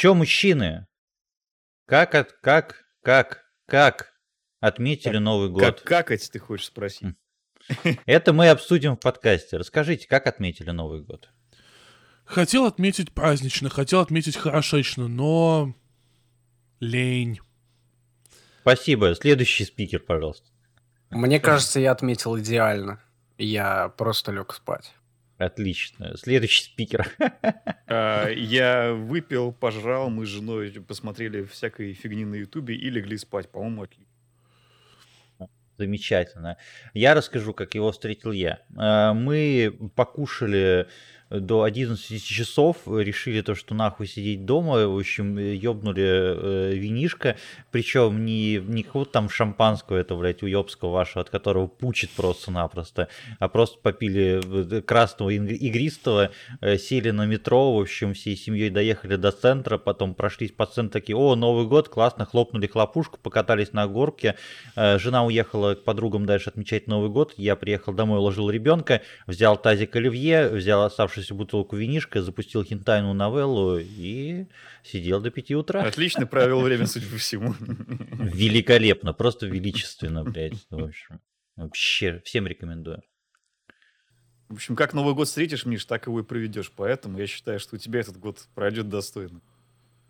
[0.00, 0.86] Че, мужчины?
[1.84, 4.14] Как, от, как, как, как
[4.58, 5.60] отметили Как- Новый год?
[5.60, 7.16] Как какать, ты хочешь спросить?
[8.06, 9.58] Это мы обсудим в подкасте.
[9.58, 11.28] Расскажите, как отметили Новый год?
[12.24, 15.74] Хотел отметить празднично, хотел отметить хорошечно, но...
[16.80, 17.40] Лень.
[18.62, 19.14] Спасибо.
[19.14, 20.48] Следующий спикер, пожалуйста.
[21.10, 23.02] Мне кажется, я отметил идеально.
[23.36, 24.94] Я просто лег спать.
[25.40, 26.16] Отлично.
[26.16, 27.08] Следующий спикер.
[27.92, 33.48] А, Я выпил, пожрал, мы с женой посмотрели всякой фигни на Ютубе и легли спать.
[33.50, 34.06] По-моему, отлично.
[35.76, 36.56] Замечательно.
[36.94, 38.60] Я расскажу, как его встретил я.
[38.78, 40.86] Э, Мы покушали
[41.30, 47.36] до 11 часов, решили то, что нахуй сидеть дома, в общем, ёбнули э, винишко,
[47.70, 53.08] причем не, не какого-то там шампанского, это, блядь, уёбского вашего, от которого пучит просто-напросто,
[53.38, 56.30] а просто попили э, красного игристого,
[56.60, 60.92] э, сели на метро, в общем, всей семьей доехали до центра, потом прошлись по центру,
[61.00, 64.36] такие, о, Новый год, классно, хлопнули хлопушку, покатались на горке,
[64.76, 67.34] Э, Жена уехала к подругам дальше отмечать Новый год.
[67.36, 70.82] Я приехал домой, уложил ребенка, взял тазик оливье, взял
[71.20, 74.46] оставшуюся бутылку винишка, запустил хентайную новеллу и
[74.82, 75.82] сидел до 5 утра.
[75.82, 77.54] Отлично провел время, судя по всему.
[77.58, 80.66] Великолепно, просто величественно, блядь.
[80.70, 81.20] В общем,
[81.56, 83.02] вообще всем рекомендую.
[84.48, 86.72] В общем, как Новый год встретишь, Миш, так его и проведешь.
[86.74, 89.40] Поэтому я считаю, что у тебя этот год пройдет достойно.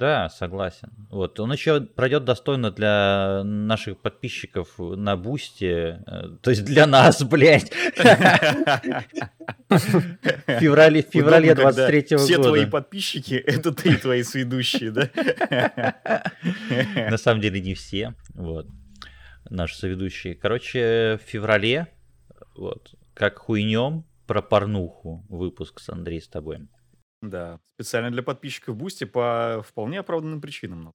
[0.01, 0.89] Да, согласен.
[1.11, 1.39] Вот.
[1.41, 7.71] Он еще пройдет достойно для наших подписчиков на Бусти, э, то есть для нас, блядь,
[9.69, 10.01] в
[10.59, 12.71] феврале, в феврале Удобно, когда 23 Все твои года.
[12.71, 15.11] подписчики— это ты и твои сведущие, да?
[17.11, 18.69] На самом деле не все, вот,
[19.51, 20.35] наши соведущие.
[20.35, 21.89] Короче, в феврале,
[22.57, 26.61] вот, как хуйнем про порнуху выпуск с Андреем с тобой.
[27.23, 30.95] Да, специально для подписчиков Boosty по вполне оправданным причинам.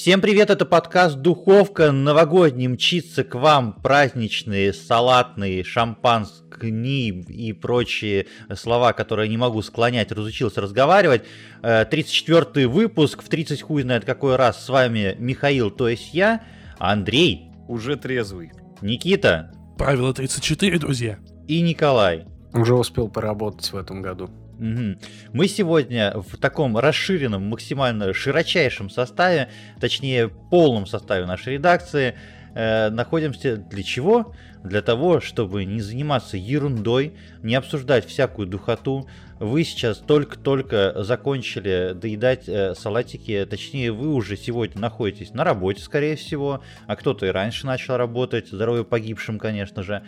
[0.00, 1.92] Всем привет, это подкаст «Духовка».
[1.92, 10.10] Новогодний мчится к вам праздничные, салатные, шампанские и прочие слова, которые я не могу склонять,
[10.10, 11.24] разучился разговаривать.
[11.62, 14.64] Э, 34-й выпуск, в 30 хуй знает какой раз.
[14.64, 16.44] С вами Михаил, то есть я,
[16.78, 18.52] Андрей, Уже трезвый.
[18.80, 21.18] Никита Правило 34, друзья.
[21.46, 22.24] и Николай.
[22.54, 24.30] Уже успел поработать в этом году.
[24.60, 29.48] Мы сегодня в таком расширенном, максимально широчайшем составе,
[29.80, 32.14] точнее полном составе нашей редакции,
[32.54, 34.34] э, находимся для чего?
[34.62, 39.08] Для того, чтобы не заниматься ерундой, не обсуждать всякую духоту.
[39.38, 46.16] Вы сейчас только-только закончили доедать э, салатики, точнее вы уже сегодня находитесь на работе, скорее
[46.16, 50.02] всего, а кто-то и раньше начал работать, здоровье погибшим, конечно же.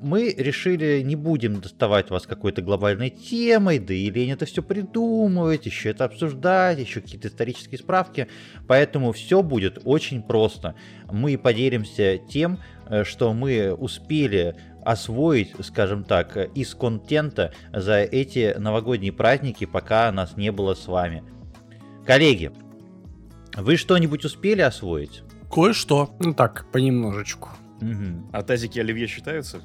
[0.00, 5.66] Мы решили не будем доставать вас какой-то глобальной темой, да и лень это все придумывать,
[5.66, 8.28] еще это обсуждать, еще какие-то исторические справки.
[8.68, 10.76] Поэтому все будет очень просто.
[11.10, 14.54] Мы поделимся тем, э, что мы успели
[14.84, 21.24] освоить, скажем так, из контента за эти новогодние праздники, пока нас не было с вами.
[22.06, 22.52] Коллеги,
[23.56, 25.22] вы что-нибудь успели освоить?
[25.50, 26.14] Кое-что.
[26.20, 27.50] Ну так, понемножечку.
[27.80, 28.28] Мгм.
[28.32, 29.60] А тазики оливье считаются?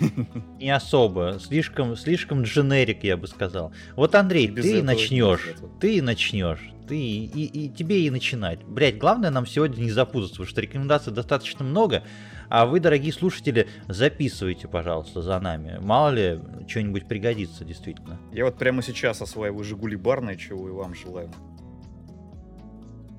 [0.60, 3.72] Не особо, слишком, слишком дженерик, я бы сказал.
[3.94, 5.48] Вот, Андрей, Без ты этого начнешь,
[5.80, 8.62] ты начнешь, ты и, и тебе и начинать.
[8.64, 12.02] Блять, главное нам сегодня не запутаться, потому что рекомендаций достаточно много,
[12.48, 15.78] а вы, дорогие слушатели, записывайте, пожалуйста, за нами.
[15.80, 18.18] Мало ли, что-нибудь пригодится, действительно.
[18.32, 21.30] Я вот прямо сейчас осваиваю «Жигули» барные, чего и вам желаю.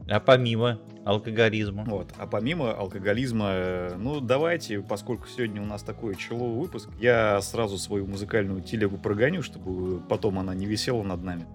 [0.10, 1.84] А помимо алкоголизма.
[1.88, 2.14] Вот.
[2.18, 7.78] А помимо алкоголизма, э, ну давайте, поскольку сегодня у нас такой человый выпуск, я сразу
[7.78, 11.46] свою музыкальную телегу прогоню, чтобы потом она не висела над нами.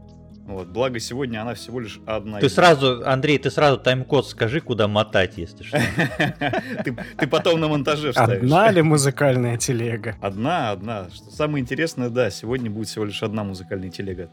[0.46, 0.68] Вот.
[0.68, 2.40] Благо сегодня она всего лишь одна.
[2.40, 5.78] Ты из- сразу, Андрей, ты сразу тайм-код скажи, куда мотать, если что.
[6.84, 8.42] ты, ты потом на монтаже вставишь.
[8.42, 10.16] Одна ли музыкальная телега?
[10.20, 11.08] Одна, одна.
[11.12, 14.30] Что самое интересное, да, сегодня будет всего лишь одна музыкальная телега.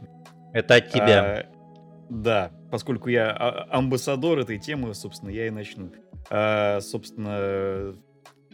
[0.51, 1.23] Это от тебя.
[1.23, 1.45] А,
[2.09, 5.91] да, поскольку я а- амбассадор этой темы, собственно, я и начну.
[6.29, 7.95] А, собственно,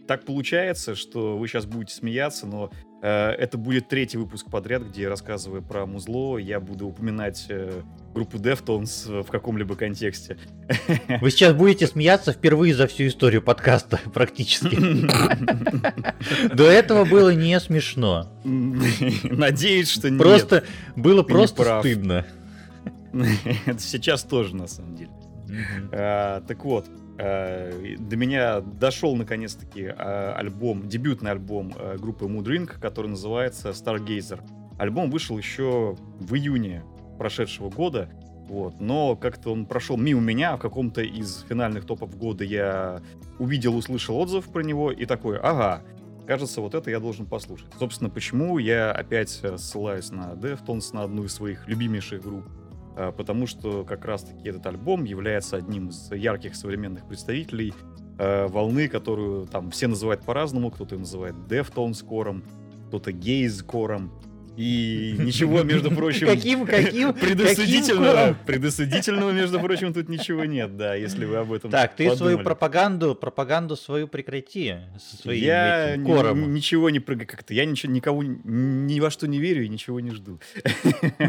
[0.07, 2.69] так получается, что вы сейчас будете смеяться, но
[3.01, 7.81] э, это будет третий выпуск подряд, где я рассказываю про музло, я буду упоминать э,
[8.13, 10.37] группу Deftones в каком-либо контексте.
[11.21, 14.75] Вы сейчас будете смеяться впервые за всю историю подкаста, практически.
[16.55, 18.31] До этого было не смешно.
[18.43, 20.21] Надеюсь, что нет.
[20.21, 20.63] Просто
[20.95, 22.25] было просто стыдно.
[23.65, 25.11] Это сейчас тоже, на самом деле.
[25.91, 33.07] А, так вот, Э, До меня дошел наконец-таки э, альбом, дебютный альбом группы Moodring, который
[33.07, 34.41] называется Stargazer.
[34.77, 36.83] Альбом вышел еще в июне
[37.17, 38.09] прошедшего года,
[38.49, 43.01] вот, но как-то он прошел мимо меня, в каком-то из финальных топов года я
[43.39, 45.81] увидел, услышал отзыв про него и такой, ага,
[46.27, 47.67] кажется, вот это я должен послушать.
[47.79, 52.43] Собственно, почему я опять ссылаюсь на Deftones, на одну из своих любимейших групп,
[53.17, 57.73] потому что как раз-таки этот альбом является одним из ярких современных представителей
[58.17, 62.43] э, волны, которую там все называют по-разному, кто-то называет Deftones кором,
[62.87, 64.11] кто-то Gaze кором,
[64.57, 66.27] и ничего, между прочим...
[66.27, 71.95] Каким, каким, Предосудительного, предосудительного, между прочим, тут ничего нет, да, если вы об этом Так,
[71.95, 76.53] ты свою пропаганду, пропаганду свою прекрати своим Я кором.
[76.53, 79.99] ничего не прыг- как-то, я ничего, никого ни- ни во что не верю и ничего
[79.99, 80.39] не жду.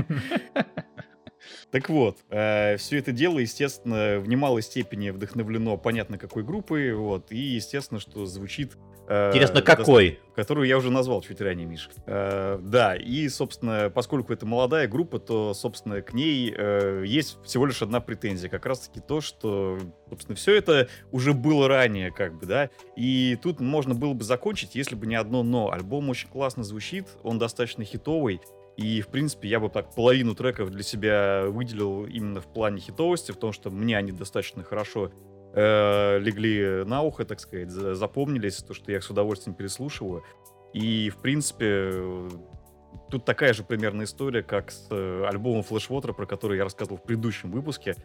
[1.77, 7.37] Так вот, все это дело, естественно, в немалой степени вдохновлено, понятно, какой группой, вот, и
[7.37, 8.79] естественно, что звучит...
[9.09, 10.19] э, Интересно, какой?
[10.35, 11.91] которую я уже назвал чуть ранее, Миш.
[12.07, 17.67] Э, да, и, собственно, поскольку это молодая группа, то, собственно, к ней э, есть всего
[17.67, 18.49] лишь одна претензия.
[18.49, 19.79] Как раз-таки то, что,
[20.09, 22.71] собственно, все это уже было ранее, как бы, да.
[22.97, 25.71] И тут можно было бы закончить, если бы не одно «но».
[25.71, 28.41] Альбом очень классно звучит, он достаточно хитовый.
[28.77, 33.33] И, в принципе, я бы так половину треков для себя выделил именно в плане хитовости,
[33.33, 35.11] в том, что мне они достаточно хорошо
[35.55, 40.25] э, легли на ухо, так сказать, за- запомнились, то, что я их с удовольствием переслушиваю.
[40.75, 41.91] И, в принципе,
[43.11, 47.03] тут такая же примерно история, как с э, альбомом Flashwater, про который я рассказывал в
[47.03, 47.97] предыдущем выпуске,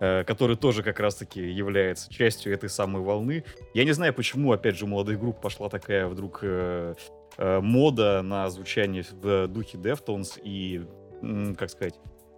[0.00, 3.44] э, который тоже как раз-таки является частью этой самой волны.
[3.72, 6.94] Я не знаю, почему, опять же, у молодых групп пошла такая вдруг э,
[7.38, 10.84] мода на звучание в духе Deftones и,
[11.56, 11.94] как сказать,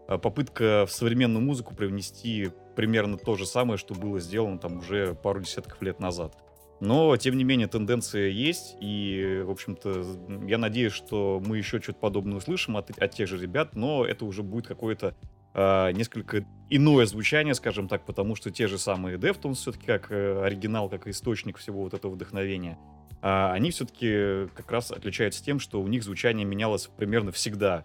[0.09, 5.15] э, попытка в современную музыку привнести примерно то же самое, что было сделано там уже
[5.15, 6.37] пару десятков лет назад.
[6.81, 10.03] Но, тем не менее, тенденция есть, и, в общем-то,
[10.47, 14.25] я надеюсь, что мы еще что-то подобное услышим от, от тех же ребят, но это
[14.25, 15.15] уже будет какое-то
[15.53, 20.43] а, несколько иное звучание, скажем так, потому что те же самые Deftones все-таки как э,
[20.43, 22.79] оригинал, как источник всего вот этого вдохновения,
[23.23, 27.85] а, они все-таки как раз отличаются тем, что у них звучание менялось примерно всегда.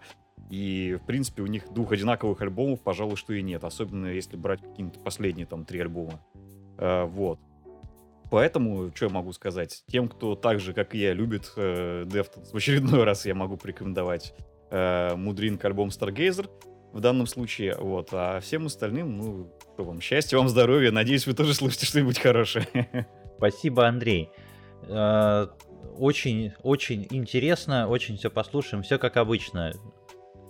[0.50, 3.64] И, в принципе, у них двух одинаковых альбомов, пожалуй, что и нет.
[3.64, 6.20] Особенно если брать какие-то последние там три альбома.
[6.78, 7.38] А, вот.
[8.30, 9.84] Поэтому, что я могу сказать?
[9.86, 13.56] Тем, кто так же, как и я, любит э, Deftones, в очередной раз я могу
[13.56, 14.34] порекомендовать
[14.70, 16.48] э, Мудринг альбом Stargazer
[16.92, 17.76] в данном случае.
[17.78, 18.08] Вот.
[18.12, 20.90] А всем остальным, ну, что вам, счастья, вам здоровья.
[20.90, 22.66] Надеюсь, вы тоже слышите что-нибудь хорошее.
[23.36, 24.30] Спасибо, Андрей.
[24.86, 25.46] Э,
[25.98, 29.72] Очень, очень интересно, очень все послушаем, все как обычно.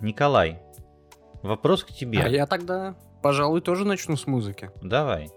[0.01, 0.61] Николай,
[1.41, 2.21] вопрос к тебе.
[2.21, 4.69] А я тогда, пожалуй, тоже начну с музыки.
[4.81, 5.29] Давай.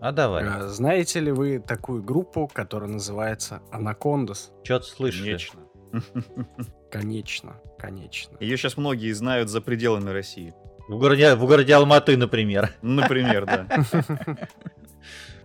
[0.00, 0.44] А давай.
[0.46, 4.52] А, Знаете ли вы такую группу, которая называется Анакондас?
[4.64, 5.52] Что ты слышишь?
[5.52, 5.60] Конечно.
[6.90, 8.36] Конечно, конечно.
[8.40, 10.54] Ее сейчас многие знают за пределами России.
[10.88, 12.72] В городе, в городе Алматы, например.
[12.80, 13.66] Например, да.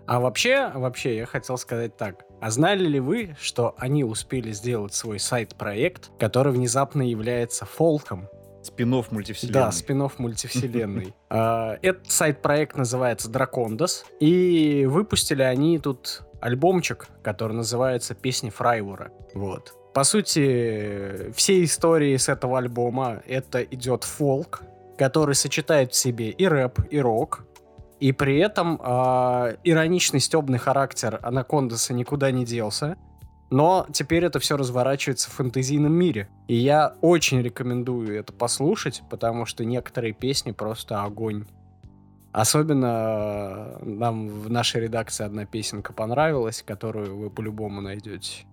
[0.08, 2.26] А вообще, вообще, я хотел сказать так.
[2.42, 8.28] А знали ли вы, что они успели сделать свой сайт-проект, который внезапно является фолком?
[8.64, 9.54] Спинов мультивселенной.
[9.54, 11.14] Да, спин мультивселенной.
[11.30, 14.06] А, Этот сайт-проект называется Дракондас.
[14.20, 19.12] И выпустили они тут альбомчик, который называется «Песни Фрайвура».
[19.36, 19.76] Вот.
[19.94, 24.64] По сути, все истории с этого альбома это идет фолк,
[24.98, 27.46] который сочетает в себе и рэп, и рок.
[28.02, 32.98] И при этом а, ироничный стебный характер Анакондаса никуда не делся.
[33.52, 36.28] Но теперь это все разворачивается в фэнтезийном мире.
[36.48, 41.46] И я очень рекомендую это послушать, потому что некоторые песни просто огонь.
[42.32, 48.46] Особенно э, нам в нашей редакции одна песенка понравилась, которую вы по-любому найдете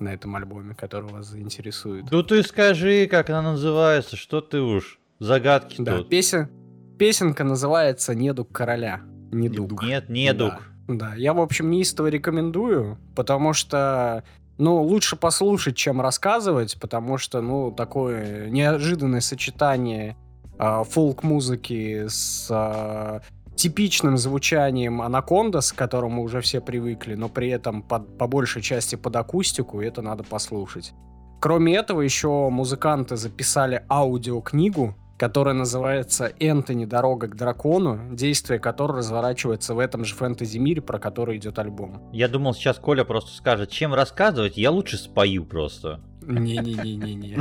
[0.00, 2.10] на этом альбоме, который вас заинтересует.
[2.10, 4.98] Ну ты скажи, как она называется, что ты уж.
[5.18, 6.08] Загадки Да, тут.
[6.08, 6.48] песен...
[6.98, 9.00] песенка называется «Недуг короля».
[9.32, 9.82] Недуг.
[9.82, 10.54] Нет, не дух.
[10.54, 10.74] Да.
[10.86, 14.22] Да, я, в общем, неистово рекомендую, потому что,
[14.58, 20.16] ну, лучше послушать, чем рассказывать, потому что, ну, такое неожиданное сочетание
[20.58, 23.22] а, фолк-музыки с а,
[23.56, 28.60] типичным звучанием Анаконда, с которым мы уже все привыкли, но при этом под- по большей
[28.60, 30.92] части под акустику, это надо послушать.
[31.40, 34.94] Кроме этого, еще музыканты записали аудиокнигу,
[35.24, 36.84] которая называется «Энтони.
[36.84, 42.10] Дорога к дракону», действие которой разворачивается в этом же фэнтези-мире, про который идет альбом.
[42.12, 46.00] Я думал, сейчас Коля просто скажет, чем рассказывать, я лучше спою просто.
[46.20, 47.38] Не-не-не-не-не.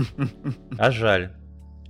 [0.78, 1.34] А жаль.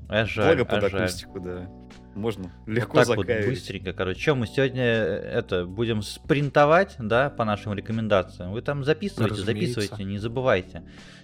[0.09, 1.01] А жаль, Благо под а жаль.
[1.03, 1.69] акустику, да.
[2.15, 3.49] Можно Вот легко так вот закаивать.
[3.49, 4.19] быстренько, короче.
[4.19, 8.51] Чем мы сегодня э, это будем спринтовать, да, по нашим рекомендациям.
[8.51, 9.73] Вы там записывайте, Разумеется.
[9.81, 10.83] записывайте, не забывайте.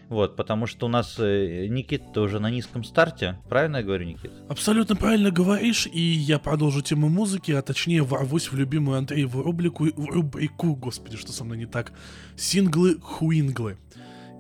[0.10, 3.38] Вот, потому что у нас э, Никита уже на низком старте.
[3.48, 4.32] Правильно я говорю, Никит?
[4.50, 9.86] Абсолютно правильно говоришь, и я продолжу тему музыки, а точнее ворвусь в любимую Андрееву рубрику,
[9.86, 11.94] в рубрику, господи, что со мной не так,
[12.36, 13.78] синглы-хуинглы.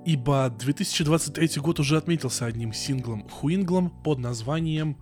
[0.07, 4.97] Ибо 2023 год уже отметился одним синглом-хуинглом под названием,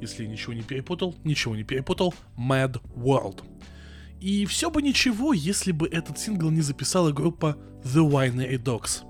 [0.00, 3.44] если ничего не перепутал, ничего не перепутал, Mad World.
[4.20, 9.04] И все бы ничего, если бы этот сингл не записала группа The Winery Dogs.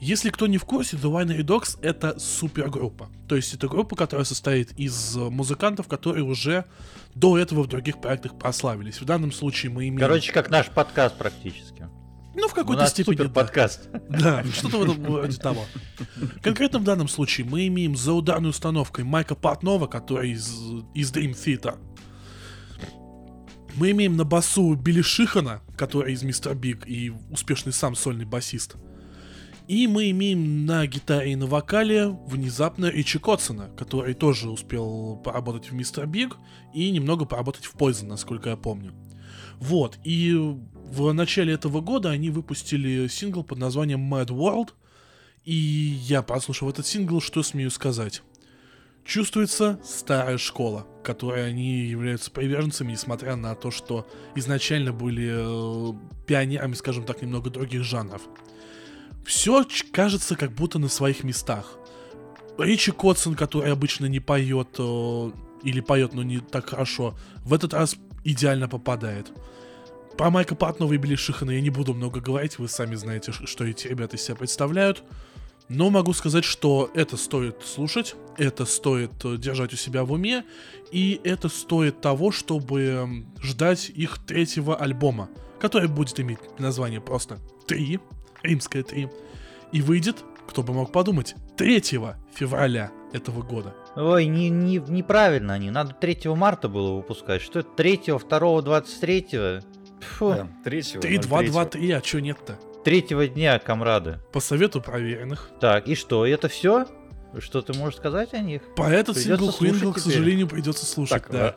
[0.00, 3.08] Если кто не в курсе, The Winery Dogs— это супергруппа.
[3.28, 6.66] То есть это группа, которая состоит из э, музыкантов, которые уже
[7.16, 9.00] до этого в других проектах прославились.
[9.00, 9.98] В данном случае мы имеем...
[9.98, 11.88] Короче, как наш подкаст практически.
[12.34, 13.34] ну, в какой-то степени, супер да.
[13.34, 13.88] подкаст.
[14.08, 15.66] Да, что-то в этом вроде того.
[16.42, 20.48] Конкретно в данном случае мы имеем за ударной установкой Майка Портнова, который из,
[20.94, 21.76] из Dream Theater.
[23.74, 26.54] Мы имеем на басу Билли Шихана, который из Mr.
[26.54, 28.76] Big и успешный сам сольный басист.
[29.68, 35.70] И мы имеем на гитаре и на вокале внезапно Ричи Коцена, который тоже успел поработать
[35.70, 36.06] в Mr.
[36.06, 36.38] Big
[36.72, 38.94] и немного поработать в Poison, насколько я помню.
[39.58, 44.70] Вот, и в начале этого года они выпустили сингл под названием Mad World,
[45.44, 48.22] и я, прослушав этот сингл, что смею сказать?
[49.04, 55.92] Чувствуется старая школа, которой они являются приверженцами, несмотря на то, что изначально были э,
[56.26, 58.22] пионерами, скажем так, немного других жанров.
[59.28, 61.76] Все кажется как будто на своих местах.
[62.56, 65.30] Ричи Котсон, который обычно не поет, э,
[65.64, 69.30] или поет, но не так хорошо, в этот раз идеально попадает.
[70.16, 73.64] Про Майка Патнова и Билли Шихана я не буду много говорить, вы сами знаете, что
[73.64, 75.04] эти ребята из себя представляют.
[75.68, 80.42] Но могу сказать, что это стоит слушать, это стоит э, держать у себя в уме,
[80.90, 85.28] и это стоит того, чтобы ждать их третьего альбома,
[85.60, 88.00] который будет иметь название просто «Три»,
[88.48, 89.08] римское «Три»,
[89.72, 91.80] и выйдет, кто бы мог подумать, 3
[92.34, 93.74] февраля этого года.
[93.96, 95.70] Ой, не, не, неправильно они.
[95.70, 97.42] Надо 3 марта было выпускать.
[97.42, 99.60] Что это 3, 2, 23?
[100.00, 100.28] Фу.
[100.30, 101.80] Да, третьего, 3, 2, 2, 03.
[101.80, 102.58] 3, а чё нет-то?
[102.84, 104.18] Третьего дня, комрады.
[104.32, 105.50] По совету проверенных.
[105.60, 106.86] Так, и что, это все?
[107.38, 108.62] Что ты можешь сказать о них?
[108.76, 111.56] По этот Придётся сингл Хуингл, слушать к сожалению, придется слушать, Так, да.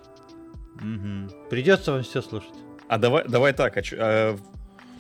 [0.82, 1.30] Мгм.
[1.50, 2.50] Придется вам все слушать.
[2.88, 4.38] А давай, давай так, а чё- а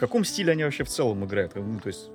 [0.01, 1.53] каком стиле они вообще в целом играют?
[1.55, 2.09] Ну, то есть,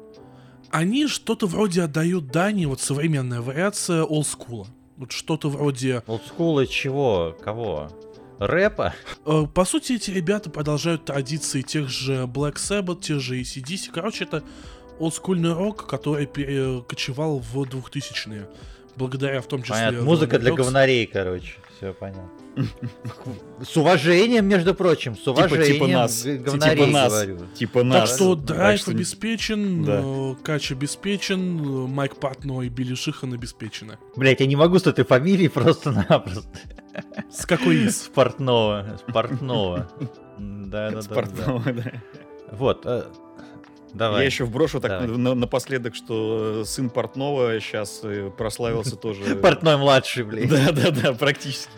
[0.71, 4.67] Они что-то вроде отдают Дани, вот современная вариация олдскула.
[4.97, 6.03] Вот что-то вроде...
[6.07, 7.37] Олдскула чего?
[7.43, 7.89] Кого?
[8.41, 8.93] Рэпа?
[9.25, 13.91] э, по сути, эти ребята продолжают традиции тех же Black Sabbath, тех же ACDC.
[13.95, 14.43] Короче, это
[14.99, 18.49] олдскульный рок, который перекочевал в 2000-е.
[18.97, 19.77] Благодаря в том числе...
[19.77, 21.55] Понятно, музыка для говнарей, короче.
[21.77, 22.31] Все понятно.
[23.63, 25.73] С уважением, между прочим, с уважением.
[25.75, 27.13] типа нас, г- типа нас.
[27.13, 27.39] говорю.
[27.55, 28.15] типа Так нас.
[28.15, 30.01] что так драйв что- обеспечен, Да.
[30.03, 33.99] э, кач обеспечен, э, Майк Патно и Билли Шихан обеспечены.
[34.17, 36.49] Блять, я не могу с этой фамилией просто-напросто.
[37.31, 38.03] С какой из?
[38.05, 38.97] С.
[38.99, 39.91] С Портнова.
[40.39, 41.03] Да, да, да.
[41.03, 41.93] Спортного, да.
[42.53, 42.87] Вот.
[43.97, 44.21] Э, Давай.
[44.21, 45.09] Я еще вброшу так Давай.
[45.19, 48.03] на- напоследок, что э, сын Портнова сейчас
[48.37, 49.37] прославился тоже.
[49.37, 50.49] Портной младший, блядь.
[50.49, 51.71] Да, да, да, практически.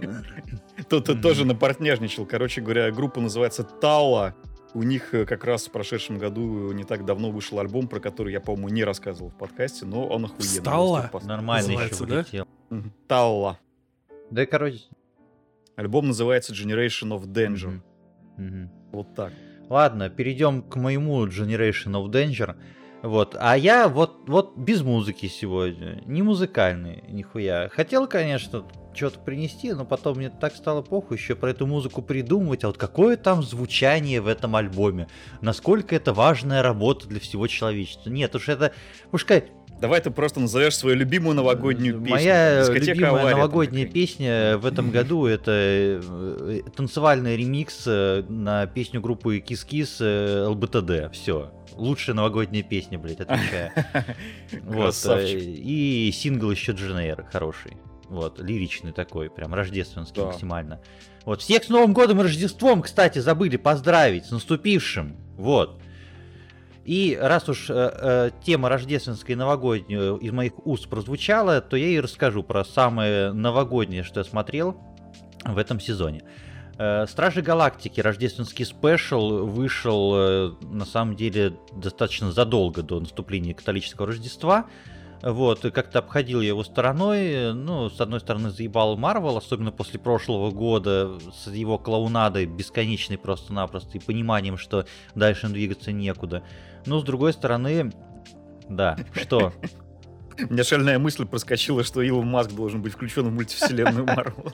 [0.88, 2.26] Тот тоже напартняжничал.
[2.26, 4.34] Короче говоря, группа называется Тауа.
[4.74, 8.32] У них э, как раз в прошедшем году не так давно вышел альбом, про который
[8.32, 10.60] я, по-моему, не рассказывал в подкасте, но он охуенный.
[11.10, 12.82] Пос- Нормально еще да?
[13.08, 13.58] Тауа.
[14.30, 14.80] Да, короче.
[15.76, 17.80] Альбом называется Generation of Danger.
[18.92, 19.32] Вот так.
[19.68, 22.56] Ладно, перейдем к моему Generation of Danger.
[23.02, 23.36] Вот.
[23.38, 26.02] А я вот, вот без музыки сегодня.
[26.06, 27.68] Не музыкальный, нихуя.
[27.68, 32.64] Хотел, конечно, что-то принести, но потом мне так стало похуй еще про эту музыку придумывать.
[32.64, 35.08] А вот какое там звучание в этом альбоме?
[35.40, 38.10] Насколько это важная работа для всего человечества?
[38.10, 38.72] Нет, уж это...
[39.10, 42.10] Пускай Давай ты просто назовешь свою любимую новогоднюю песню.
[42.10, 48.66] Моя Дискотека любимая «Авария» новогодняя песня в этом году это э, танцевальный ремикс э, на
[48.66, 51.12] песню группы Kiss Kiss э, ЛБТД.
[51.14, 51.52] Все.
[51.74, 53.72] Лучшая новогодняя песня, блядь, отвечаю.
[54.64, 54.94] Вот.
[55.06, 57.76] И сингл еще Дженейр хороший.
[58.08, 60.28] Вот, лиричный такой, прям рождественский Да.
[60.28, 60.80] максимально.
[61.24, 65.16] Вот, всех с Новым годом и Рождеством, кстати, забыли поздравить, с наступившим.
[65.36, 65.82] Вот.
[66.86, 71.88] И раз уж э, э, тема рождественская и новогодняя из моих уст прозвучала, то я
[71.88, 74.76] и расскажу про самое новогоднее, что я смотрел
[75.44, 76.22] в этом сезоне.
[76.78, 84.06] Э, Стражи Галактики, рождественский спешл, вышел э, на самом деле достаточно задолго до наступления католического
[84.06, 84.66] Рождества.
[85.22, 87.52] Вот, как-то обходил я его стороной.
[87.52, 93.96] Ну, с одной стороны, заебал Марвел, особенно после прошлого года, с его клоунадой бесконечной просто-напросто,
[93.96, 96.42] и пониманием, что дальше двигаться некуда.
[96.86, 97.92] Но, с другой стороны,
[98.68, 99.52] да, что?
[100.38, 104.52] У меня шальная мысль проскочила, что Илон Маск должен быть включен в мультивселенную Марвел.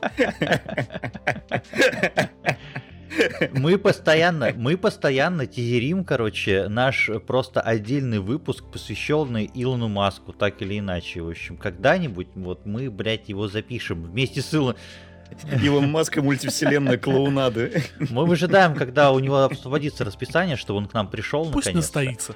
[3.53, 10.79] Мы постоянно, мы постоянно тизерим, короче, наш просто отдельный выпуск, посвященный Илону Маску, так или
[10.79, 11.21] иначе.
[11.21, 14.77] В общем, когда-нибудь вот мы, блядь, его запишем вместе с Илоном.
[15.63, 17.83] Илон Маск и мультивселенная клоунады.
[18.11, 22.35] Мы выжидаем, когда у него освободится расписание, чтобы он к нам пришел Пусть наконец настоится.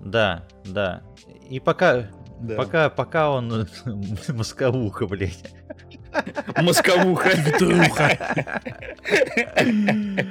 [0.00, 1.02] Да, да.
[1.48, 2.56] И пока, Да.
[2.56, 3.66] пока, пока он
[4.28, 5.52] московуха, блядь.
[6.60, 7.30] Московуха.
[7.30, 8.18] Твиттеруха.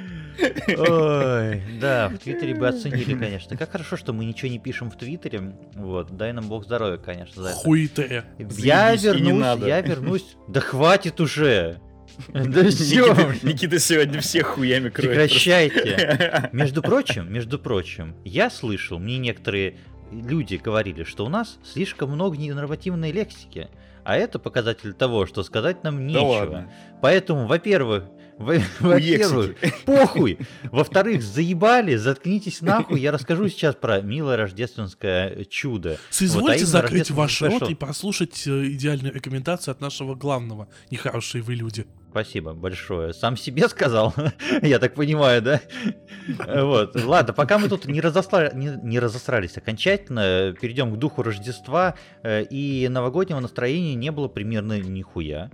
[0.38, 3.56] Ой, да, в Твиттере бы оценили, конечно.
[3.56, 5.56] Как хорошо, что мы ничего не пишем в Твиттере.
[5.74, 8.24] Вот, дай нам бог здоровья, конечно, за это.
[8.58, 10.36] Я вернусь, я вернусь.
[10.48, 11.80] Да хватит уже.
[12.28, 15.10] Да все, Никита, Никита сегодня всех хуями кроет.
[15.10, 16.48] прекращайте.
[16.52, 19.78] Между прочим, между прочим, я слышал, мне некоторые
[20.12, 23.68] люди говорили, что у нас слишком много ненормативной лексики.
[24.04, 26.22] А это показатель того, что сказать нам Да нечего.
[26.26, 26.72] ладно.
[27.00, 30.38] Поэтому, во-первых, во- во-первых, похуй.
[30.64, 33.00] Во-вторых, заебали, заткнитесь нахуй.
[33.00, 35.90] Я расскажу сейчас про милое рождественское чудо.
[35.90, 40.68] Вот, а Соизвольте закрыть ваш рот и послушать э, идеальную рекомендацию от нашего главного.
[40.90, 41.86] Нехорошие вы люди.
[42.14, 43.12] Спасибо большое.
[43.12, 44.14] Сам себе сказал,
[44.62, 45.60] я так понимаю, да?
[46.46, 51.96] Вот, ладно, пока мы тут не, разосла- не, не разосрались окончательно, перейдем к духу Рождества,
[52.22, 55.50] э, и новогоднего настроения не было примерно нихуя.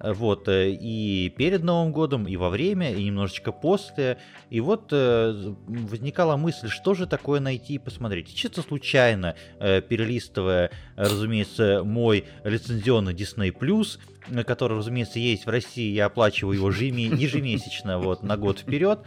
[0.00, 4.18] Э, Вот, э, и перед Новым годом, и во время, и немножечко после.
[4.50, 8.34] И вот э, возникала мысль, что же такое найти и посмотреть.
[8.34, 13.52] Чисто случайно, перелистывая, разумеется, мой лицензионный Disney+,
[14.44, 19.00] который, разумеется, есть в России, я оплачиваю его ежемесячно, вот, на год вперед.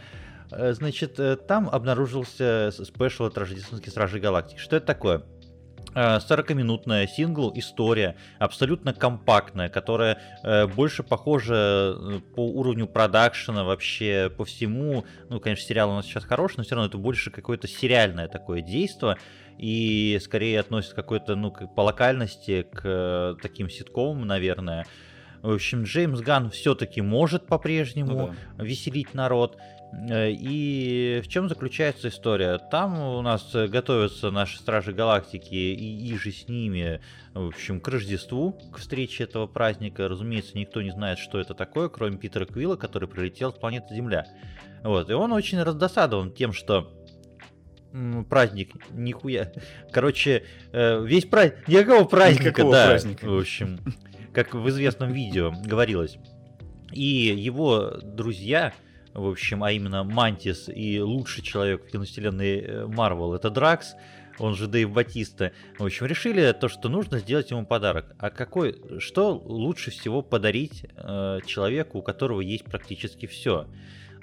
[0.50, 4.58] Значит, там обнаружился спешл от рождественских Стражей Галактики.
[4.58, 5.22] Что это такое?
[5.94, 14.30] Э, 40-минутная сингл история, абсолютно компактная, которая э, больше похожа э, по уровню продакшена вообще
[14.36, 15.04] по всему.
[15.28, 18.60] Ну, конечно, сериал у нас сейчас хороший, но все равно это больше какое-то сериальное такое
[18.60, 19.16] действие.
[19.58, 24.86] И скорее относится какой-то, ну, по локальности к э, таким ситкомам, наверное.
[25.42, 29.56] В общем, Джеймс Ганн все-таки может по-прежнему Ну веселить народ.
[29.92, 32.58] Э, И в чем заключается история?
[32.58, 37.00] Там у нас э, готовятся наши Стражи Галактики и, и же с ними,
[37.34, 40.08] в общем, к Рождеству, к встрече этого праздника.
[40.08, 44.26] Разумеется, никто не знает, что это такое, кроме Питера Квилла, который прилетел с планеты Земля.
[44.82, 46.92] Вот, и он очень раздосадован тем, что
[48.28, 49.52] праздник нихуя.
[49.92, 51.66] Короче, э, весь праздник...
[51.68, 52.86] Никакого праздника, Никакого да.
[52.88, 53.24] праздника.
[53.24, 53.78] В общем,
[54.32, 56.18] как в известном видео говорилось.
[56.92, 58.72] И его друзья,
[59.18, 63.94] в общем, а именно Мантис и лучший человек в киновселенной э, Марвел, это Дракс,
[64.38, 68.14] он же Дэйв Батиста, в общем, решили то, что нужно сделать ему подарок.
[68.18, 73.66] А какой, что лучше всего подарить э, человеку, у которого есть практически все?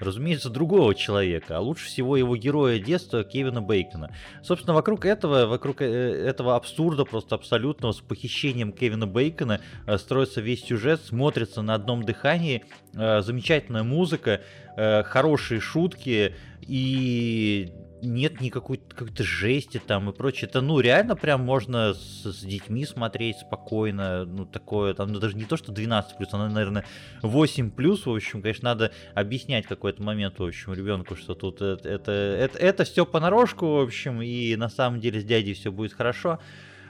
[0.00, 4.14] Разумеется, другого человека, а лучше всего его героя детства Кевина Бейкона.
[4.42, 10.40] Собственно, вокруг этого, вокруг э, этого абсурда просто абсолютного с похищением Кевина Бейкона э, строится
[10.40, 14.40] весь сюжет, смотрится на одном дыхании, э, замечательная музыка,
[14.76, 20.48] хорошие шутки и нет никакой какой-то жести там и прочее.
[20.48, 25.36] Это, ну, реально прям можно с, с детьми смотреть спокойно, ну, такое, там, ну, даже
[25.36, 26.84] не то, что 12 плюс, оно, наверное,
[27.22, 31.88] 8 плюс, в общем, конечно, надо объяснять какой-то момент, в общем, ребенку, что тут это,
[31.88, 35.92] это, это, это все понарошку, в общем, и на самом деле с дядей все будет
[35.92, 36.38] хорошо.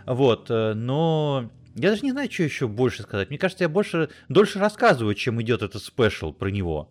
[0.07, 3.29] Вот, э, но я даже не знаю, что еще больше сказать.
[3.29, 6.91] Мне кажется, я больше, дольше рассказываю, чем идет этот спешл про него.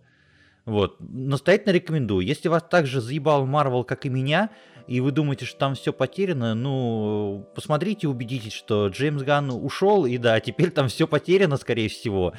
[0.65, 2.25] Вот, настоятельно рекомендую.
[2.25, 4.49] Если вас так же заебал Марвел, как и меня,
[4.88, 10.17] и вы думаете, что там все потеряно, ну, посмотрите, убедитесь, что Джеймс Ганн ушел, и
[10.17, 12.34] да, теперь там все потеряно, скорее всего.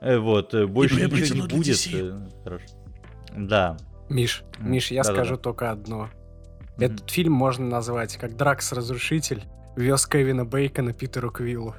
[0.00, 1.74] Э, Вот, э, больше ничего не будет.
[1.74, 1.90] DC.
[1.94, 2.66] э, хорошо.
[3.36, 3.76] Да.
[4.08, 5.24] Миш, Миш, я да-да-да.
[5.24, 6.08] скажу только одно.
[6.76, 6.84] Мгм.
[6.84, 9.42] Этот фильм можно назвать как Дракс Разрушитель
[9.76, 11.74] вез Кевина Бейкона Питеру Квиллу.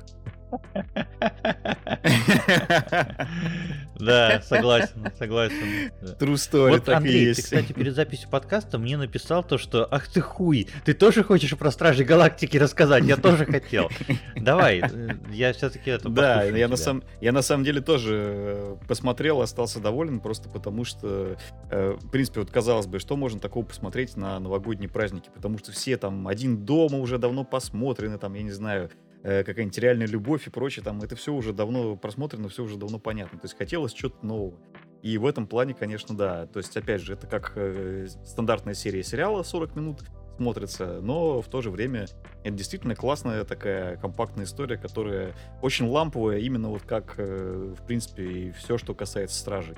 [3.99, 5.91] Да, согласен, согласен.
[6.19, 7.43] True story, Вот, так и Андрей, ты, есть.
[7.43, 11.71] кстати, перед записью подкаста мне написал то, что «Ах ты хуй, ты тоже хочешь про
[11.71, 13.03] Стражи Галактики рассказать?
[13.05, 13.89] Я тоже хотел».
[14.35, 14.83] Давай,
[15.31, 19.79] я все-таки это Да, я на, сам, я на самом деле тоже э, посмотрел, остался
[19.79, 21.37] доволен, просто потому что,
[21.69, 25.71] э, в принципе, вот казалось бы, что можно такого посмотреть на новогодние праздники, потому что
[25.71, 28.89] все там «Один дома» уже давно посмотрены, там, я не знаю,
[29.23, 32.99] э, какая-нибудь реальная любовь и прочее, там, это все уже давно просмотрено, все уже давно
[32.99, 34.57] понятно, то есть хотелось чего-то нового.
[35.01, 36.45] И в этом плане, конечно, да.
[36.47, 40.03] То есть, опять же, это как э, стандартная серия сериала 40 минут
[40.37, 42.05] смотрится, но в то же время
[42.43, 48.23] это действительно классная такая компактная история, которая очень ламповая, именно вот как, э, в принципе,
[48.23, 49.75] и все, что касается Стражей.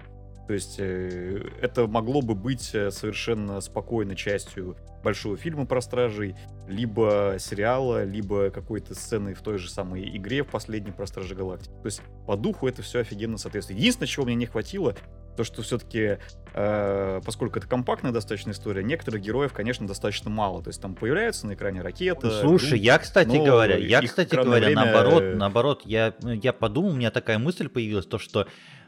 [0.47, 6.35] То есть э, это могло бы быть э, совершенно спокойной частью большого фильма про Стражей,
[6.67, 11.73] либо сериала, либо какой-то сцены в той же самой игре в последней про Стражи Галактики.
[11.81, 13.79] То есть по духу это все офигенно соответствует.
[13.79, 14.95] Единственное, чего мне не хватило,
[15.35, 16.17] то, что все-таки,
[16.53, 20.63] поскольку это компактная достаточно история, некоторых героев, конечно, достаточно мало.
[20.63, 22.31] То есть там появляется на экране ракета.
[22.41, 26.91] Слушай, Грут, я, кстати говоря, я, кстати говоря, время, наоборот, э, наоборот, я, я подумал,
[26.91, 28.45] у меня такая мысль появилась, то, что э,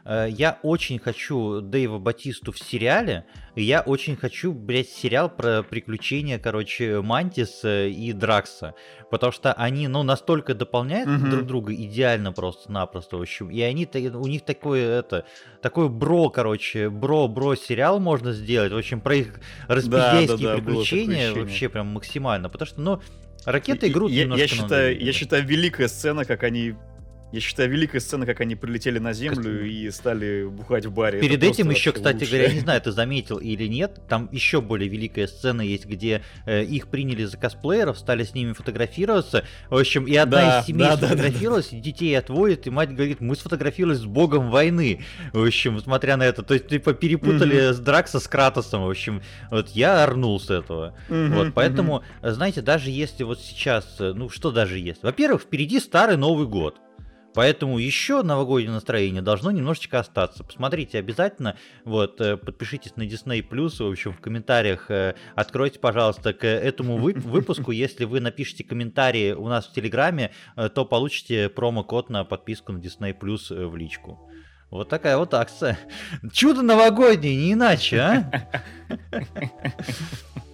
[0.08, 7.02] я очень хочу Дэйва Батисту в сериале, я очень хочу, блядь, сериал про приключения, короче,
[7.02, 8.74] Мантиса и Дракса,
[9.10, 11.30] потому что они, ну, настолько дополняют Мгм.
[11.30, 15.24] друг друга идеально просто-напросто, в общем, и они, у них такое, это,
[15.60, 20.62] такой бро, короче, бро-бро сериал можно сделать, в общем, про их распиздейские да, было такое
[20.62, 23.00] приключения вообще прям максимально, потому что, ну,
[23.44, 26.74] ракеты и И- Грут я, немножко я считаю, я считаю, великая сцена, как они...
[27.30, 31.18] Я считаю, великая сцена, как они прилетели на Землю и стали бухать в баре.
[31.18, 32.28] Это Перед просто этим еще, кстати лучшее.
[32.30, 36.22] говоря, я не знаю, ты заметил или нет, там еще более великая сцена есть, где
[36.46, 39.44] э, их приняли за косплееров, стали с ними фотографироваться.
[39.68, 41.06] В общем, и одна Да, из семей да, да, да, да.
[41.08, 45.04] сфотографировалась, и детей отводит, и мать говорит, мы сфотографировались с богом войны.
[45.34, 48.84] В общем, смотря на это, то есть, типа, перепутали с Дракса с Кратосом.
[48.84, 50.94] В общем, вот я орнул с этого.
[51.10, 55.02] Мгм, Вот, поэтому, э, знаете, даже если вот сейчас, э, ну что даже есть?
[55.02, 56.76] Во-первых, впереди старый Новый год.
[57.34, 60.44] Поэтому еще новогоднее настроение должно немножечко остаться.
[60.44, 66.46] Посмотрите обязательно, вот, э, подпишитесь на Disney+, в общем, в комментариях э, откройте, пожалуйста, к
[66.46, 67.70] этому вы- выпуску.
[67.70, 72.78] Если вы напишите комментарии у нас в Телеграме, э, то получите промокод на подписку на
[72.78, 74.18] Disney+, в личку.
[74.70, 75.78] Вот такая вот акция.
[76.32, 78.48] Чудо новогоднее, не иначе, а?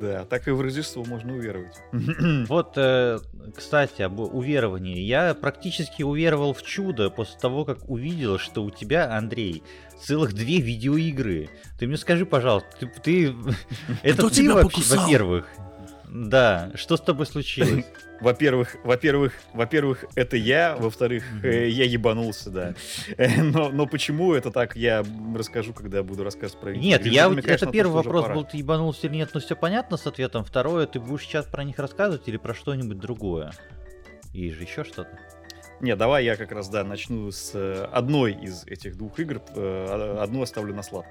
[0.00, 1.76] Да, так и в Рождество можно уверовать.
[2.48, 3.18] Вот, э,
[3.54, 5.00] кстати, об уверовании.
[5.00, 9.62] Я практически уверовал в чудо после того, как увидел, что у тебя, Андрей,
[10.00, 11.50] целых две видеоигры.
[11.78, 12.86] Ты мне скажи, пожалуйста, ты...
[13.02, 13.34] ты-
[14.02, 15.48] Это ты во-первых?
[16.12, 17.84] Да, что с тобой случилось?
[18.20, 22.74] Во-первых, во-первых, во-первых, это я, во-вторых, э, я ебанулся, да.
[23.16, 25.02] Э, Но, но почему это так, я
[25.34, 27.10] расскажу, когда буду рассказывать про Нет, видеоигры.
[27.14, 29.96] я, Мне, это конечно, первый тоже вопрос был, ты ебанулся или нет, но все понятно
[29.96, 30.44] с ответом.
[30.44, 33.52] Второе, ты будешь сейчас про них рассказывать или про что-нибудь другое?
[34.34, 35.18] И же еще что-то.
[35.80, 40.18] Не, давай я как раз, да, начну с э, одной из этих двух игр, а-
[40.22, 41.10] одну оставлю на сладко.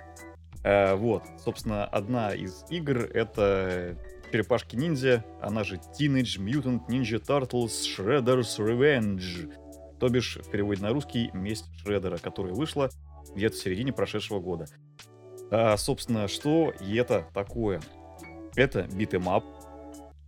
[0.62, 3.96] Вот, собственно, одна из игр— это
[4.32, 9.54] Черепашки-ниндзя, она же Teenage Mutant Ninja Turtles Shredder's Revenge.
[10.00, 12.90] То бишь, в переводе на русский, «Месть Шреддера», которая вышла
[13.36, 14.68] где-то в середине прошедшего года.
[15.52, 17.82] А, собственно, что и это такое?
[18.56, 19.44] Это beat 'em up,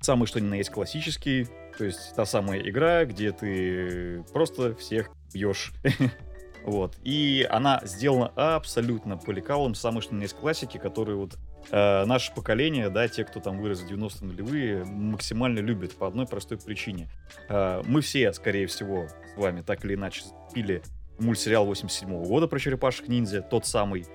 [0.02, 5.10] самый что ни на есть классический, то есть та самая игра, где ты просто всех
[5.34, 5.74] бьешь.
[6.64, 6.96] Вот.
[7.04, 11.36] И она сделана абсолютно по лекалам самой что ни на есть классики, которые вот
[11.69, 16.26] э, наше поколение, да, те, кто там вырос в 90-е нулевые, максимально любят по одной
[16.26, 17.10] простой причине.
[17.50, 20.82] Э, мы все, скорее всего, с вами так или иначе пили
[21.19, 24.06] мультсериал 87 года про черепашек ниндзя, тот самый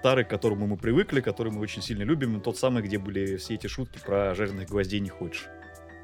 [0.00, 3.54] старый, к которому мы привыкли, который мы очень сильно любим, тот самый, где были все
[3.54, 5.46] эти шутки про жареных гвоздей не хочешь.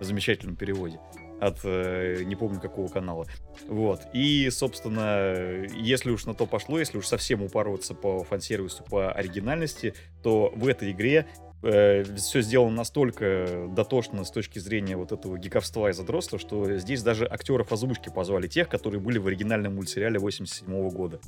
[0.01, 0.99] В замечательном переводе
[1.47, 3.27] от э, не помню какого канала.
[3.69, 4.03] Вот.
[4.13, 9.95] И, собственно, если уж на то пошло, если уж совсем упороться по фан-сервису, по оригинальности,
[10.23, 11.27] то в этой игре
[11.63, 17.27] все сделано настолько дотошно с точки зрения вот этого гиковства и задротства, что здесь даже
[17.27, 21.21] актеров озвучки позвали тех, которые были в оригинальном мультсериале 87 года.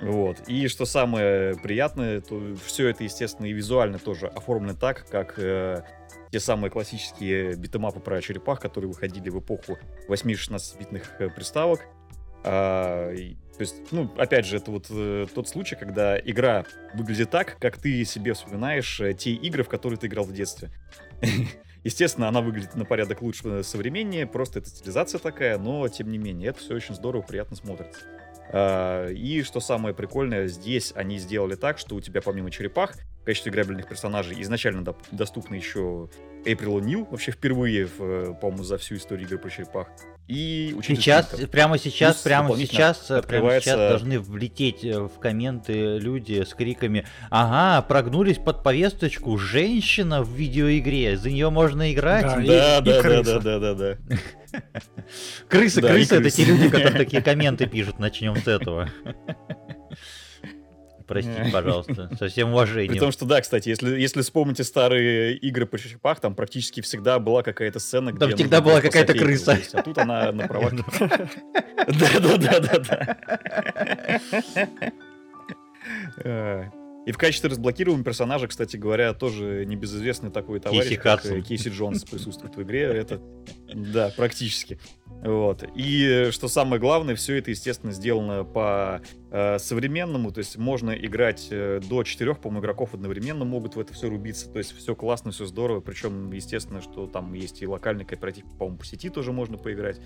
[0.00, 0.40] Вот.
[0.46, 5.82] И что самое приятное, то все это, естественно, и визуально тоже оформлено так, как э,
[6.30, 11.80] те самые классические битэмапы про черепах, которые выходили в эпоху 8-16-битных э, приставок.
[12.44, 17.30] А, и, то есть, ну, опять же, это вот э, тот случай, когда игра выглядит
[17.30, 20.70] так, как ты себе вспоминаешь э, те игры, в которые ты играл в детстве.
[21.84, 26.50] Естественно, она выглядит на порядок лучше, современнее, просто это стилизация такая, но тем не менее,
[26.50, 28.00] это все очень здорово, приятно смотрится.
[28.52, 32.94] А, и что самое прикольное, здесь они сделали так, что у тебя помимо черепах
[33.26, 36.08] качестве играбельных персонажей изначально доп- доступны еще
[36.44, 39.88] Эйприл Нил, вообще впервые, в, по-моему, за всю историю игры про черепах.
[40.28, 41.48] И учитель Сейчас, Спинкер.
[41.48, 46.52] прямо сейчас, Плюс прямо сейчас, прямо открывается- сейчас должны влететь э, в комменты люди с
[46.54, 52.80] криками «Ага, прогнулись под повесточку, женщина в видеоигре, за нее можно играть?» Да, и- Да,
[52.80, 53.40] да, да, крыса.
[53.40, 54.16] да, да, да, да.
[55.48, 58.88] Крысы, Да, и крысы это те люди, которые такие комменты пишут, начнем с этого.
[61.06, 62.98] Простите, пожалуйста, со всем При уважением.
[62.98, 67.42] том, что да, кстати, если, если вспомните старые игры по черепах, там практически всегда была
[67.42, 68.20] какая-то сцена, где...
[68.20, 69.52] Там всегда была какая-то крыса.
[69.52, 70.72] есть, А тут она на правах...
[71.86, 73.16] Да-да-да-да-да.
[77.06, 81.68] И в качестве разблокируемого персонажа, кстати говоря, тоже небезызвестный такой товарищ, Кейси как э, Кейси
[81.68, 82.82] Джонс присутствует в игре.
[82.82, 83.20] Это,
[83.72, 84.80] да, практически.
[85.22, 85.62] Вот.
[85.76, 90.90] И э, что самое главное, все это, естественно, сделано по э, современному, то есть можно
[90.90, 94.96] играть э, до четырех, по-моему, игроков одновременно могут в это все рубиться, то есть все
[94.96, 99.32] классно, все здорово, причем, естественно, что там есть и локальный кооператив, по-моему, по сети тоже
[99.32, 100.00] можно поиграть,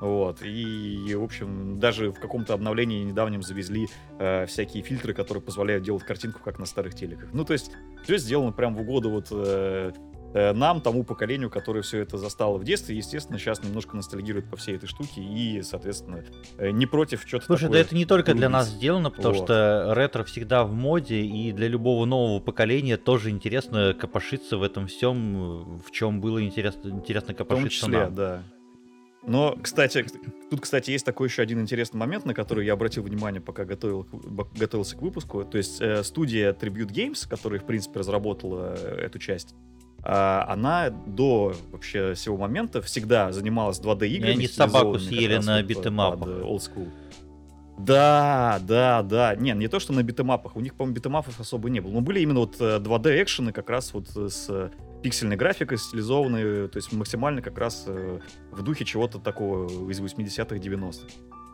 [0.00, 5.84] вот, и, в общем, даже в каком-то обновлении недавнем завезли э, всякие фильтры, которые позволяют
[5.84, 7.70] делать картинку, как на старых телеках, ну, то есть
[8.04, 9.92] все сделано прям в угоду вот э,
[10.34, 14.56] э, нам, тому поколению, которое все это застало в детстве, естественно, сейчас немножко ностальгирует по
[14.56, 16.24] всей этой штуке и, соответственно,
[16.58, 19.44] э, не против что-то Слушай, да такое это не только для нас сделано, потому Вот.
[19.44, 24.86] что ретро всегда в моде, и для любого нового поколения тоже интересно копошиться в этом
[24.86, 28.14] всем, в чем было интересно, интересно В том копошиться числе, нам.
[28.14, 28.42] да.
[29.26, 30.04] Но, кстати,
[30.50, 34.06] тут, кстати, есть такой еще один интересный момент, на который я обратил внимание, пока готовил,
[34.58, 35.44] готовился к выпуску.
[35.44, 39.54] То есть э, студия Tribute Games, которая, в принципе, разработала э, эту часть,
[40.06, 44.32] а, она до вообще всего момента всегда занималась 2D играми.
[44.34, 46.28] они собаку съели на э, битэмапах.
[46.28, 46.88] э, Old School.
[47.78, 49.34] Да, да, да.
[49.34, 50.56] Не, не то, что на битэмапах.
[50.56, 51.92] У них, по-моему, битэмапов особо не было.
[51.92, 54.70] Но были именно вот э, 2D экшены как раз вот э, с э,
[55.04, 60.56] пиксельной графикой, стилизованные, то есть максимально как раз э, в духе чего-то такого из 80-х,
[60.56, 61.06] 90-х.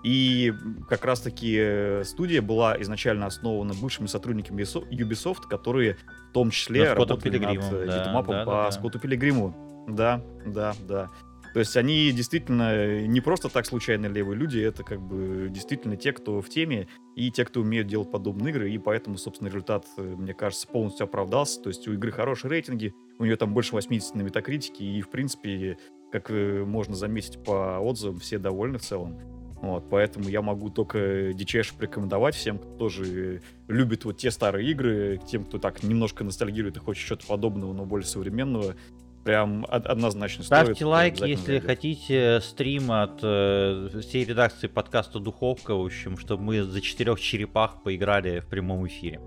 [0.04, 0.54] И
[0.88, 5.96] как раз-таки э, студия была изначально основана бывшими сотрудниками Ubiso- Ubisoft, которые
[6.28, 8.70] в том числе Скоттом работали над э, да, битэмапом да, по да, да.
[8.70, 9.84] Скотту Пилигриму.
[9.88, 11.10] Да, да, да.
[11.52, 16.12] То есть они действительно не просто так случайно левые люди, это как бы действительно те,
[16.12, 16.86] кто в теме,
[17.16, 21.60] и те, кто умеют делать подобные игры, и поэтому, собственно, результат, мне кажется, полностью оправдался.
[21.60, 25.10] То есть у игры хорошие рейтинги, у нее там больше 80 на метакритике, и, в
[25.10, 25.76] принципе,
[26.10, 29.18] как э, можно заметить по отзывам, все довольны в целом.
[29.60, 33.04] Вот, поэтому я могу только дичайше порекомендовать всем, кто тоже
[33.36, 37.74] э, любит вот те старые игры, тем, кто так немножко ностальгирует и хочет что-то подобного,
[37.74, 38.74] но более современного,
[39.22, 40.86] прям од- однозначно Ставьте стоит.
[40.88, 41.66] лайк, если зайдет.
[41.66, 47.82] хотите стрим от э, всей редакции подкаста Духовка, в общем, чтобы мы за четырех черепах
[47.82, 49.20] поиграли в прямом эфире.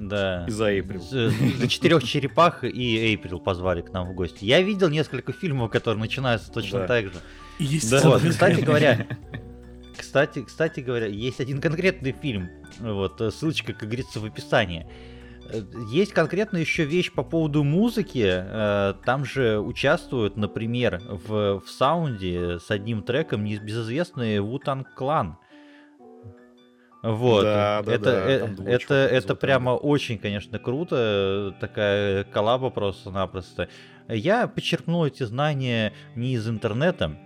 [0.00, 0.46] Да.
[0.48, 1.00] И за Эйприл.
[1.02, 4.44] За, четырех черепах и Эйприл позвали к нам в гости.
[4.44, 6.86] Я видел несколько фильмов, которые начинаются точно Да.
[6.86, 7.12] так же.
[7.58, 8.00] Есть Да.
[8.08, 9.06] Вот, кстати говоря,
[9.96, 12.48] кстати, кстати говоря, есть один конкретный фильм.
[12.78, 14.86] Вот, э, ссылочка, как говорится, в описании.
[15.52, 15.60] Э,
[15.92, 18.24] Есть конкретно еще вещь по поводу музыки.
[18.26, 25.36] Э, Там же участвуют, например, в, в саунде с одним треком небезызвестный Вутан Клан.
[27.02, 27.44] Вот.
[27.44, 31.54] Да, да, это, да, э, это, это зовут, прямо очень, конечно, круто.
[31.60, 33.68] Такая коллаба просто-напросто.
[34.08, 37.16] Я почерпнул эти знания не из интернета.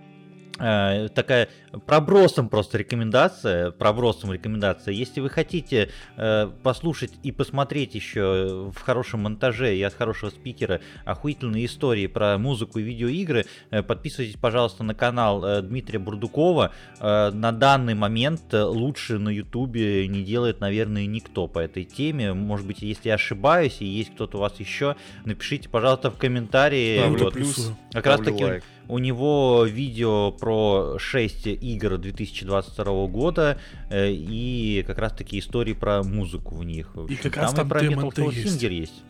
[0.57, 1.49] Э, такая
[1.85, 4.93] пробросом просто рекомендация, пробросом рекомендация.
[4.93, 10.79] Если вы хотите э, послушать и посмотреть еще в хорошем монтаже и от хорошего спикера
[11.03, 16.71] охуительные истории про музыку и видеоигры, э, подписывайтесь, пожалуйста, на канал э, Дмитрия Бурдукова.
[17.01, 22.33] Э, на данный момент э, лучше на Ютубе не делает, наверное, никто по этой теме.
[22.33, 26.99] Может быть, если я ошибаюсь и есть кто-то у вас еще, напишите, пожалуйста, в комментарии.
[26.99, 27.33] Ставлю Вот.
[27.33, 27.73] плюс.
[27.91, 28.63] Как раз таки лайк.
[28.87, 33.57] У него видео про 6 игр 2022 года
[33.89, 36.95] э, и как раз таки истории про музыку в них.
[37.09, 38.63] И как раз там про Demon Metal Slow есть.
[38.63, 39.03] Singer есть.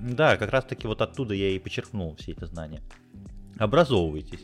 [0.00, 2.80] Да, как раз таки вот оттуда я и почерпнул все эти знания.
[3.58, 4.40] Образовывайтесь.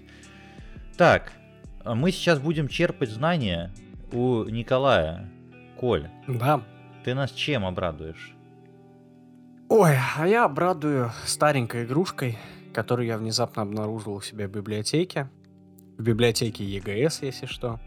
[0.96, 1.32] Так,
[1.84, 3.72] а мы сейчас будем черпать знания
[4.12, 5.28] у Николая.
[5.76, 6.62] Коль, Да.
[7.04, 8.34] ты нас чем обрадуешь?
[9.68, 12.38] Ой, а я обрадую старенькой игрушкой,
[12.78, 15.28] которую я внезапно обнаружил у себя в библиотеке.
[15.98, 17.80] В библиотеке ЕГС, если что.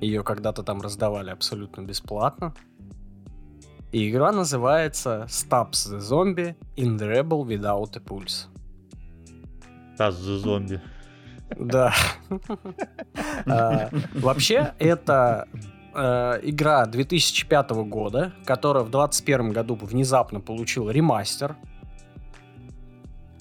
[0.00, 2.54] Ее когда-то там раздавали абсолютно бесплатно.
[3.90, 8.46] И игра называется Stabs the Zombie in the Rebel Without a Pulse.
[9.98, 10.80] As the Zombie.
[11.58, 11.92] Да.
[13.46, 15.48] А, Вообще, это
[15.92, 21.56] э, игра 2005 года, которая в 2021 году внезапно получила ремастер.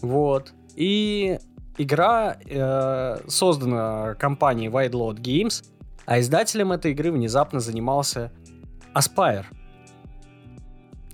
[0.01, 0.53] Вот.
[0.75, 1.39] И
[1.77, 5.63] игра э, создана компанией Wide Load Games,
[6.05, 8.31] а издателем этой игры внезапно занимался
[8.93, 9.45] Aspire.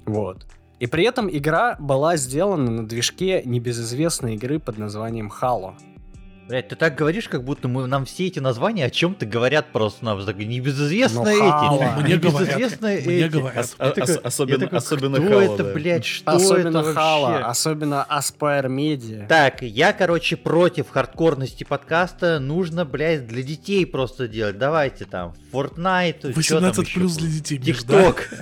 [0.06, 0.46] Вот.
[0.80, 5.76] И при этом игра была сделана на движке небезызвестной игры под названием Halo.
[6.48, 10.06] Блять, ты так говоришь, как будто мы, нам все эти названия о чем-то говорят просто
[10.06, 10.20] нам.
[10.20, 12.02] Небезызвестные Ну, эти.
[12.04, 13.32] Мне говорят, небезызвестные мне эти.
[13.32, 13.66] говорят.
[13.66, 15.74] Ос- Я такой- ос- особенно, такой, особенно кто Хала, это, да.
[15.74, 17.46] блядь, что особенно это Хала, вообще?
[17.48, 19.28] особенно Aspire Media.
[19.28, 22.40] Так, я, короче, против хардкорности подкаста.
[22.40, 24.60] Нужно, блядь, для детей просто делать.
[24.60, 27.22] Давайте там, Fortnite, чё там 18 ещё плюс было?
[27.28, 27.58] для детей?
[27.60, 28.30] ТикТок.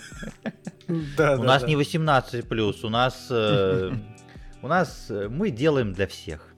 [1.18, 1.68] Да, У да, нас да.
[1.70, 3.28] не 18 плюс, у нас...
[3.30, 3.92] э,
[4.62, 6.54] У нас э, мы делаем для всех.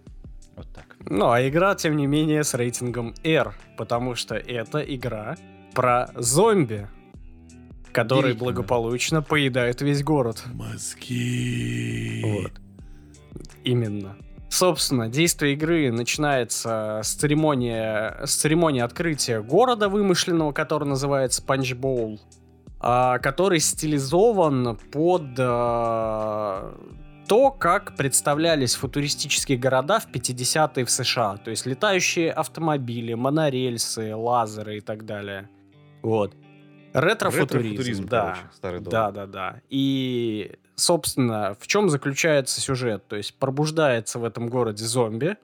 [0.56, 0.85] Вот так.
[1.10, 5.38] Ну, а игра, тем не менее, с рейтингом R, потому что это игра
[5.74, 6.88] про зомби,
[7.92, 8.44] которые Удивительно.
[8.52, 10.44] благополучно поедают весь город.
[10.54, 12.22] Мозги.
[12.26, 12.52] Вот.
[13.64, 14.16] Именно.
[14.50, 22.22] Собственно, действие игры начинается с церемонии, с церемонии открытия города вымышленного, который называется Панч Боул,
[22.80, 26.74] а, который стилизован под а,
[27.28, 31.38] то, как представлялись футуристические города в 50-е в США.
[31.38, 35.50] То есть летающие автомобили, монорельсы, лазеры и так далее.
[36.02, 36.36] Вот.
[36.94, 38.22] Ретро-футуризм, Ретро-футуризм, да.
[38.22, 38.92] короче, старый дом.
[38.92, 39.62] Да, да, да.
[39.70, 43.08] И, собственно, в чем заключается сюжет?
[43.08, 45.36] То есть пробуждается в этом городе зомби,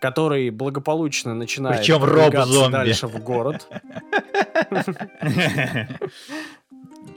[0.00, 2.72] который благополучно начинает Причем роб-зомби.
[2.72, 3.68] дальше в город.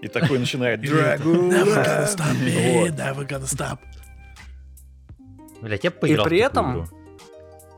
[0.03, 0.81] И такой начинает.
[5.61, 6.89] Блять, я поиграл при в такую этом-.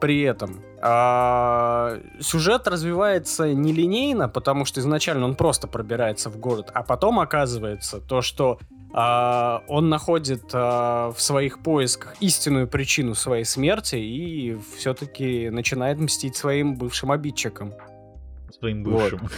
[0.01, 6.81] При этом а, сюжет развивается нелинейно, потому что изначально он просто пробирается в город, а
[6.81, 8.59] потом оказывается то, что
[8.93, 16.35] а, он находит а, в своих поисках истинную причину своей смерти и все-таки начинает мстить
[16.35, 17.73] своим бывшим обидчикам.
[18.51, 19.13] Своим Вот.
[19.13, 19.29] бывшим.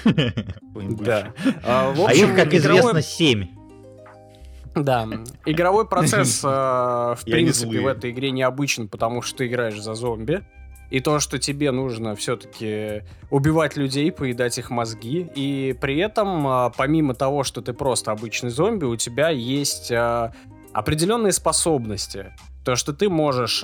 [0.99, 1.33] Да.
[1.63, 3.47] А, в А общем, их, как игровой- известно, 7.
[4.75, 5.07] Да,
[5.45, 10.45] игровой процесс, э, в принципе, в этой игре необычен, потому что ты играешь за зомби.
[10.89, 15.27] И то, что тебе нужно все-таки убивать людей, поедать их мозги.
[15.35, 20.31] И при этом, э, помимо того, что ты просто обычный зомби, у тебя есть э,
[20.73, 22.33] определенные способности.
[22.63, 23.63] То, что ты можешь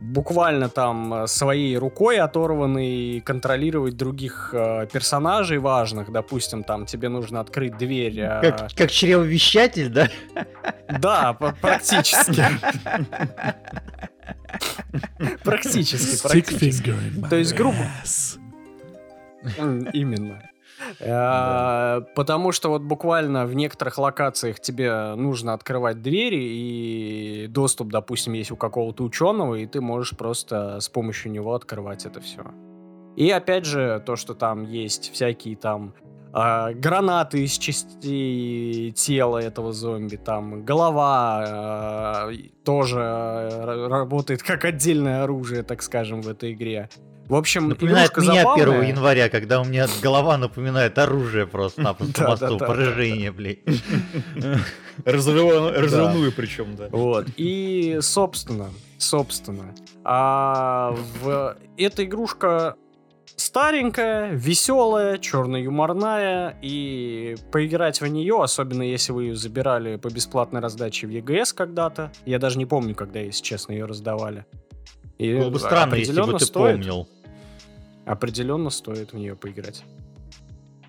[0.00, 6.10] буквально там э, своей рукой оторванной контролировать других э, персонажей важных.
[6.10, 8.18] Допустим, там тебе нужно открыть дверь.
[8.20, 10.08] э, Как, как чревовещатель, да?
[10.88, 12.42] да, практически.
[15.44, 16.94] Практически, практически.
[17.28, 17.76] То есть, грубо-
[19.92, 20.42] Именно.
[21.00, 28.34] Э, Потому что вот буквально в некоторых локациях тебе нужно открывать двери, и доступ, допустим,
[28.34, 32.42] есть у какого-то ученого, и ты можешь просто с помощью него открывать это все.
[33.16, 35.94] И опять же, то, что там есть всякие там
[36.32, 44.42] а, гранаты из частей тела этого зомби, там голова а, и тоже а, ра- работает
[44.42, 46.88] как отдельное оружие, так скажем, в этой игре.
[47.30, 48.80] В общем, Напоминает меня забавная.
[48.80, 53.60] 1 января, когда у меня голова напоминает оружие просто-напросто мосту, поражение, блядь.
[55.04, 56.88] Разрывную причем, да.
[56.90, 57.26] Вот.
[57.36, 61.56] И, собственно, собственно, а, в...
[61.76, 62.74] эта игрушка
[63.36, 71.06] старенькая, веселая, черно-юморная, и поиграть в нее, особенно если вы ее забирали по бесплатной раздаче
[71.06, 74.46] в ЕГС когда-то, я даже не помню, когда, если честно, ее раздавали.
[75.18, 77.06] И Было бы странно, если бы ты стоит, помнил.
[78.10, 79.84] Определенно стоит в нее поиграть.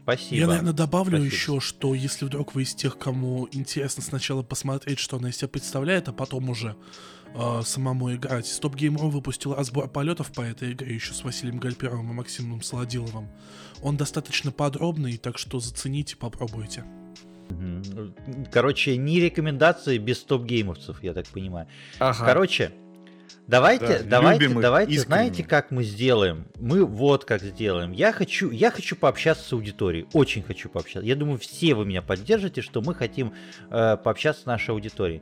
[0.01, 0.35] Спасибо.
[0.35, 1.35] Я, наверное, добавлю Спасибо.
[1.35, 5.47] еще, что если вдруг вы из тех, кому интересно сначала посмотреть, что она из себя
[5.47, 6.75] представляет, а потом уже
[7.35, 8.47] э, самому играть.
[8.47, 13.29] Стоп Game.ru выпустил разбор полетов по этой игре еще с Василием Гальперовым и Максимом Солодиловым.
[13.83, 16.85] Он достаточно подробный, так что зацените, попробуйте.
[18.51, 21.67] Короче, не рекомендации без топ-геймовцев, я так понимаю.
[21.99, 22.25] Ага.
[22.25, 22.71] Короче,
[23.51, 25.05] давайте, Да, давайте, давайте, искренне.
[25.05, 26.45] знаете, как мы сделаем?
[26.59, 27.91] Мы вот как сделаем.
[27.91, 31.05] Я хочу, я хочу пообщаться с аудиторией, очень хочу пообщаться.
[31.05, 33.33] Я думаю, все вы меня поддержите, что мы хотим
[33.69, 35.21] э, пообщаться с нашей аудиторией.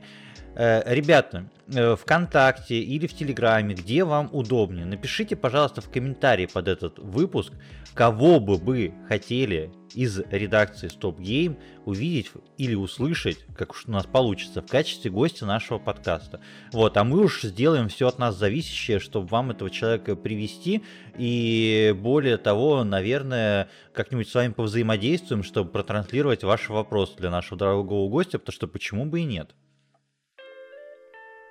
[0.54, 6.68] Э, ребята, э, ВКонтакте или в Телеграме, где вам удобнее, напишите, пожалуйста, в комментарии под
[6.68, 7.52] этот выпуск,
[7.94, 14.06] кого бы вы хотели из редакции Stop Game увидеть или услышать, как уж у нас
[14.06, 16.40] получится, в качестве гостя нашего подкаста.
[16.72, 20.84] Вот, а мы уж сделаем все от нас зависящее, чтобы вам этого человека привести,
[21.18, 28.08] и более того, наверное, как-нибудь с вами повзаимодействуем, чтобы протранслировать ваши вопросы для нашего дорогого
[28.08, 29.54] гостя, потому что почему бы и нет.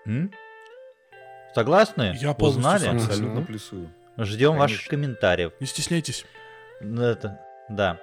[0.06, 0.32] М?
[1.54, 2.16] Согласны?
[2.22, 2.84] Я полностью Узнали?
[2.84, 3.08] согласен.
[3.08, 3.94] Абсолютно плюсую.
[4.20, 5.54] Ждем ваших комментариев.
[5.60, 6.26] Не стесняйтесь.
[6.82, 7.40] Ну, Это,
[7.70, 8.00] да.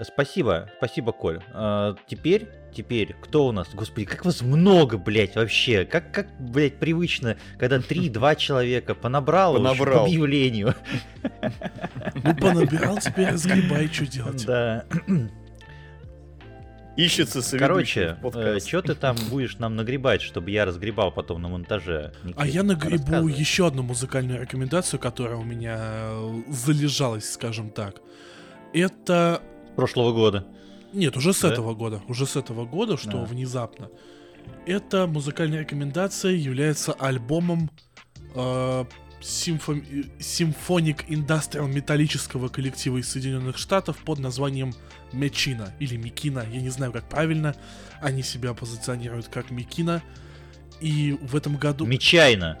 [0.00, 1.40] Спасибо, спасибо, Коль.
[1.52, 3.68] А, теперь, теперь, кто у нас?
[3.74, 5.84] Господи, как вас много, блядь, вообще.
[5.84, 9.98] Как, как, блядь, привычно, когда три-два человека понабрал, уж Понабрал.
[10.00, 10.74] по объявлению.
[12.14, 14.44] Ну, понабирал, теперь разгребай, что делать.
[14.44, 14.84] Да.
[16.98, 18.66] Ищется Короче, подкаст.
[18.66, 22.12] что ты там будешь нам нагребать, чтобы я разгребал потом на монтаже?
[22.34, 22.54] А Никит?
[22.56, 28.00] я нагребу еще одну музыкальную рекомендацию, которая у меня э, залежалась, скажем так.
[28.72, 29.40] Это...
[29.76, 30.44] Прошлого года.
[30.92, 31.52] Нет, уже с Да?
[31.52, 32.02] этого года.
[32.08, 33.24] Уже с этого года, что А.
[33.24, 33.90] внезапно.
[34.66, 37.70] Эта музыкальная рекомендация является альбомом
[38.34, 38.84] э,
[39.20, 44.74] симфо- э, Symphonic Industrial металлического коллектива из Соединенных Штатов под названием
[45.12, 47.54] Мечина или Микина, я не знаю, как правильно.
[48.00, 50.02] Они себя позиционируют как Микина.
[50.80, 51.86] И в этом году...
[51.86, 52.58] Мечайно.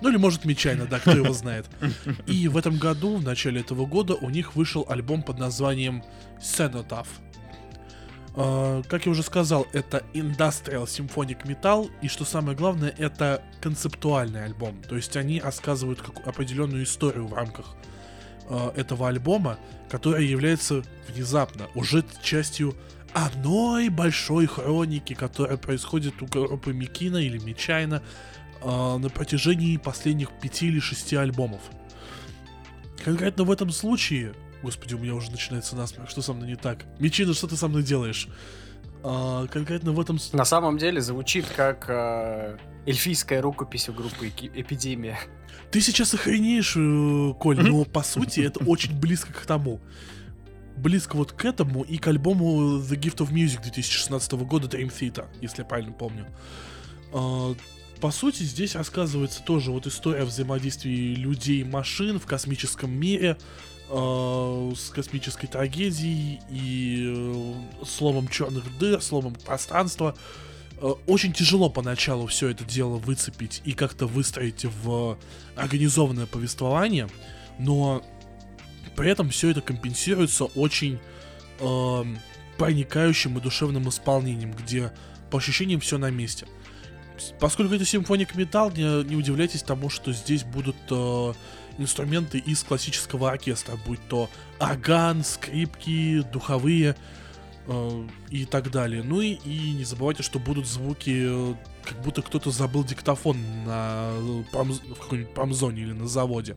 [0.00, 1.66] Ну или может Мичайна, да, кто его знает.
[2.26, 6.02] И в этом году, в начале этого года, у них вышел альбом под названием
[6.40, 7.06] Cenotaph.
[8.36, 14.44] А, Как я уже сказал, это Industrial Symphonic Metal, и что самое главное, это концептуальный
[14.44, 14.82] альбом.
[14.82, 17.74] То есть они рассказывают как- определенную историю в рамках
[18.48, 19.58] а, этого альбома,
[19.88, 22.74] которая является внезапно уже частью
[23.14, 28.02] одной большой хроники, которая происходит у группы Микина или Мичайна
[28.60, 31.62] а, на протяжении последних пяти или шести альбомов.
[33.02, 34.34] Конкретно в этом случае...
[34.62, 36.84] Господи, у меня уже начинается насмех, что со мной не так?
[36.98, 38.28] Мичина, что ты со мной делаешь?
[39.02, 40.18] А, конкретно в этом...
[40.32, 45.18] На самом деле звучит как э, эльфийская рукопись у группы Эпидемия.
[45.70, 49.80] Ты сейчас охренеешь, э, Коль, но по сути это очень близко к тому.
[50.76, 55.26] Близко вот к этому и к альбому The Gift of Music 2016 года Dream Theater,
[55.40, 56.26] если я правильно помню.
[58.00, 63.38] По сути, здесь рассказывается тоже вот история взаимодействия людей и машин в космическом мире,
[63.88, 70.16] а, с космической трагедией и э, словом черных дыр, словом пространства.
[70.78, 75.18] Э, Очень тяжело поначалу все это дело выцепить и как-то выстроить в
[75.54, 77.08] организованное повествование,
[77.58, 78.02] но
[78.96, 80.98] при этом все это компенсируется очень
[81.60, 82.18] эм,
[82.58, 84.92] проникающим и душевным исполнением, где
[85.30, 86.46] по ощущениям все на месте.
[87.38, 91.32] Поскольку это симфоник металл, не, не удивляйтесь тому, что здесь будут э,
[91.78, 96.96] инструменты из классического оркестра, будь то орган, скрипки, духовые
[97.66, 99.02] э, и так далее.
[99.02, 101.54] Ну и, и не забывайте, что будут звуки, э,
[101.84, 106.56] как будто кто-то забыл диктофон на э, промз- в какой-нибудь промзоне или на заводе.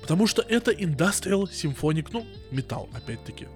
[0.00, 3.46] Потому что это Industrial Symphonic, ну, металл, опять-таки.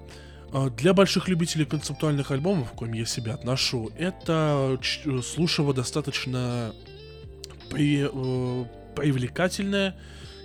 [0.76, 6.72] Для больших любителей концептуальных альбомов, к коим я себя отношу, это э, слушаво достаточно
[7.68, 8.64] при, э,
[8.96, 9.94] привлекательное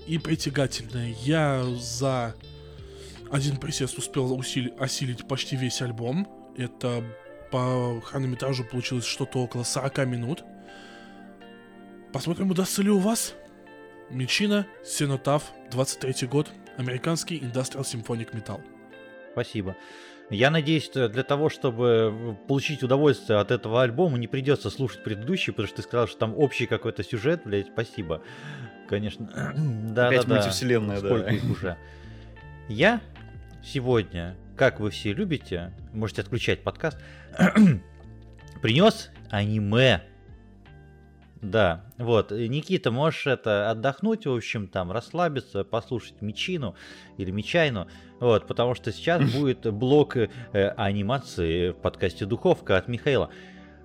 [0.06, 1.16] и притягательное.
[1.24, 2.36] Я за
[3.32, 6.28] один присест успел усили- осилить почти весь альбом.
[6.58, 7.01] Это
[7.49, 10.43] по хронометражу получилось что-то около 40 минут.
[12.12, 13.36] Посмотрим, удастся ли у вас.
[14.10, 18.62] Мичина, Сенотав, 23 год, американский Industrial Symphonic Metal.
[19.34, 19.76] Спасибо.
[20.30, 25.52] Я надеюсь, что для того, чтобы получить удовольствие от этого альбома, не придется слушать предыдущий,
[25.52, 28.22] потому что ты сказал, что там общий какой-то сюжет, блядь, спасибо.
[28.88, 29.26] Конечно.
[29.56, 30.36] да, Опять да, да.
[30.36, 31.08] мультивселенная, да.
[31.08, 31.78] Сколько их уже.
[32.70, 33.02] Я
[33.64, 36.98] сегодня, как вы все любите, можете отключать подкаст,
[38.62, 40.04] принес аниме.
[41.44, 46.74] Да, вот, Никита, можешь это отдохнуть, в общем, там, расслабиться, послушать Мичину
[47.18, 47.88] или Мичайну,
[48.22, 50.30] вот, потому что сейчас будет блок э,
[50.78, 53.30] анимации в подкасте «Духовка» от Михаила.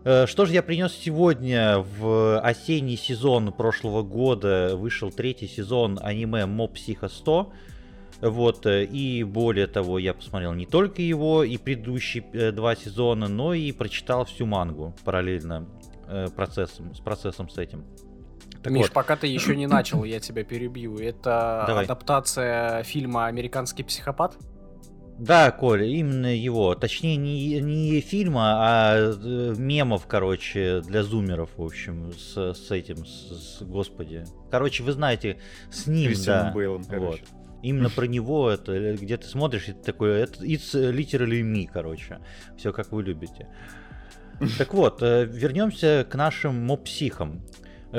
[0.04, 6.42] Э, Что же я принес сегодня в осенний сезон прошлого года вышел третий сезон аниме
[6.42, 7.52] Mob Psycho 100.
[8.20, 13.26] Вот, э, и более того, я посмотрел не только его и предыдущие э, два сезона,
[13.26, 15.66] но и прочитал всю мангу параллельно
[16.08, 17.84] э, процессом, с процессом с этим.
[18.62, 18.92] Так Миш, вот.
[18.92, 20.98] пока ты еще не начал, я тебя перебью.
[20.98, 21.84] Это Давай.
[21.84, 24.36] адаптация фильма «Американский психопат»?
[25.18, 26.76] Да, Коля, именно его.
[26.76, 33.04] Точнее, не, не фильма, а э, мемов, короче, для зумеров, в общем, с, с этим,
[33.04, 34.24] с, с, господи.
[34.48, 35.40] Короче, вы знаете,
[35.72, 36.52] с ним, Кристианом да.
[36.52, 37.24] Бейлом, короче.
[37.32, 37.58] Вот.
[37.64, 41.68] Именно про него это, э, где ты смотришь, и ты такой, это it's literally me,
[41.70, 42.20] короче.
[42.56, 43.48] Все как вы любите.
[44.58, 47.42] Так вот, э, вернемся к нашим мопсихам.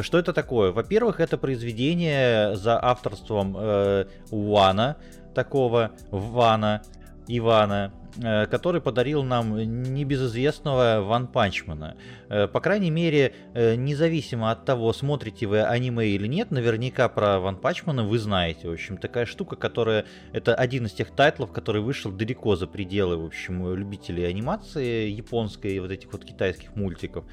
[0.02, 0.72] Что это такое?
[0.72, 4.98] Во-первых, это произведение за авторством э, Уана,
[5.34, 6.84] такого Вана,
[7.30, 11.96] Ивана, э, который подарил нам небезызвестного One Punch Man а.
[12.28, 17.40] Э, по крайней мере, э, независимо от того, смотрите вы аниме или нет, наверняка про
[17.40, 18.68] One Punch Man а вы знаете.
[18.68, 20.06] В общем, такая штука, которая...
[20.34, 25.76] Это один из тех тайтлов, который вышел далеко за пределы, в общем, любителей анимации японской
[25.76, 27.26] и вот этих вот китайских мультиков.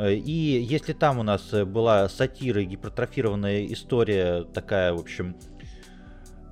[0.00, 5.36] И если там у нас была сатира гипертрофированная история такая, в общем...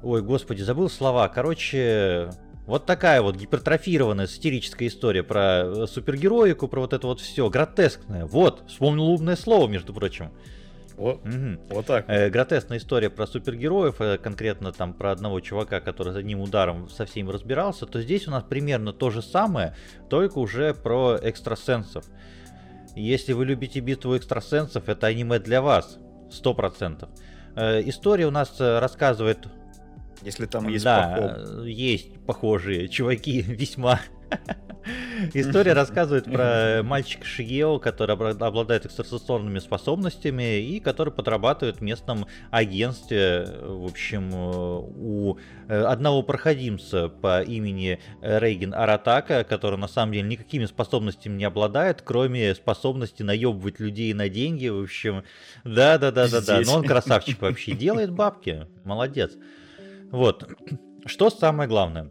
[0.03, 1.29] Ой, господи, забыл слова.
[1.29, 2.31] Короче,
[2.67, 8.27] вот такая вот гипертрофированная сатирическая история про э, супергероику, про вот это вот все, гротескное.
[8.27, 10.33] Вот, вспомнил умное слово, между прочим.
[10.97, 11.61] Вот, угу.
[11.71, 12.07] вот так.
[12.09, 16.89] Э, гротескная история про супергероев, э, конкретно там про одного чувака, который с одним ударом
[16.89, 19.77] со всеми разбирался, то здесь у нас примерно то же самое,
[20.09, 22.05] только уже про экстрасенсов.
[22.97, 25.99] Если вы любите битву экстрасенсов, это аниме для вас,
[26.31, 27.11] сто процентов.
[27.55, 29.47] Э, история у нас э, рассказывает
[30.23, 31.67] если там есть Да, поход.
[31.67, 34.01] есть похожие чуваки весьма.
[35.35, 43.47] История рассказывает про мальчика Шигео, который обладает экстрасенсорными способностями и который подрабатывает в местном агентстве,
[43.63, 45.39] в общем, у
[45.69, 52.03] э, одного проходимца по имени Рейген Аратака, который на самом деле никакими способностями не обладает,
[52.03, 55.25] кроме способности наебывать людей на деньги, в общем,
[55.65, 59.33] да-да-да-да-да, но он красавчик вообще, делает бабки, молодец.
[60.11, 60.49] Вот.
[61.07, 62.11] Что самое главное?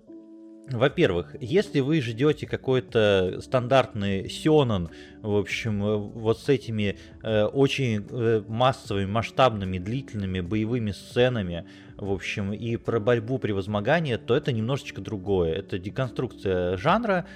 [0.68, 4.90] Во-первых, если вы ждете какой-то стандартный сёнон,
[5.22, 11.68] в общем, э, вот с этими э, очень э, массовыми, масштабными, длительными боевыми сценами,
[11.98, 15.54] в общем, и про борьбу превозмогания, то это немножечко другое.
[15.54, 17.28] Это деконструкция жанра,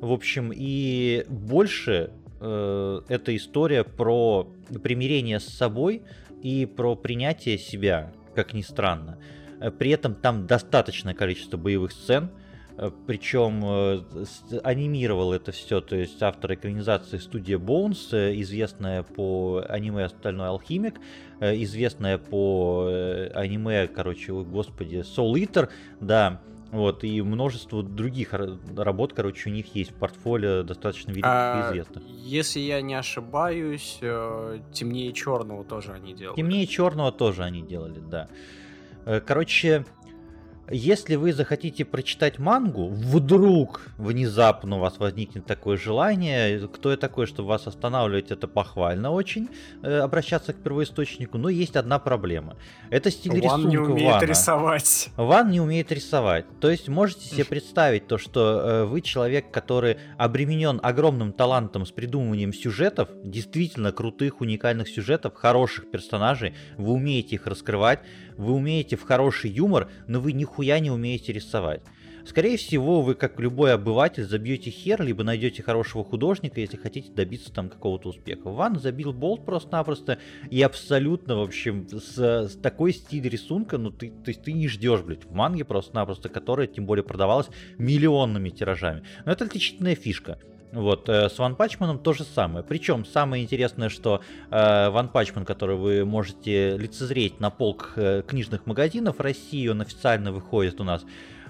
[0.00, 2.10] в общем, и больше
[2.40, 4.48] э, это история про
[4.82, 6.02] примирение с собой
[6.40, 9.18] и про принятие себя, как ни странно.
[9.60, 12.30] Э, при этом там достаточное количество боевых сцен,
[12.76, 20.04] э, причем э, анимировал это все, то есть автор экранизации студия Bones, известная по аниме
[20.04, 21.00] «Остальной алхимик»,
[21.40, 22.88] известная по
[23.34, 25.68] аниме, короче, господи, Soul Eater,
[26.00, 26.40] да,
[26.72, 31.70] вот, и множество других работ, короче, у них есть в портфолио достаточно великих а, и
[31.70, 32.02] известных.
[32.06, 33.98] Если я не ошибаюсь,
[34.72, 36.36] темнее черного тоже они делали.
[36.36, 38.28] Темнее черного тоже они делали, да.
[39.06, 39.84] Э, короче,
[40.68, 47.26] если вы захотите прочитать мангу, вдруг внезапно у вас возникнет такое желание, кто я такой,
[47.26, 49.48] чтобы вас останавливать, это похвально очень,
[49.82, 52.56] э, обращаться к первоисточнику, но есть одна проблема.
[52.90, 54.24] Это стиль Ван рисунка не умеет Вана.
[54.24, 55.10] рисовать.
[55.16, 56.46] Ван не умеет рисовать.
[56.58, 61.92] То есть можете себе представить то, что э, вы человек, который обременен огромным талантом с
[61.92, 68.00] придумыванием сюжетов, действительно крутых, уникальных сюжетов, хороших персонажей, вы умеете их раскрывать,
[68.36, 71.82] вы умеете в хороший юмор, но вы нихуя не умеете рисовать.
[72.26, 77.52] Скорее всего, вы, как любой обыватель, забьете хер, либо найдете хорошего художника, если хотите добиться
[77.52, 78.50] там какого-то успеха.
[78.50, 80.18] Ван забил болт просто-напросто
[80.50, 84.66] и абсолютно, в общем, с, с такой стиль рисунка, ну ты, то есть ты не
[84.66, 87.46] ждешь, блядь, в манге просто-напросто, которая тем более продавалась
[87.78, 89.04] миллионными тиражами.
[89.24, 90.40] Но это отличительная фишка.
[90.72, 92.64] Вот, э, с Ван Пачманом то же самое.
[92.64, 98.22] Причем самое интересное, что э, One Punch Man, который вы можете лицезреть на полках э,
[98.26, 101.04] книжных магазинов России, он официально выходит у нас,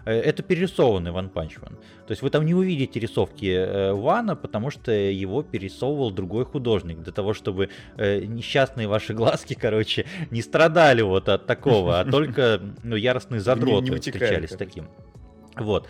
[0.05, 1.77] э, это перерисованный One Punch Man.
[2.07, 7.01] То есть вы там не увидите рисовки э, Вана, потому что его перерисовывал другой художник,
[7.01, 12.61] для того, чтобы э, несчастные ваши глазки, короче, не страдали вот от такого, а только
[12.85, 14.89] ну, яростные задроты встречались с таким.
[15.57, 15.89] Вот.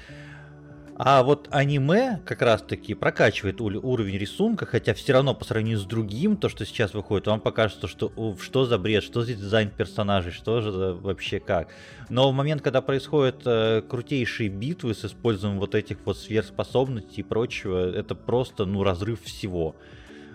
[0.98, 6.38] А вот аниме как раз-таки прокачивает уровень рисунка, хотя все равно по сравнению с другим,
[6.38, 10.62] то, что сейчас выходит, вам покажется, что что за бред, что за дизайн персонажей, что
[10.62, 11.68] же вообще как.
[12.08, 17.22] Но в момент, когда происходят э, крутейшие битвы с использованием вот этих вот сверхспособностей и
[17.22, 19.76] прочего, это просто, ну, разрыв всего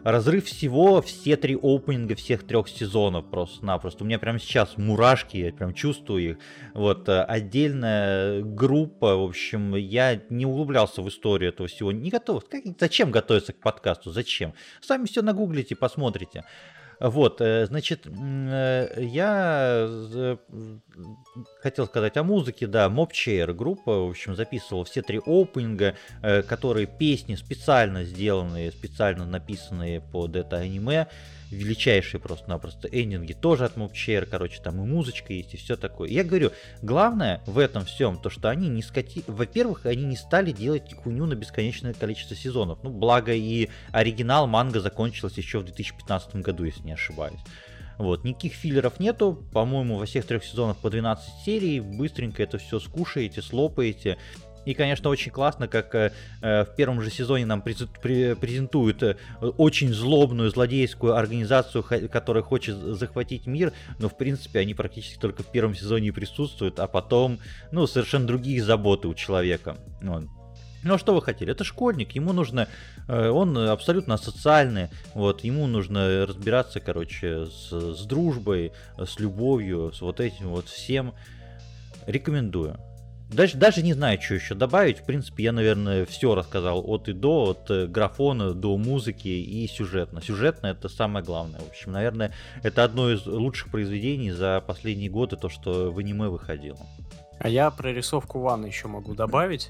[0.04, 4.04] разрыв всего, все три опенинга всех трех сезонов просто-напросто.
[4.04, 6.38] У меня прямо сейчас мурашки, я прям чувствую их.
[6.74, 12.48] Вот, э, отдельная группа, в общем, я не углублялся в историю этого всего, не готов.
[12.50, 14.54] Как, зачем готовиться к подкасту, зачем?
[14.82, 16.46] Сами все нагуглите, посмотрите.
[17.00, 20.38] Вот, э, значит, э, я
[21.62, 25.96] хотел сказать о музыке, да, Mobchair группа, в общем, записывала все три опенинга,
[26.48, 31.08] которые песни специально сделанные, специально написанные под это аниме,
[31.52, 36.10] величайшие просто-напросто эндинги, тоже от Mobchair, короче, там и музычка есть, и все такое.
[36.10, 36.52] Я говорю,
[36.82, 39.24] главное в этом всем, то, что они не скати...
[39.28, 42.80] Во-первых, они не стали делать хуйню на бесконечное количество сезонов.
[42.84, 47.42] Ну, благо и оригинал манга закончилась еще в 2015 году, если не ошибаюсь.
[47.98, 52.80] Вот, никаких филлеров нету, по-моему, во всех трех сезонах по 12 серий, быстренько это все
[52.80, 54.18] скушаете, слопаете,
[54.66, 56.12] и, конечно, очень классно, как э,
[56.42, 59.16] э в первом же сезоне нам презентуют э,
[59.58, 65.48] очень злобную злодейскую организацию, которая хочет захватить мир, но, в принципе, они практически только в
[65.48, 67.40] первом сезоне и присутствуют, а потом,
[67.72, 69.78] ну, совершенно другие заботы у человека.
[70.02, 70.26] Вот.
[70.84, 71.52] Ну а что вы хотели?
[71.52, 72.68] Это школьник, ему нужно,
[73.08, 80.02] э, он абсолютно социальный, вот, ему нужно разбираться, короче, с, с дружбой, с любовью, с
[80.02, 81.14] вот этим вот всем.
[82.08, 82.80] Рекомендую.
[83.32, 85.00] Даже, даже не знаю, что еще добавить.
[85.00, 89.68] В принципе, я, наверное, все рассказал от и до, от э, графона до музыки и
[89.68, 90.22] сюжетно.
[90.22, 91.62] Сюжетно это самое главное.
[91.62, 96.28] В общем, наверное, это одно из лучших произведений за последние годы, то, что в аниме
[96.28, 96.80] выходило.
[97.40, 99.70] А я про рисовку Ванны еще могу добавить.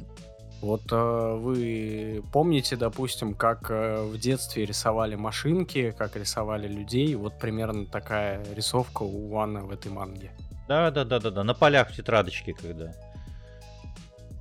[0.61, 7.15] Вот э, вы помните, допустим, как э, в детстве рисовали машинки, как рисовали людей?
[7.15, 10.31] Вот примерно такая рисовка у Ванны в этой манге.
[10.67, 11.43] Да, да, да, да, да.
[11.43, 12.93] На полях в тетрадочке, когда.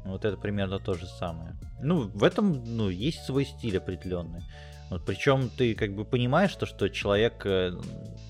[0.05, 1.57] Вот это примерно то же самое.
[1.81, 4.43] Ну, в этом, ну, есть свой стиль определенный.
[4.91, 7.72] Вот, причем ты как бы понимаешь, то, что человек э,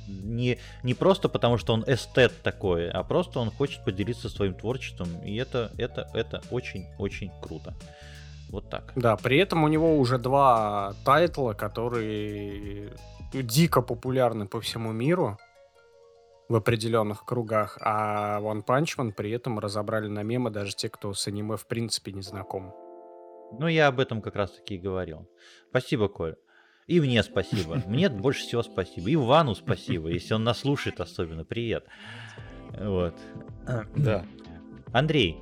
[0.07, 5.09] не, не просто потому, что он эстет такой, а просто он хочет поделиться своим творчеством.
[5.25, 7.75] И это, это, это очень-очень круто.
[8.51, 8.93] Вот так.
[8.95, 12.93] Да, при этом у него уже два тайтла, которые
[13.33, 15.39] дико популярны по всему миру
[16.49, 21.15] в определенных кругах, а One Punch Man при этом разобрали на мемы даже те, кто
[21.15, 22.75] с аниме в принципе не знаком.
[23.59, 25.29] Ну, я об этом как раз таки и говорил.
[25.71, 26.35] Спасибо, Коль.
[26.91, 27.81] И мне спасибо.
[27.87, 29.09] Мне больше всего спасибо.
[29.11, 31.45] И Вану спасибо, если он нас слушает особенно.
[31.45, 31.85] Привет.
[32.77, 33.15] Вот.
[33.95, 34.25] Да.
[34.93, 35.37] Андрей,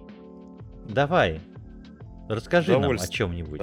[0.86, 1.40] давай,
[2.28, 3.58] Расскажи нам о чем-нибудь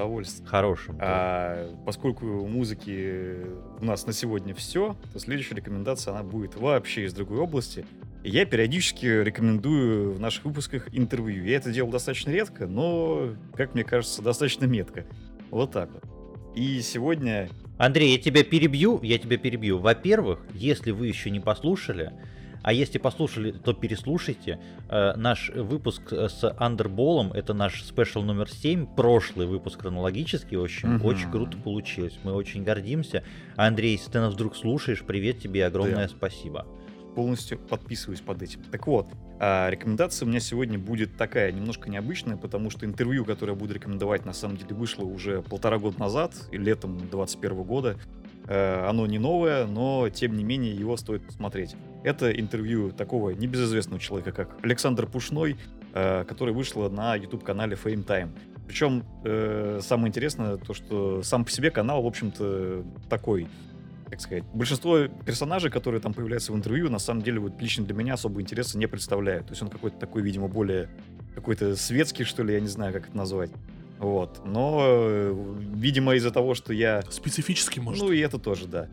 [0.47, 0.97] хорошем.
[0.99, 3.45] А, поскольку у музыки
[3.79, 7.85] у нас на сегодня все, то следующая рекомендация, она будет вообще из другой области.
[8.23, 11.43] я периодически рекомендую в наших выпусках интервью.
[11.43, 15.05] Я это делал достаточно редко, но, как мне кажется, достаточно метко.
[15.51, 16.14] Вот так вот.
[16.55, 17.49] И сегодня...
[17.77, 19.79] Андрей, я тебя перебью, я тебя перебью.
[19.79, 22.13] Во-первых, если вы еще не послушали,
[22.63, 24.59] а если послушали, то переслушайте.
[24.89, 30.95] Э, наш выпуск с Андерболом, это наш спешл номер 7, прошлый выпуск хронологический, в общем,
[30.95, 31.07] угу.
[31.09, 32.17] очень круто получилось.
[32.23, 33.23] Мы очень гордимся.
[33.57, 36.09] Андрей, если ты нас вдруг слушаешь, привет тебе огромное да.
[36.09, 36.65] спасибо
[37.15, 38.61] полностью подписываюсь под этим.
[38.71, 39.07] Так вот,
[39.39, 43.73] а, рекомендация у меня сегодня будет такая, немножко необычная, потому что интервью, которое я буду
[43.73, 47.97] рекомендовать, на самом деле вышло уже полтора года назад, летом 2021 года.
[48.47, 51.75] Э, оно не новое, но тем не менее его стоит посмотреть.
[52.03, 55.57] Это интервью такого небезызвестного человека, как Александр Пушной,
[55.93, 58.29] э, который вышло на YouTube-канале Fame Time.
[58.67, 63.47] Причем э, самое интересное то, что сам по себе канал, в общем-то, такой,
[64.15, 67.93] как сказать, большинство персонажей, которые там появляются в интервью, на самом деле вот лично для
[67.93, 69.47] меня особо интереса не представляют.
[69.47, 70.89] То есть он какой-то такой, видимо, более
[71.35, 73.51] какой-то светский, что ли, я не знаю, как это назвать.
[73.99, 74.41] Вот.
[74.45, 77.01] Но, э, видимо, из-за того, что я...
[77.09, 78.03] Специфически, может?
[78.03, 78.87] Ну, и это тоже, да.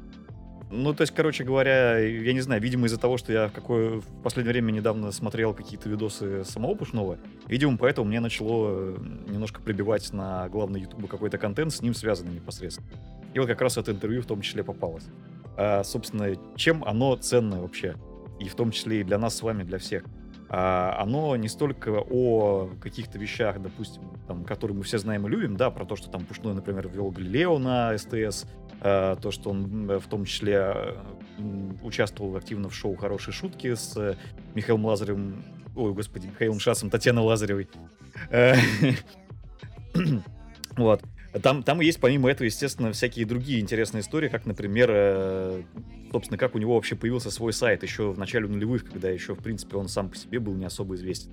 [0.70, 4.00] Ну, то есть, короче говоря, я не знаю, видимо, из-за того, что я в, какое,
[4.00, 8.96] в последнее время недавно смотрел какие-то видосы самого Пушного, видимо, поэтому мне начало э,
[9.28, 12.88] немножко прибивать на главный YouTube какой-то контент с ним связанный непосредственно.
[13.34, 15.04] И вот как раз это интервью в том числе попалось.
[15.56, 17.96] А, собственно, чем оно ценное вообще?
[18.40, 20.04] И в том числе и для нас с вами, для всех.
[20.48, 25.56] А, оно не столько о каких-то вещах, допустим, там, которые мы все знаем и любим,
[25.56, 28.46] да, про то, что там Пушной, например, ввел Галилео на СТС,
[28.80, 30.96] а, то, что он в том числе
[31.82, 34.16] участвовал активно в шоу «Хорошие шутки» с
[34.54, 35.42] Михаилом Лазаревым,
[35.74, 37.68] ой, господи, Михаилом Шасом, Татьяной Лазаревой.
[38.30, 38.54] Э,
[40.76, 41.02] вот.
[41.40, 45.62] Там, там есть, помимо этого, естественно, всякие другие интересные истории, как, например, э,
[46.10, 49.42] собственно, как у него вообще появился свой сайт еще в начале нулевых, когда еще, в
[49.42, 51.30] принципе, он сам по себе был не особо известен.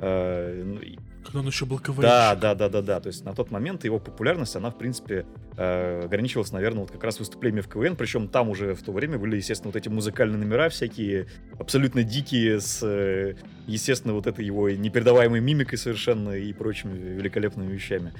[0.00, 0.78] Э, ну
[1.24, 2.00] когда он еще был КВН.
[2.00, 3.00] Да, да, да, да, да.
[3.00, 5.26] То есть на тот момент его популярность, она, в принципе,
[5.56, 7.96] э, ограничивалась, наверное, вот как раз выступлениями в КВН.
[7.96, 11.26] Причем там уже в то время были, естественно, вот эти музыкальные номера всякие,
[11.58, 13.36] абсолютно дикие, с, э,
[13.66, 18.12] естественно, вот этой его непередаваемой мимикой совершенно и прочими великолепными вещами.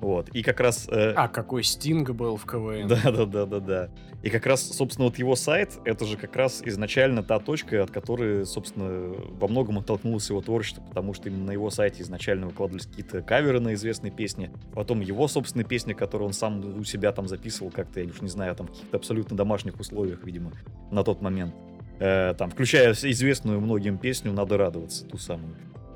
[0.00, 0.28] Вот.
[0.30, 0.88] И как раз...
[0.90, 2.86] э, А, какой Стинг был в КВН.
[2.88, 3.88] Да, да, да, да, да.
[4.22, 7.90] И как раз, собственно, вот его сайт, это же как раз изначально та точка, от
[7.90, 12.86] которой, собственно, во многом оттолкнулось его творчество, потому что именно на его сайте изначально выкладывались
[12.86, 17.28] какие-то каверы на известные песни, потом его собственные песни, которые он сам у себя там
[17.28, 20.52] записывал как-то, я уж не знаю, там в каких-то абсолютно домашних условиях, видимо,
[20.90, 21.54] на тот момент.
[22.00, 25.54] Э, там, включая известную многим песню «Надо радоваться», ту самую.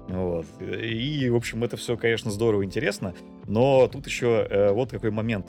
[0.08, 0.46] Вот.
[0.60, 3.14] И, в общем, это все, конечно, здорово интересно,
[3.46, 5.46] но тут еще э, вот какой момент.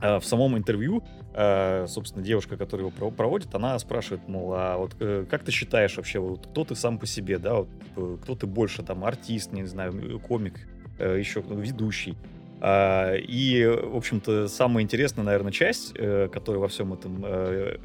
[0.00, 1.02] Э, в самом интервью,
[1.34, 5.52] э, собственно, девушка, которая его про- проводит, она спрашивает, мол, а вот э, как ты
[5.52, 7.54] считаешь вообще, вот кто ты сам по себе, да,
[7.94, 10.54] вот, кто ты больше, там, артист, не знаю, комик,
[10.98, 12.16] еще кто- ведущий.
[12.60, 17.24] А, И, в общем-то, самая интересная, наверное, часть, которая во всем этом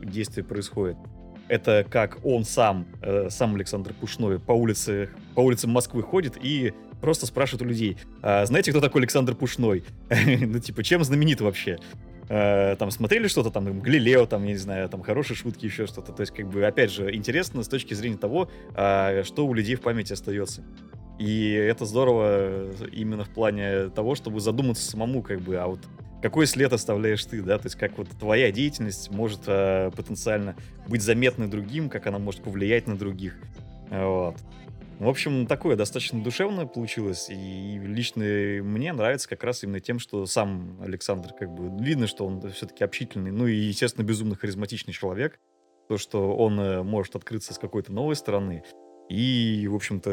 [0.01, 0.97] действии происходит,
[1.49, 6.73] это как он сам, э, сам Александр Пушной, по улице, по улицам Москвы ходит и
[7.01, 9.83] просто спрашивает у людей, «А знаете, кто такой Александр Пушной?
[10.25, 11.79] Ну, типа, чем знаменит вообще?
[12.29, 16.11] Э, Там смотрели что-то, там, Галилео, там, я не знаю, там, хорошие шутки, еще что-то.
[16.11, 19.75] То есть, как бы, опять же, интересно с точки зрения того, а, что у людей
[19.75, 20.63] в памяти остается.
[21.17, 25.79] И это здорово именно в плане того, чтобы задуматься самому, как бы, а вот
[26.21, 30.55] какой след оставляешь ты, да, то есть как вот твоя деятельность может э, потенциально
[30.87, 33.37] быть заметной другим, как она может повлиять на других.
[33.89, 34.35] Вот.
[34.99, 38.23] В общем, такое достаточно душевное получилось, и лично
[38.61, 42.83] мне нравится как раз именно тем, что сам Александр, как бы, видно, что он все-таки
[42.83, 45.39] общительный, ну и, естественно, безумно харизматичный человек,
[45.87, 48.63] то, что он э, может открыться с какой-то новой стороны,
[49.09, 50.11] и, в общем-то,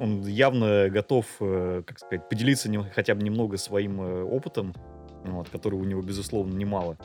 [0.00, 4.74] он явно готов, э, как сказать, поделиться хотя бы немного своим э, опытом,
[5.24, 6.96] вот, который у него, безусловно, немало.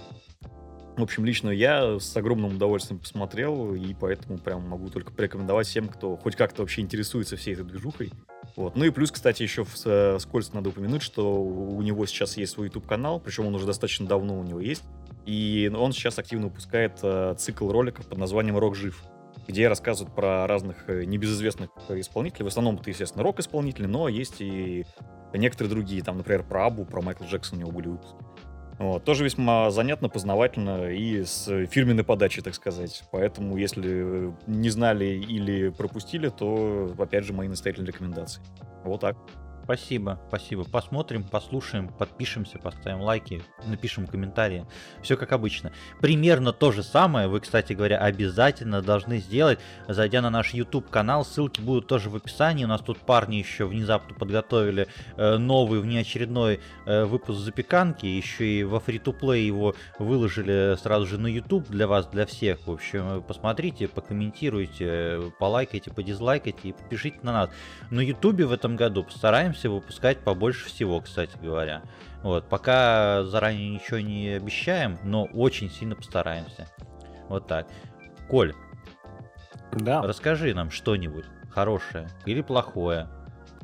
[0.95, 5.89] В общем, лично я с огромным удовольствием посмотрел, и поэтому прям могу только порекомендовать всем,
[5.89, 8.13] кто хоть как-то вообще интересуется всей этой движухой.
[8.55, 8.77] Вот.
[8.77, 12.67] Ну и плюс, кстати, еще э, вскользь надо упомянуть, что у него сейчас есть свой
[12.67, 14.83] YouTube-канал, причем он уже достаточно давно у него есть,
[15.25, 17.03] и он сейчас активно выпускает
[17.39, 19.03] цикл роликов под названием «Рок жив»,
[19.47, 22.45] где рассказывают про разных э, небезызвестных исполнителей.
[22.45, 24.85] В основном это, естественно, рок-исполнители, но есть и
[25.33, 28.17] некоторые другие, там, например, про Абу, про Майкла Джексона у него были выпуски.
[28.77, 33.03] Вот, тоже весьма занятно, познавательно и с фирменной подачей, так сказать.
[33.11, 38.41] Поэтому, если не знали или пропустили, то, опять же, мои настоятельные рекомендации.
[38.83, 39.15] Вот так.
[39.65, 40.63] Спасибо, спасибо.
[40.63, 44.67] Посмотрим, послушаем, подпишемся, поставим лайки, напишем комментарии.
[45.01, 45.71] Все как обычно.
[46.01, 49.57] Примерно то же самое вы, кстати говоря, обязательно должны сделать,
[49.87, 51.25] зайдя на наш YouTube канал.
[51.25, 52.63] Ссылки будут тоже в описании.
[52.63, 54.87] У нас тут парни еще внезапно подготовили
[55.17, 58.05] э, новый внеочередной э, выпуск запеканки.
[58.05, 62.59] Еще и во free-to-play его выложили сразу же на YouTube для вас, для всех.
[62.67, 67.49] В общем, посмотрите, покомментируйте, полайкайте, подизлайкайте и подпишите на нас.
[67.89, 71.83] На Ютубе в этом году постараемся выпускать побольше всего, кстати говоря.
[72.23, 76.67] Вот, пока заранее ничего не обещаем, но очень сильно постараемся.
[77.29, 77.67] Вот так.
[78.29, 78.53] Коль,
[79.71, 80.01] Да.
[80.01, 83.07] расскажи нам что-нибудь хорошее или плохое.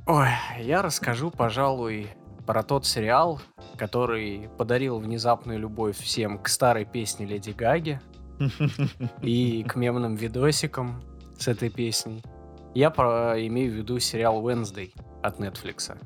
[0.08, 0.30] Ой,
[0.60, 2.10] я расскажу, пожалуй,
[2.46, 3.42] про тот сериал,
[3.78, 8.00] который подарил внезапную любовь всем к старой песне Леди Гаги
[9.22, 11.02] и к мемным видосикам
[11.38, 12.24] с этой песней.
[12.74, 14.94] Я про, имею в виду сериал Wednesday
[15.24, 15.98] от Netflix.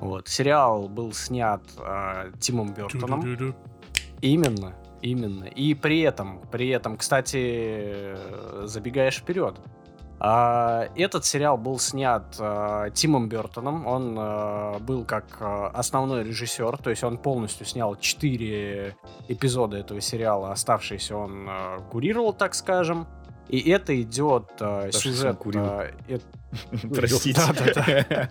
[0.00, 0.28] Вот.
[0.28, 3.54] Сериал был снят а, Тимом Бертоном.
[4.20, 5.44] Именно, именно.
[5.44, 9.56] И при этом, при этом, кстати, э, забегаешь вперед.
[10.20, 13.86] а, этот сериал был снят а, Тимом Бертоном.
[13.86, 15.24] Он а, был как
[15.74, 18.96] основной режиссер, то есть он полностью снял четыре
[19.28, 20.52] эпизода этого сериала.
[20.52, 21.48] Оставшиеся он
[21.90, 23.06] курировал, так скажем.
[23.48, 25.38] И это идет он сюжет.
[25.54, 26.18] а, э-
[26.94, 28.30] Простите.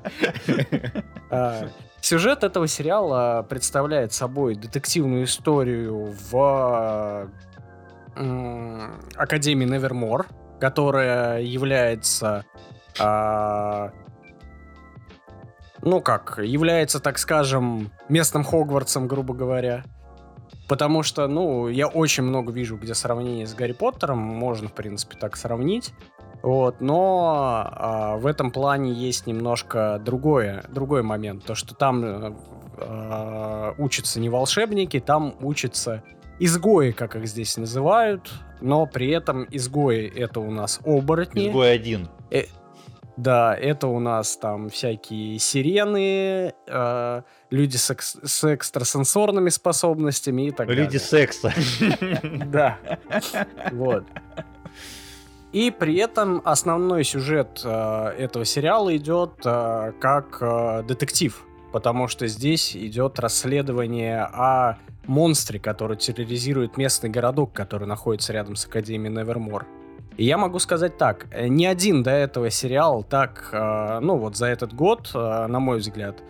[1.30, 1.68] А,
[2.02, 7.30] Сюжет этого сериала представляет собой детективную историю в
[8.16, 10.28] Академии Невермор,
[10.60, 12.44] которая является
[13.00, 13.92] а,
[15.82, 19.84] ну как, является, так скажем, местным Хогвартсом, грубо говоря.
[20.74, 25.16] Потому что, ну, я очень много вижу, где сравнение с Гарри Поттером, можно, в принципе,
[25.16, 25.94] так сравнить.
[26.42, 31.46] Вот, но а, в этом плане есть немножко другое, другой момент.
[31.46, 32.34] То, что там э,
[32.78, 36.02] а, учатся не волшебники, там учатся
[36.40, 38.32] изгои, как их здесь называют.
[38.60, 41.50] Но при этом изгои это у нас оборотни.
[41.50, 42.10] Изгой один.
[43.16, 50.52] Да, это у нас там всякие сирены, э, люди с, экс- с экстрасенсорными способностями и
[50.52, 51.00] так Люди далее.
[51.00, 51.54] секса.
[52.48, 52.80] Да.
[53.72, 54.06] Вот.
[55.52, 61.46] И при этом основной сюжет э, этого сериала идет э, как э, детектив.
[61.72, 68.66] потому что здесь идет расследование о монстре, который терроризирует местный городок, который находится рядом с
[68.66, 69.68] Академией Невермор.
[70.18, 74.38] И я могу сказать так, э, ни один до этого сериал так, э, ну вот
[74.38, 76.22] за этот год, э, на мой взгляд,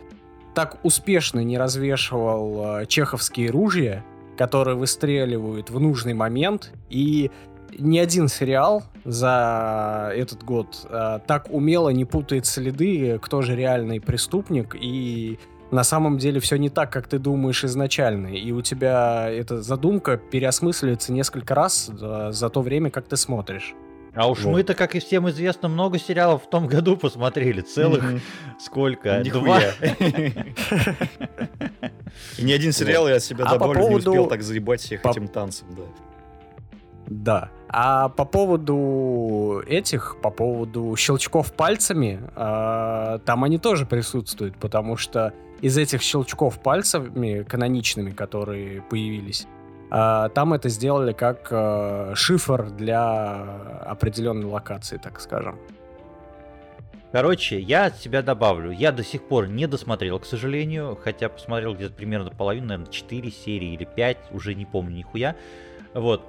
[0.56, 4.04] так успешно не развешивал чеховские ружья,
[4.38, 7.32] которые выстреливают в нужный момент, и
[7.80, 10.88] ни один сериал за этот год
[11.26, 15.40] так умело не путает следы, кто же реальный преступник, и
[15.74, 18.28] на самом деле все не так, как ты думаешь изначально.
[18.28, 23.74] И у тебя эта задумка переосмысливается несколько раз за, за то время, как ты смотришь.
[24.14, 24.52] А уж вот.
[24.52, 27.62] мы-то, как и всем известно, много сериалов в том году посмотрели.
[27.62, 28.22] Целых mm-hmm.
[28.60, 29.24] сколько?
[29.24, 29.62] Два.
[32.38, 35.28] И ни один сериал я от себя а добавлю не успел так заебать всех этим
[35.28, 35.84] танцем, да.
[37.08, 37.50] Да.
[37.68, 45.34] А по поводу этих, по поводу щелчков пальцами, э, там они тоже присутствуют, потому что
[45.64, 49.48] из этих щелчков пальцами каноничными, которые появились,
[49.92, 53.44] э, там это сделали как э, шифр для
[53.86, 55.58] определенной локации, так скажем.
[57.14, 58.72] Короче, я от себя добавлю.
[58.72, 60.98] Я до сих пор не досмотрел, к сожалению.
[61.02, 65.36] Хотя посмотрел где-то примерно половину, наверное, 4 серии или 5, уже не помню нихуя.
[65.94, 66.26] Вот.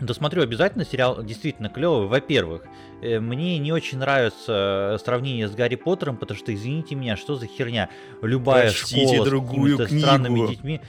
[0.00, 2.06] Досмотрю обязательно, сериал действительно клевый.
[2.08, 2.64] Во-первых,
[3.00, 7.46] э, мне не очень нравится сравнение с Гарри Поттером, потому что, извините меня, что за
[7.46, 7.88] херня?
[8.20, 10.06] Любая Прочтите школа другую с книгу.
[10.06, 10.80] странными детьми.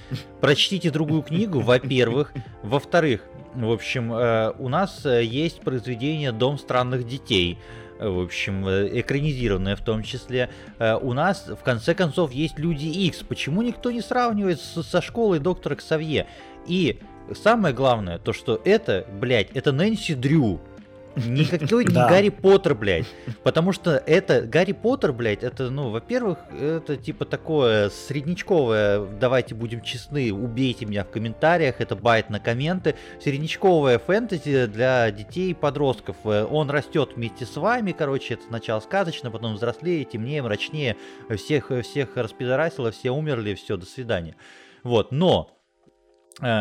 [0.41, 2.33] Прочтите другую книгу, во-первых.
[2.63, 3.21] Во-вторых,
[3.55, 7.57] в общем, э, у нас э, есть произведение «Дом странных детей»,
[7.99, 10.51] в общем, экранизированное в том числе.
[11.01, 13.23] У нас, в конце концов, есть Люди X.
[13.23, 16.27] Почему никто не сравнивает со школой доктора Ксавье?
[16.67, 16.99] И
[17.35, 20.59] самое главное, то что это, блядь, это Нэнси Дрю.
[21.25, 23.07] Никакой не Гарри Поттер, блядь.
[23.43, 29.81] Потому что это, Гарри Поттер, блядь, это, ну, во-первых, это типа такое среднячковое, давайте будем
[29.81, 32.95] честны, убейте меня в комментариях, это байт на комменты.
[33.21, 36.17] Среднячковое фэнтези для детей и подростков.
[36.23, 40.97] Он растет вместе с вами, короче, это сначала сказочно, потом взрослее, темнее, мрачнее.
[41.35, 44.35] Всех, всех распидорасило, все умерли, все, до свидания.
[44.83, 45.56] Вот, но Э,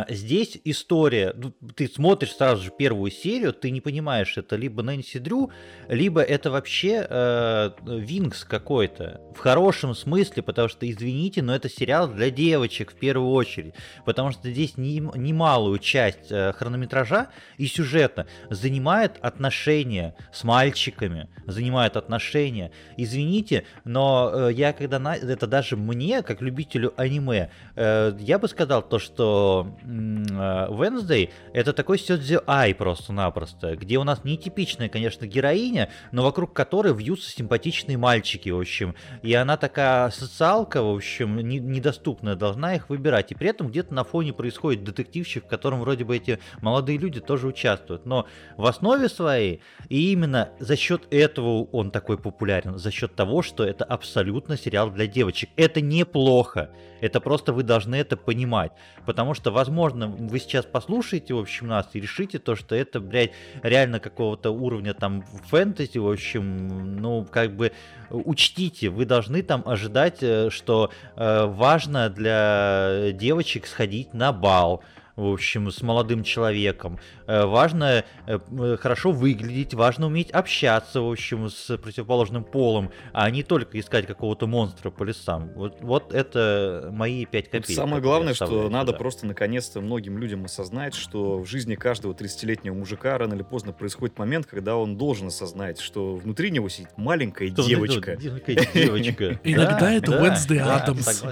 [0.08, 5.18] здесь история, ну, ты смотришь сразу же первую серию, ты не понимаешь, это либо Нэнси
[5.18, 5.50] Дрю,
[5.88, 9.20] либо это вообще э, Винкс какой-то.
[9.34, 13.74] В хорошем смысле, потому что, извините, но это сериал для девочек в первую очередь.
[14.06, 22.72] Потому что здесь немалую часть э, хронометража и сюжета занимает отношения с мальчиками, занимает отношения.
[22.96, 24.98] Извините, но э, я когда...
[24.98, 25.16] На...
[25.16, 31.72] Это даже мне, как любителю аниме, э, я бы сказал то, что Э, Wednesday это
[31.72, 37.96] такой Сёдзи Ай просто-напросто, где у нас нетипичная, конечно, героиня, но вокруг которой вьются симпатичные
[37.96, 38.94] мальчики, в общем.
[39.22, 43.32] И она такая социалка, в общем, не, недоступная, должна их выбирать.
[43.32, 47.20] И при этом где-то на фоне происходит детективчик, в котором вроде бы эти молодые люди
[47.20, 48.06] тоже участвуют.
[48.06, 53.42] Но в основе своей, и именно за счет этого он такой популярен, за счет того,
[53.42, 55.50] что это абсолютно сериал для девочек.
[55.56, 56.70] Это неплохо.
[57.00, 58.72] Это просто вы должны это понимать.
[59.04, 63.32] Потому что возможно, вы сейчас послушаете, в общем, нас и решите то, что это, блядь,
[63.62, 67.72] реально какого-то уровня там фэнтези, в общем, ну, как бы
[68.10, 74.82] учтите, вы должны там ожидать, э, что э, важно для девочек сходить на бал,
[75.16, 76.98] в общем, с молодым человеком.
[77.26, 83.30] Э, важно э, э, хорошо выглядеть, важно уметь общаться, в общем, с противоположным полом, а
[83.30, 85.50] не только искать какого-то монстра по лесам.
[85.54, 87.76] Вот, вот это мои пять копеек.
[87.76, 93.16] Самое главное, что надо просто наконец-то многим людям осознать, что в жизни каждого 30-летнего мужика
[93.16, 98.16] рано или поздно происходит момент, когда он должен осознать, что внутри него сидит маленькая девочка.
[98.16, 99.40] Девочка.
[99.44, 101.24] Иногда это Wednesday Адамс.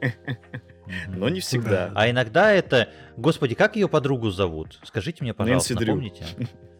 [1.08, 1.90] Но не всегда.
[1.94, 2.88] А иногда это...
[3.16, 4.78] Господи, как ее подругу зовут?
[4.84, 6.24] Скажите мне, пожалуйста, напомните.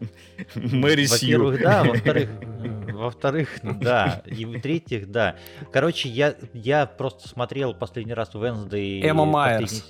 [0.55, 1.43] Мэри Сью.
[1.43, 2.29] Во-первых, да, во-вторых,
[2.93, 5.35] во-вторых, да, и в-третьих, да.
[5.71, 9.01] Короче, я, я просто смотрел последний раз Wednesday...
[9.03, 9.89] Эмма Майерс.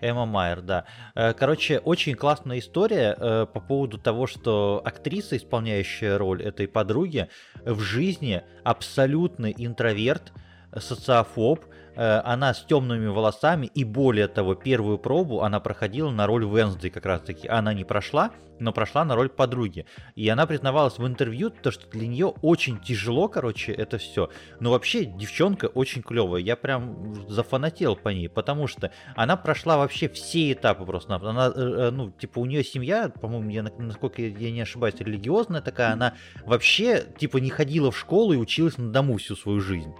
[0.00, 0.84] Эмма Майер, да.
[1.14, 7.28] Э, короче, очень классная история э, по поводу того, что актриса, исполняющая роль этой подруги,
[7.64, 10.32] в жизни абсолютный интроверт,
[10.76, 16.44] социофоб, Э, она с темными волосами, и более того, первую пробу она проходила на роль
[16.44, 17.48] Венсды как раз таки.
[17.48, 19.86] Она не прошла, но прошла на роль подруги.
[20.14, 24.30] И она признавалась в интервью, то, что для нее очень тяжело, короче, это все.
[24.60, 26.40] Но вообще девчонка очень клевая.
[26.40, 31.14] Я прям зафанател по ней, потому что она прошла вообще все этапы просто.
[31.14, 35.60] Она, э, э, ну, типа, у нее семья, по-моему, я, насколько я не ошибаюсь, религиозная
[35.60, 36.14] такая, она
[36.44, 39.94] вообще, типа, не ходила в школу и училась на дому всю свою жизнь.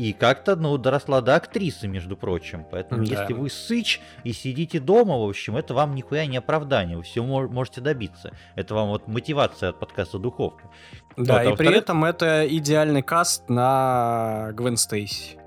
[0.00, 2.64] И как-то, ну, доросла до актрисы, между прочим.
[2.70, 3.20] Поэтому, Да.
[3.20, 6.96] если вы сыч и сидите дома, в общем, это вам нихуя не оправдание.
[6.96, 8.32] Вы все можете добиться.
[8.54, 10.70] Это вам вот мотивация от подкаста «Духовка».
[11.18, 15.39] Да, Вот, а и при этом это идеальный каст на Гвен Стейси.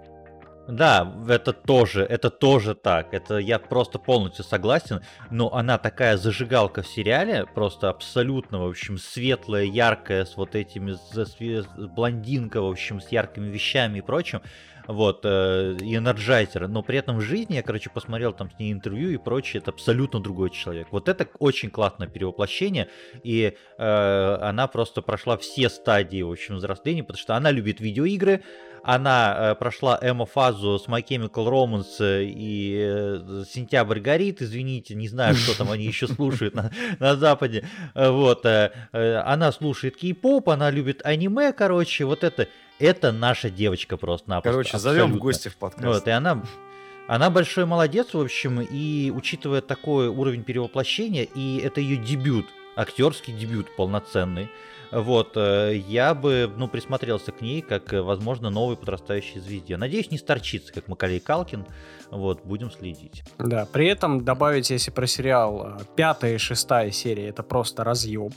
[0.66, 3.14] Да, это тоже, это тоже так.
[3.14, 5.02] Это я просто полностью согласен.
[5.30, 10.96] Но она такая зажигалка в сериале, просто абсолютно, в общем, светлая, яркая, с вот этими
[11.14, 14.42] засве- блондинка, в общем, с яркими вещами и прочим.
[14.88, 16.68] Вот, э, и энерджайзер.
[16.68, 19.72] Но при этом в жизни я, короче, посмотрел там с ней интервью и прочее, это
[19.72, 20.88] абсолютно другой человек.
[20.92, 22.90] Вот это очень классное перевоплощение.
[23.24, 28.44] И э, она просто прошла все стадии, в общем, взросления, потому что она любит видеоигры,
[28.84, 35.08] она э, прошла эмо-фазу с My Chemical Romance э, и э, Сентябрь горит, извините, не
[35.08, 37.66] знаю, что там они еще слушают на, Западе.
[37.96, 38.46] Э, Вот,
[38.92, 42.50] она слушает кей-поп, она любит аниме, короче, вот это,
[42.84, 44.52] это наша девочка просто-напросто.
[44.52, 45.86] Короче, зовем в гости в подкаст.
[45.86, 46.44] Вот, и она,
[47.08, 53.34] она большой молодец, в общем, и учитывая такой уровень перевоплощения, и это ее дебют, актерский
[53.34, 54.50] дебют полноценный,
[54.92, 59.76] вот, э, я бы, ну, присмотрелся к ней как, э, возможно, новой подрастающей звезде.
[59.76, 61.66] Надеюсь, не старчится, как Макалей Калкин,
[62.12, 63.24] вот, будем следить.
[63.40, 68.34] Да, при этом добавить, если про сериал, э, пятая и шестая серия, это просто разъеб.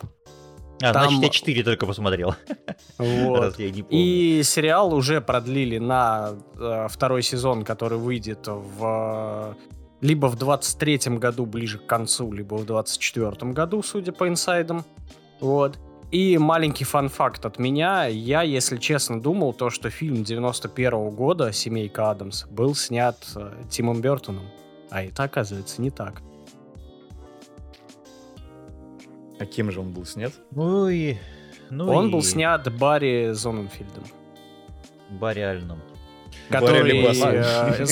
[0.82, 2.34] А, Там- значит, я 4 только посмотрел,
[2.98, 3.58] Вот.
[3.58, 9.54] И сериал уже продлили на э, второй сезон, который выйдет в э,
[10.00, 14.84] либо в 23-м году ближе к концу, либо в 24-м году, судя по инсайдам.
[15.40, 15.78] Вот.
[16.12, 18.06] И маленький фан-факт от меня.
[18.06, 24.00] Я, если честно, думал то, что фильм 91 года «Семейка Адамс» был снят э, Тимом
[24.00, 24.44] Бертоном.
[24.90, 26.22] А это, оказывается, не так.
[29.38, 30.32] А кем же он был снят?
[30.50, 31.16] Ну и...
[31.70, 34.04] Ну Он и был снят Барри Зоненфильдом.
[35.10, 35.80] Бариальным.
[36.48, 37.84] Который, э,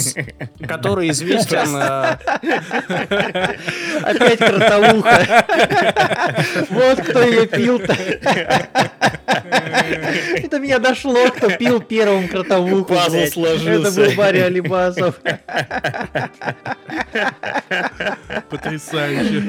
[0.67, 1.77] который известен...
[1.77, 2.17] э,
[4.03, 5.45] Опять кротовуха.
[6.71, 7.93] Вот кто ее пил-то.
[10.37, 12.95] Это меня дошло, кто пил первым кротовуху.
[12.95, 13.89] Пазл сложился.
[13.89, 15.21] Это был Барри Алибасов.
[18.51, 19.43] Потрясающе.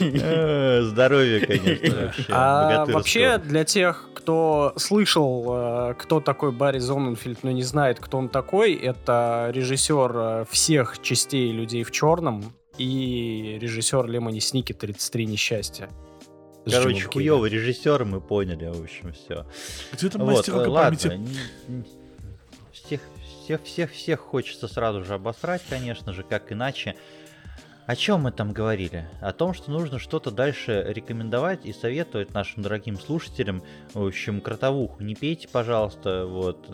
[0.00, 2.24] Э, Здоровье, конечно, вообще.
[2.30, 8.28] А вообще, для тех, кто слышал, кто такой Барри Зоненфильд, но не знает, кто он
[8.28, 15.88] такой, это режиссер э, всех частей «Людей в черном» и режиссер Лемони Сники «33 несчастья».
[16.70, 19.46] Короче, хуёвый режиссер, мы поняли, в общем, все.
[19.92, 20.72] Где там Вот, мастер э, ладно.
[20.98, 21.06] памяти?
[21.06, 21.28] н-
[21.68, 21.86] н-
[22.72, 23.00] Всех,
[23.44, 26.96] всех, всех, всех хочется сразу же обосрать, конечно же, как иначе.
[27.86, 29.08] О чем мы там говорили?
[29.20, 33.62] О том, что нужно что-то дальше рекомендовать и советовать нашим дорогим слушателям.
[33.94, 36.68] В общем, кротовуху не пейте, пожалуйста, вот.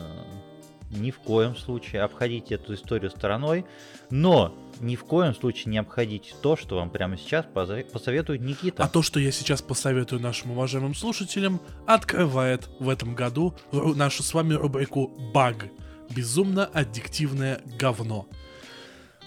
[0.90, 3.64] Э, Ни в коем случае обходите эту историю стороной.
[4.10, 8.84] Но ни в коем случае не обходите то, что вам прямо сейчас посоветует Никита.
[8.84, 14.22] А то, что я сейчас посоветую нашим уважаемым слушателям, открывает в этом году ру- нашу
[14.22, 15.66] с вами рубрику «Баг».
[16.14, 18.28] Безумно аддиктивное говно.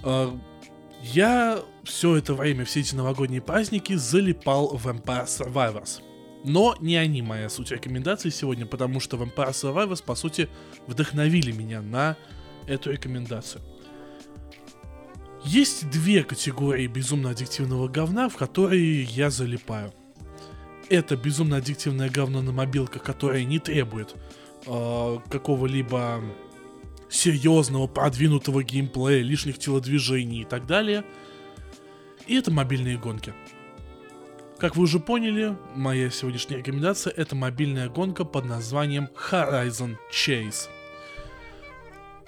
[0.03, 0.31] Э,
[1.01, 6.01] Я все это время, все эти новогодние праздники залипал в Vampire Survivors.
[6.43, 10.47] Но не они моя суть рекомендаций сегодня, потому что Vampire Survivors, по сути,
[10.87, 12.15] вдохновили меня на
[12.67, 13.61] эту рекомендацию.
[15.43, 19.93] Есть две категории безумно аддиктивного говна, в которые я залипаю.
[20.89, 24.15] Это безумно аддиктивное говно на мобилках, которое не требует
[24.65, 26.21] э, какого-либо
[27.09, 31.03] серьезного, продвинутого геймплея, лишних телодвижений и так далее.
[32.27, 33.33] И это мобильные гонки.
[34.59, 40.67] Как вы уже поняли, моя сегодняшняя рекомендация это мобильная гонка под названием Horizon Chase.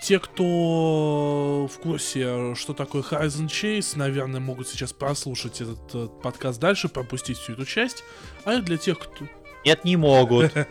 [0.02, 6.60] Те, кто в курсе, что такое Horizon Chase, наверное, могут сейчас прослушать этот э, подкаст
[6.60, 8.04] дальше, пропустить всю эту часть.
[8.46, 9.26] А для тех, кто...
[9.66, 10.54] Нет, не могут.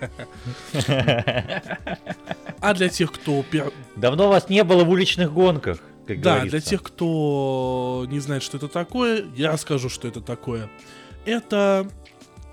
[2.61, 3.45] А для тех, кто...
[3.97, 6.51] Давно вас не было в уличных гонках, как Да, говорится.
[6.51, 10.71] для тех, кто не знает, что это такое, я расскажу, что это такое.
[11.31, 11.89] Это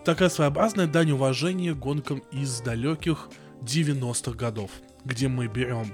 [0.05, 3.27] такая своеобразная дань уважения гонкам из далеких
[3.63, 4.69] 90-х годов,
[5.03, 5.87] где мы берем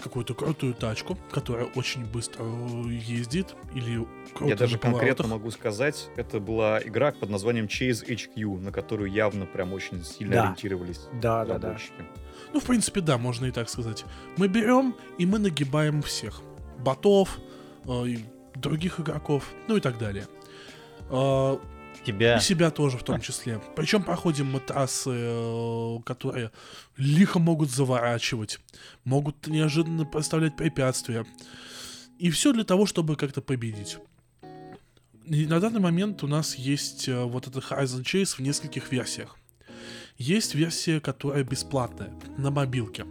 [0.00, 2.44] какую-то крутую тачку, которая очень быстро
[2.86, 8.60] ездит, или круто Я даже конкретно могу сказать, это была игра под названием Chase HQ,
[8.60, 10.42] на которую явно прям очень сильно Да.
[10.44, 11.54] ориентировались Да, да, да.
[11.54, 12.04] разработчики.
[12.52, 14.04] Ну, в принципе, да, можно и так сказать.
[14.36, 16.42] Мы берем и мы нагибаем всех.
[16.78, 17.40] Ботов,
[17.88, 18.04] э,
[18.54, 20.28] других игроков, ну и так далее.
[21.10, 21.56] Э,
[22.04, 22.36] Тебя.
[22.36, 23.60] И себя тоже в том числе.
[23.76, 26.50] Причем проходим мы трассы, э, которые
[26.96, 28.60] лихо могут заворачивать,
[29.04, 31.24] могут неожиданно представлять препятствия.
[32.18, 33.98] И все для того, чтобы как-то победить.
[35.26, 39.36] И на данный момент у нас есть э, вот этот Horizon Chase в нескольких версиях.
[40.18, 43.04] Есть версия, которая бесплатная, на мобилке.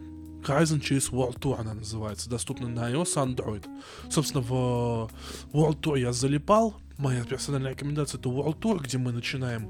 [0.44, 3.66] Horizon Chase World Tour она называется, доступна на iOS и Android.
[4.10, 5.10] Собственно, в
[5.52, 6.76] World Tour я залипал.
[6.98, 9.70] Моя персональная рекомендация это World Tour, где мы начинаем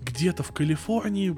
[0.00, 1.36] где-то в Калифорнии,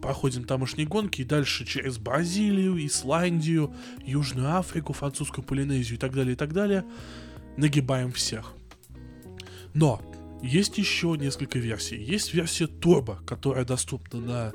[0.00, 6.32] проходим тамошние гонки и дальше через Бразилию, Исландию, Южную Африку, французскую Полинезию и так далее,
[6.32, 6.84] и так далее,
[7.56, 8.54] нагибаем всех.
[9.74, 10.00] Но
[10.42, 11.96] есть еще несколько версий.
[12.02, 14.52] Есть версия Turbo, которая доступна на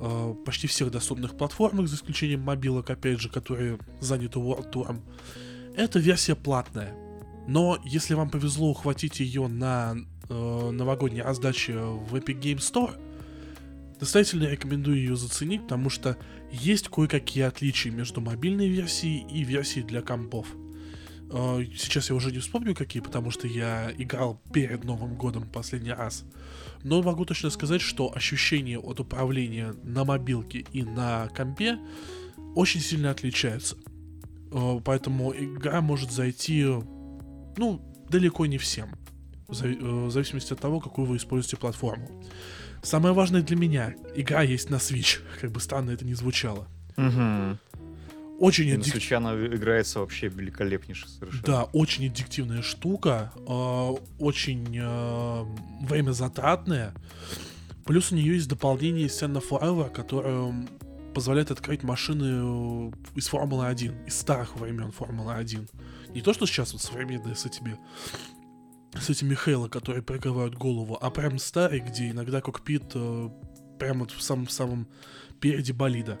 [0.00, 5.00] э, почти всех доступных платформах, за исключением мобилок, опять же, которые заняты World Tour.
[5.76, 6.94] Эта версия платная.
[7.46, 9.96] Но если вам повезло ухватить ее на
[10.28, 12.96] э, новогодней раздаче в Epic Game Store,
[14.00, 16.16] настоятельно рекомендую ее заценить, потому что
[16.50, 20.46] есть кое-какие отличия между мобильной версией и версией для компов.
[21.30, 25.92] Э, сейчас я уже не вспомню какие, потому что я играл перед Новым годом последний
[25.92, 26.24] раз.
[26.82, 31.78] Но могу точно сказать, что ощущение от управления на мобилке и на компе
[32.56, 33.76] очень сильно отличаются.
[34.50, 36.66] Э, поэтому игра может зайти,
[37.56, 38.90] ну, далеко не всем.
[39.50, 39.74] Э,
[40.06, 42.08] в зависимости от того, какую вы используете платформу.
[42.82, 46.66] Самое важное для меня, игра есть на Switch, как бы странно это ни звучало.
[46.96, 47.58] Угу.
[48.38, 48.94] Очень аддик...
[48.94, 51.44] На Switch она играется вообще великолепнейше совершенно.
[51.44, 55.44] Да, очень аддиктивная штука, э, очень э,
[55.82, 56.94] время затратная.
[57.84, 60.66] Плюс у нее есть дополнение Senna Forever, которое
[61.12, 65.68] позволяет открыть машины из Формулы 1, из старых времен Формулы 1.
[66.14, 67.78] Не то, что сейчас вот современные с этими
[68.98, 73.28] с этими Хейла, которые прикрывают голову, а прям старый, где иногда кокпит э,
[73.78, 74.88] прямо вот в самом-самом
[75.40, 76.18] переди болида.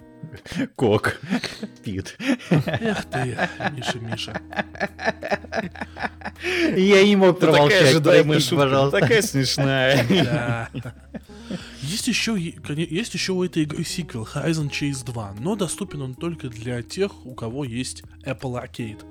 [0.76, 1.20] Кок.
[1.84, 2.16] Пит.
[2.50, 3.36] Эх ты,
[3.72, 4.40] Миша, Миша.
[6.76, 8.02] Я не мог промолчать.
[8.02, 9.00] Такая шутка, пожалуйста.
[9.00, 10.06] Такая смешная.
[10.08, 10.70] Да.
[11.82, 16.48] Есть еще, есть еще у этой игры сиквел Horizon Chase 2, но доступен он только
[16.48, 19.04] для тех, у кого есть Apple Arcade.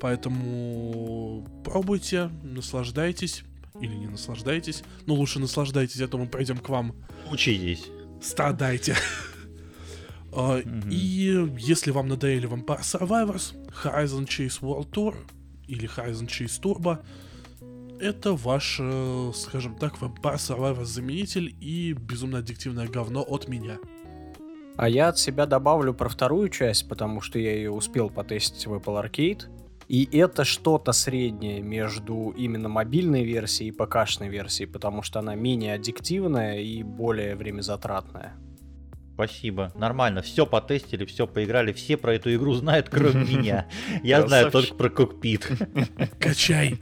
[0.00, 3.44] Поэтому пробуйте, наслаждайтесь.
[3.80, 4.82] Или не наслаждайтесь.
[5.06, 6.94] Но лучше наслаждайтесь, а то мы пойдем к вам.
[7.30, 7.86] Учитесь.
[8.22, 8.96] Страдайте.
[10.32, 10.90] Mm-hmm.
[10.90, 15.16] И если вам надоели Vampire Survivors, Horizon Chase World Tour
[15.66, 16.98] или Horizon Chase Turbo,
[18.00, 18.80] это ваш,
[19.34, 23.78] скажем так, Vampire Survivors заменитель и безумно аддиктивное говно от меня.
[24.76, 28.74] А я от себя добавлю про вторую часть, потому что я ее успел потестить в
[28.74, 29.46] Apple Arcade.
[29.88, 35.74] И это что-то среднее между именно мобильной версией и ПК-шной версией, потому что она менее
[35.74, 38.34] аддиктивная и более времязатратная.
[39.14, 39.72] Спасибо.
[39.74, 40.20] Нормально.
[40.20, 41.72] Все потестили, все поиграли.
[41.72, 43.66] Все про эту игру знают, кроме меня.
[44.02, 45.50] Я знаю только про кокпит.
[46.18, 46.78] Качай.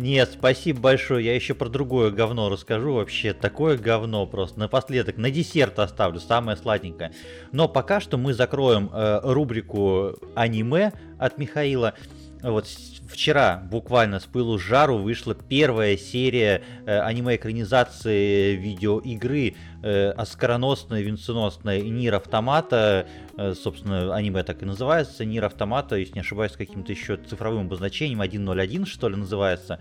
[0.00, 1.26] Нет, спасибо большое.
[1.26, 2.94] Я еще про другое говно расскажу.
[2.94, 4.58] Вообще, такое говно просто.
[4.58, 7.12] Напоследок, на десерт оставлю, самое сладенькое.
[7.52, 11.92] Но пока что мы закроем э, рубрику аниме от Михаила.
[12.42, 12.66] Вот
[13.10, 22.14] вчера буквально с пылу жару вышла первая серия э, аниме-экранизации видеоигры э, оскароносная, венценосная Нир
[22.14, 23.06] Автомата.
[23.36, 25.24] Э, собственно, аниме так и называется.
[25.24, 28.22] Нир Автомата, если не ошибаюсь, с каким-то еще цифровым обозначением.
[28.22, 29.80] 1.01, что ли, называется.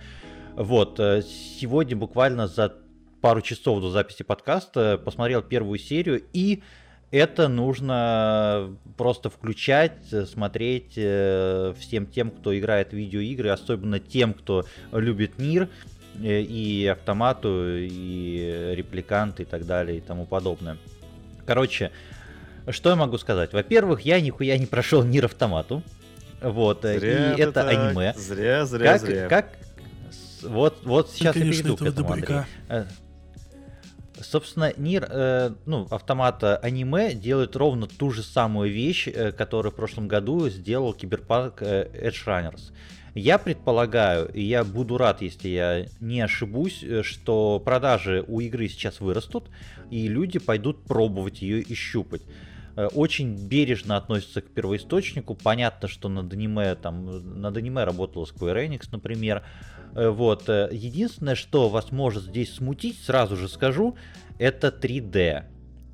[0.55, 2.75] Вот, э, сегодня буквально за
[3.21, 6.63] пару часов до записи подкаста посмотрел первую серию и
[7.11, 9.93] это нужно просто включать,
[10.31, 15.69] смотреть э, всем тем, кто играет в видеоигры, особенно тем, кто любит мир
[16.21, 20.77] э, и автомату, и репликанты и так далее и тому подобное.
[21.45, 21.91] Короче,
[22.69, 23.53] что я могу сказать?
[23.53, 25.81] Во-первых, я нихуя не прошел Нир автомату.
[26.41, 27.67] Вот, э, зря и это так.
[27.69, 28.13] аниме.
[28.15, 29.27] Зря, зря, как, зря.
[29.27, 29.57] Как,
[30.43, 32.47] вот, вот сейчас Ты, конечно, я перейду к этому, добряка.
[32.67, 32.87] Андрей.
[34.21, 39.75] Собственно, Нир, э, ну, автомата аниме делает ровно ту же самую вещь, э, которую в
[39.75, 42.71] прошлом году сделал Киберпанк э, Edge Runners.
[43.15, 48.67] Я предполагаю, и я буду рад, если я не ошибусь, э, что продажи у игры
[48.69, 49.49] сейчас вырастут,
[49.89, 52.21] и люди пойдут пробовать ее и щупать
[52.75, 55.35] э, очень бережно относятся к первоисточнику.
[55.35, 59.43] Понятно, что над аниме, там, над аниме работала Square Enix, например.
[59.95, 60.47] Э, вот.
[60.49, 63.95] Э, единственное, что вас может здесь смутить, сразу же скажу,
[64.37, 65.43] это 3D.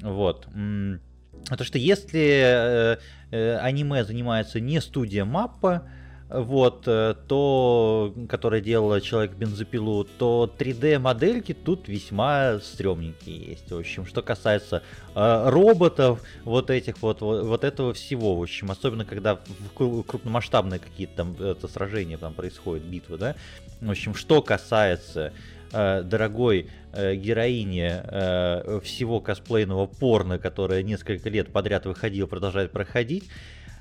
[0.02, 0.46] Вот.
[0.46, 2.98] Потому что если
[3.32, 5.84] э, аниме занимается не студия Маппа,
[6.28, 13.72] вот, то, которое делала человек бензопилу, то 3D-модельки тут весьма стрёмненькие есть.
[13.72, 14.82] В общем, что касается
[15.14, 19.40] э, роботов, вот этих вот, вот, вот этого всего, в общем, особенно когда
[19.76, 23.36] крупномасштабные какие-то там это, сражения там происходят, битвы, да.
[23.82, 25.34] В общем, что касается
[25.72, 33.26] э, дорогой э, героини э, всего косплейного порно, которое несколько лет подряд выходило, продолжает проходить,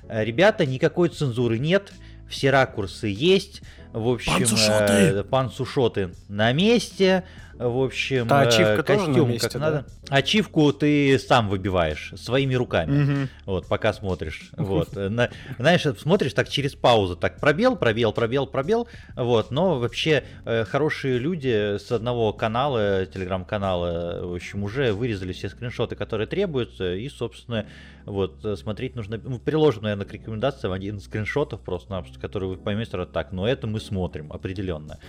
[0.07, 1.91] э, ребята, никакой цензуры нет
[2.27, 3.61] все ракурсы есть.
[3.93, 7.23] В общем, панцушоты, э, панцушоты на месте.
[7.57, 9.71] В общем, а ачивка э, костюм тоже на месте, как да?
[9.71, 9.85] надо.
[10.09, 12.91] Ачивку ты сам выбиваешь своими руками.
[12.91, 13.29] Мгм.
[13.45, 14.49] Вот, пока смотришь.
[14.57, 14.95] Вот.
[14.95, 18.87] на- знаешь, смотришь так через паузу, так пробел, пробел, пробел, пробел.
[19.15, 19.51] Вот.
[19.51, 25.95] Но вообще э, хорошие люди с одного канала, телеграм-канала, в общем, уже вырезали все скриншоты,
[25.95, 26.95] которые требуются.
[26.95, 27.65] И, собственно,
[28.05, 29.17] вот, э, смотреть нужно...
[29.23, 33.31] Ну, приложим, наверное, к рекомендациям один из скриншотов просто-напросто, который вы поймете так.
[33.31, 34.99] Но это мы смотрим, определенно.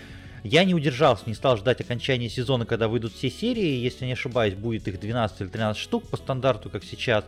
[0.46, 3.80] Я не удержался, не стал ждать окончания сезона, когда выйдут все серии.
[3.80, 7.24] Если не ошибаюсь, будет их 12 или 13 штук по стандарту, как сейчас.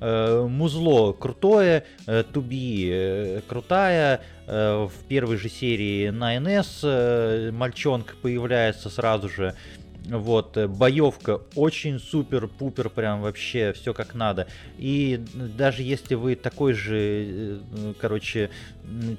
[0.00, 1.84] Э, Музло крутое,
[2.32, 4.20] Туби э, крутая.
[4.46, 6.82] э, В первой же серии на НС
[7.54, 9.54] мальчонка появляется сразу же.
[10.08, 14.46] Вот, э, боевка очень супер-пупер, прям вообще все как надо.
[14.78, 18.50] И даже если вы такой же, э, ну, короче,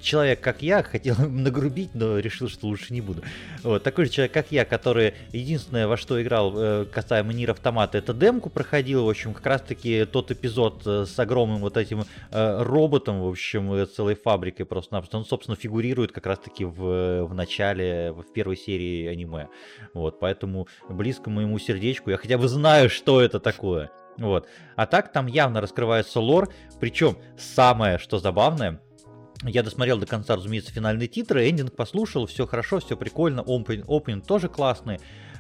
[0.02, 3.24] человек, как я, хотел нагрубить, но решил, что лучше не буду.
[3.64, 7.98] Вот, такой же человек, как я, который единственное, во что играл э, касаемо Нир Автомата,
[7.98, 12.64] это демку проходил, в общем, как раз-таки тот эпизод э, с огромным вот этим э,
[12.64, 15.18] роботом, в общем, э, целой фабрикой просто-напросто.
[15.18, 19.50] Он, собственно, фигурирует как раз-таки в, в начале, в первой серии аниме.
[19.94, 22.10] Вот, поэтому близко моему сердечку.
[22.10, 23.92] Я хотя бы знаю, что это такое.
[24.18, 24.48] Вот.
[24.76, 26.50] А так там явно раскрывается лор.
[26.80, 28.82] Причем самое, что забавное,
[29.44, 34.50] я досмотрел до конца, разумеется, финальные титры, эндинг послушал, все хорошо, все прикольно, опенинг тоже
[34.50, 35.00] классный.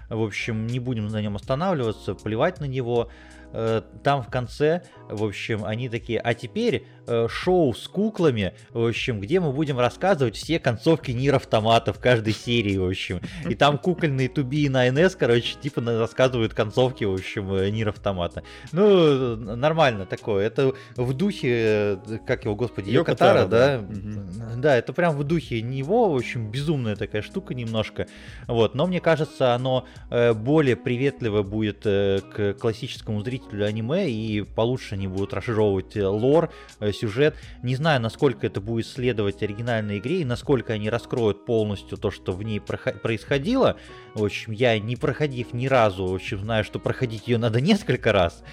[0.09, 3.09] В общем, не будем на нем останавливаться, плевать на него.
[3.51, 8.85] Э, Там в конце, в общем, они такие, а теперь э, шоу с куклами, в
[8.87, 13.21] общем, где мы будем рассказывать все концовки Нир Автомата в каждой серии, в общем.
[13.49, 18.43] И там кукольные туби на НС, короче, типа рассказывают концовки, в общем, э, Нир Автомата.
[18.71, 20.45] Ну, нормально такое.
[20.45, 23.77] Это в духе, э, как его, господи, Йокотара, да?
[23.77, 23.81] да.
[23.81, 24.61] Мгм.
[24.61, 28.07] Да, это прям в духе него, в общем, безумная такая штука немножко.
[28.47, 34.96] Вот, но мне кажется, оно э, более приветливо будет к классическому зрителю аниме, и получше
[34.97, 37.35] они будут расшифровывать э, лор, э, сюжет.
[37.63, 42.33] Не знаю, насколько это будет следовать оригинальной игре, и насколько они раскроют полностью то, что
[42.33, 43.77] в ней происходило.
[44.13, 48.11] В общем, я не проходив ни разу, в общем, знаю, что проходить ее надо несколько
[48.11, 48.43] раз.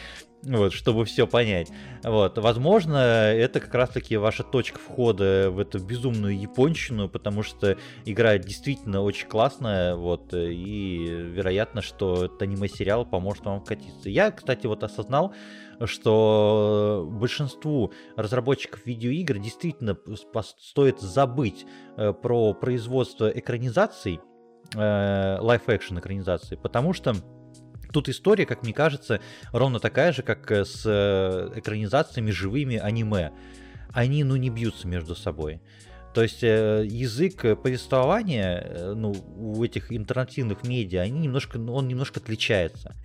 [0.46, 1.70] Вот, чтобы все понять.
[2.02, 8.36] Вот, возможно, это как раз-таки ваша точка входа в эту безумную японщину, потому что игра
[8.36, 14.10] действительно очень классная, вот, и вероятно, что этот аниме-сериал поможет вам вкатиться.
[14.10, 15.34] Я, кстати, вот осознал,
[15.84, 19.96] что большинству разработчиков видеоигр действительно
[20.58, 24.20] стоит забыть э, про производство экранизаций,
[24.74, 27.14] live-action экранизаций, потому что
[27.94, 29.20] Тут история, как мне кажется,
[29.52, 33.30] ровно такая же, как э, с э, экранизациями живыми аниме.
[33.92, 35.62] Они, ну, не бьются между собой.
[36.12, 41.86] То есть э, язык э, повествования, э, ну, у этих интерактивных медиа, они немножко, он
[41.86, 42.96] немножко отличается.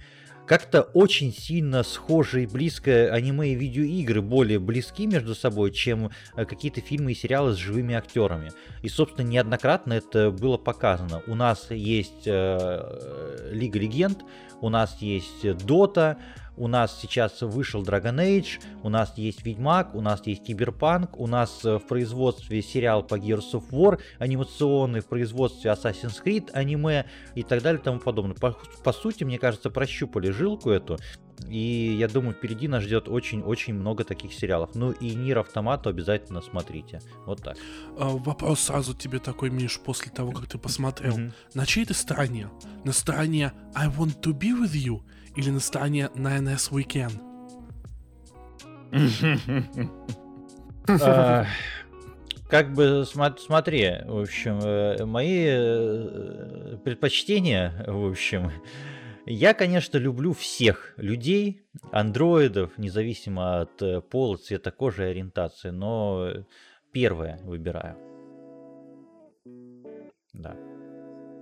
[0.50, 6.46] Как-то очень сильно схожие и близко аниме и видеоигры более близки между собой, чем э,
[6.46, 8.52] какие-то фильмы и сериалы с живыми актерами.
[8.82, 11.22] И, собственно, неоднократно это было показано.
[11.28, 14.24] У нас есть э, Лига Легенд,
[14.60, 16.18] у нас есть Дота,
[16.60, 21.26] у нас сейчас вышел Dragon Age, у нас есть Ведьмак, у нас есть Киберпанк, у
[21.26, 27.06] нас э, в производстве сериал по Gears of War анимационный, в производстве Assassin's Creed аниме
[27.34, 28.36] и так далее и тому подобное.
[28.36, 30.98] По, по сути, мне кажется, прощупали жилку эту,
[31.48, 34.76] и я думаю, впереди нас ждет очень-очень много таких сериалов.
[34.76, 37.02] Ну и Нир Автомату обязательно смотрите.
[37.26, 37.58] Вот так.
[37.98, 41.18] А, Вопрос сразу тебе такой, Миш, после того, как ты посмотрел.
[41.18, 41.34] Мгм.
[41.54, 42.50] На чьей ты стороне?
[42.84, 45.02] На стороне I want to be with you
[45.36, 47.14] или на стороне 9S Weekend?
[52.50, 58.52] Как бы смо- смотри, в общем, э, мои э, предпочтения, в общем,
[59.28, 61.62] я, конечно, люблю всех людей,
[61.92, 66.32] андроидов, независимо от э, пола, цвета кожи и ориентации, но
[66.92, 67.96] первое выбираю.
[70.34, 70.56] Да.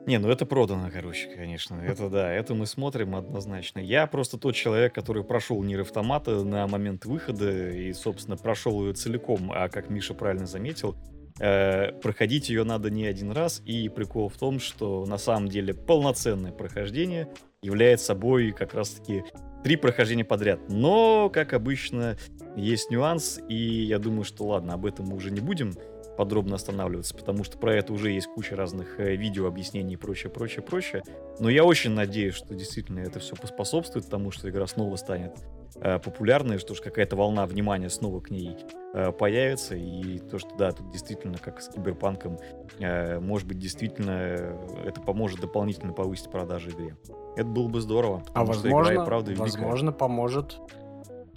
[0.08, 1.76] Не, ну это продано, короче, конечно.
[1.76, 3.80] Это да, это мы смотрим однозначно.
[3.80, 8.94] Я просто тот человек, который прошел Нир Автомата на момент выхода и, собственно, прошел ее
[8.94, 9.52] целиком.
[9.54, 10.96] А как Миша правильно заметил,
[11.42, 15.74] э, проходить ее надо не один раз, и прикол в том, что на самом деле
[15.74, 17.28] полноценное прохождение
[17.62, 19.26] является собой как раз-таки
[19.62, 20.62] три прохождения подряд.
[20.70, 22.18] Но, как обычно,
[22.56, 25.74] есть нюанс, и я думаю, что ладно, об этом мы уже не будем
[26.18, 30.32] подробно останавливаться, потому что про это уже есть куча разных э, видео, объяснений и прочее,
[30.32, 31.04] прочее, прочее.
[31.40, 35.34] Но я очень надеюсь, что действительно это все поспособствует тому, что игра снова станет
[35.76, 38.58] э, популярной, что ж какая-то волна внимания снова к ней
[38.94, 42.40] э, появится, и то, что да, тут действительно, как с Киберпанком,
[42.80, 46.98] э, может быть, действительно это поможет дополнительно повысить продажи игре.
[47.36, 48.24] Это было бы здорово.
[48.34, 49.44] А что игра и возможно, правда великая.
[49.44, 50.58] возможно, поможет,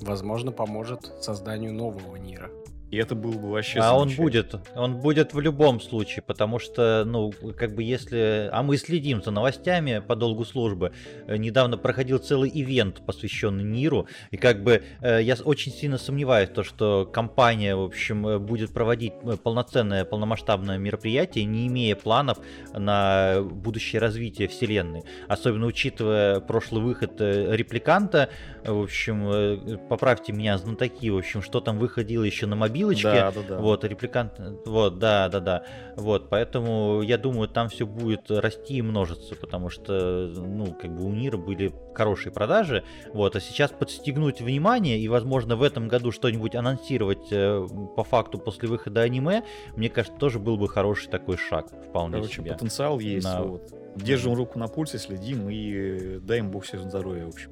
[0.00, 2.50] возможно, поможет созданию нового мира.
[2.90, 7.04] И это было бы вообще А он будет, он будет в любом случае, потому что,
[7.06, 8.48] ну, как бы если...
[8.52, 10.92] А мы следим за новостями по долгу службы.
[11.26, 16.50] Э, Недавно проходил целый ивент, посвященный Ниру, и как бы э, я очень сильно сомневаюсь,
[16.50, 19.12] то, что компания, в общем, э, будет проводить
[19.44, 22.38] полноценное, полномасштабное мероприятие, не имея планов
[22.74, 25.02] на будущее развитие вселенной.
[25.28, 28.30] Особенно учитывая прошлый выход репликанта,
[28.64, 33.02] в общем, э, поправьте меня, знатоки, в общем, что там выходило еще на мобилочке.
[33.10, 33.58] Да, да, да.
[33.58, 35.64] Вот, репликант, вот, да, да, да.
[35.96, 41.04] Вот, поэтому я думаю, там все будет расти и множиться, потому что, ну, как бы
[41.04, 46.12] у Нира были хорошие продажи, вот, а сейчас подстегнуть внимание и, возможно, в этом году
[46.12, 47.66] что-нибудь анонсировать э,
[47.96, 49.44] по факту после выхода аниме,
[49.76, 52.52] мне кажется, тоже был бы хороший такой шаг, вполне Короче, себе.
[52.52, 53.24] потенциал есть.
[53.26, 53.72] На- Вот.
[53.96, 57.50] Держим руку на пульсе, следим и э, дай им бог всем здоровья, в общем.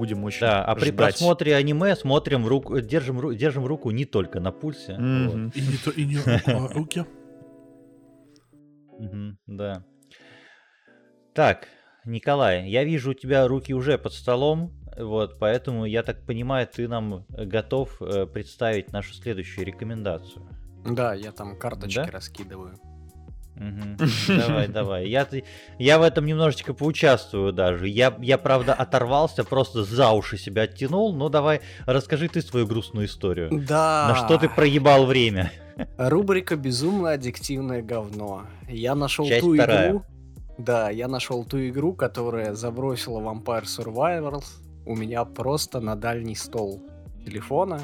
[0.00, 0.96] Будем очень Да, а при ждать.
[0.96, 4.92] просмотре аниме смотрим руку, держим, ру- держим руку не только на пульсе.
[4.94, 5.00] вот.
[5.34, 5.52] Мгм.
[5.54, 7.04] И не, то, и не руку, а руки.
[9.46, 9.84] Да.
[11.34, 11.68] Так,
[12.06, 16.88] Николай, я вижу у тебя руки уже под столом, вот, поэтому я так понимаю, ты
[16.88, 20.48] нам готов э, представить нашу следующую рекомендацию.
[20.84, 22.06] Да, я там карточки Да?
[22.06, 22.74] раскидываю.
[24.28, 25.08] Давай, давай.
[25.08, 25.28] Я,
[25.78, 27.88] я в этом немножечко поучаствую даже.
[27.88, 31.14] Я, я, правда, оторвался, просто за уши себя оттянул.
[31.14, 33.50] Ну, давай, расскажи ты свою грустную историю.
[33.52, 34.08] Да.
[34.08, 35.52] На что ты проебал время?
[35.96, 38.42] Рубрика «Безумно аддиктивное говно».
[38.68, 39.90] Я нашел Часть ту вторая.
[39.90, 40.04] игру...
[40.58, 44.44] Да, я нашел ту игру, которая забросила Vampire Survivors
[44.86, 46.82] у меня просто на дальний стол
[47.24, 47.82] телефона.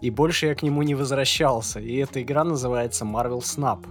[0.00, 1.80] И больше я к нему не возвращался.
[1.80, 3.86] И эта игра называется Marvel Snap.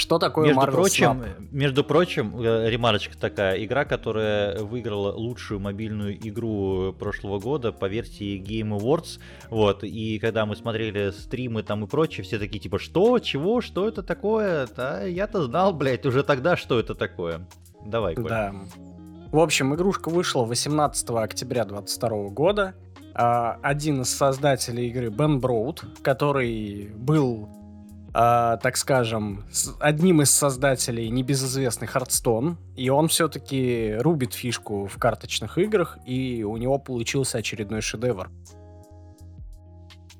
[0.00, 1.48] Что такое Между Marvel прочим, Snap?
[1.50, 8.40] между прочим, э, ремарочка такая, игра, которая выиграла лучшую мобильную игру прошлого года по версии
[8.40, 9.20] Game Awards,
[9.50, 13.86] вот, и когда мы смотрели стримы там и прочее, все такие типа, что, чего, что
[13.86, 14.66] это такое?
[14.74, 17.46] Да, я-то знал, блядь, уже тогда, что это такое.
[17.84, 18.28] Давай, Коль.
[18.28, 18.54] Да.
[19.32, 22.74] В общем, игрушка вышла 18 октября 2022 года.
[23.14, 27.48] А, Один из создателей игры Бен Броуд, который был,
[28.12, 34.96] а, так скажем, с- одним из создателей небезызвестный Hearthstone, и он все-таки рубит фишку в
[34.98, 38.30] карточных играх, и у него получился очередной шедевр.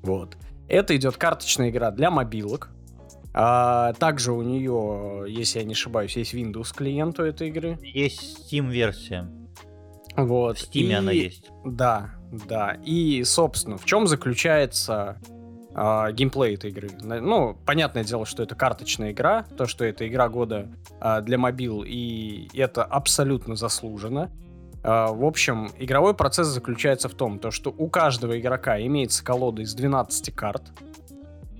[0.01, 0.37] Вот.
[0.67, 2.69] Это идет карточная игра для мобилок.
[3.33, 7.77] А, также у нее, если я не ошибаюсь, есть Windows клиент у этой игры.
[7.81, 9.29] Есть Steam-версия.
[10.17, 10.57] Вот.
[10.57, 11.49] В Steam она и- есть.
[11.65, 12.11] Да,
[12.47, 12.77] да.
[12.83, 15.17] И, собственно, в чем заключается
[15.73, 16.89] а, геймплей этой игры?
[17.01, 20.69] Ну, понятное дело, что это карточная игра, то, что это игра года
[20.99, 24.31] а, для мобил, и это абсолютно заслуженно.
[24.83, 29.61] А, в общем, игровой процесс заключается в том, то, что у каждого игрока имеется колода
[29.61, 30.71] из 12 карт,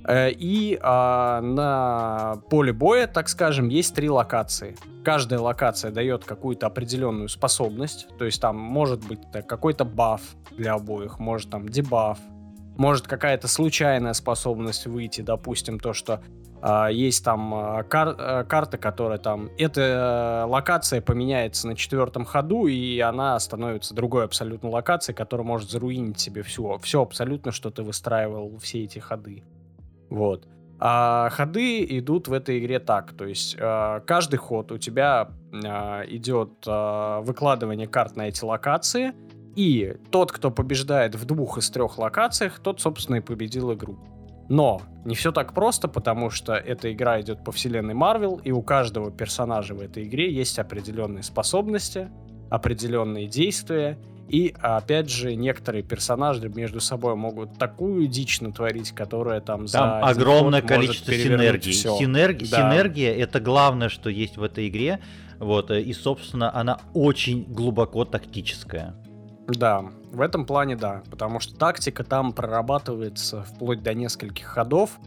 [0.08, 4.76] Э, И а, на поле боя, так скажем, есть три локации.
[5.04, 8.08] Каждая локация дает какую-то определенную способность.
[8.18, 10.22] То есть там может быть так, какой-то баф
[10.52, 12.20] для обоих, может там дебаф,
[12.78, 16.22] может какая-то случайная способность выйти, допустим, то, что
[16.62, 19.50] а, есть там а, кар- а, карта, которая там...
[19.58, 25.72] Эта э, локация поменяется на четвертом ходу, и она становится другой абсолютно локацией, которая может
[25.72, 29.44] заруинить себе все, все абсолютно, что ты выстраивал, все эти ходы.
[30.10, 30.48] Вот.
[30.84, 35.30] А ходы идут в этой игре так, то есть а, каждый ход у тебя
[35.64, 39.14] а, идет а, выкладывание карт на эти локации,
[39.56, 44.00] и тот, кто побеждает в двух из трех локациях, тот, собственно, и победил игру.
[44.50, 48.62] Но не все так просто, потому что эта игра идет по вселенной Марвел, и у
[48.62, 52.10] каждого персонажа в этой игре есть определенные способности,
[52.50, 53.98] определенные действия,
[54.28, 60.04] и, опять же, некоторые персонажи между собой могут такую дичь натворить, которая там за Там
[60.06, 61.98] огромное количество всё.
[61.98, 62.72] Синерги- Да.
[62.72, 65.00] Синергия это главное, что есть в этой игре.
[65.40, 68.96] Вот, э, и, собственно, она очень глубоко тактическая.
[69.48, 75.00] Да, в этом плане да, потому что тактика там прорабатывается вплоть до нескольких ходов,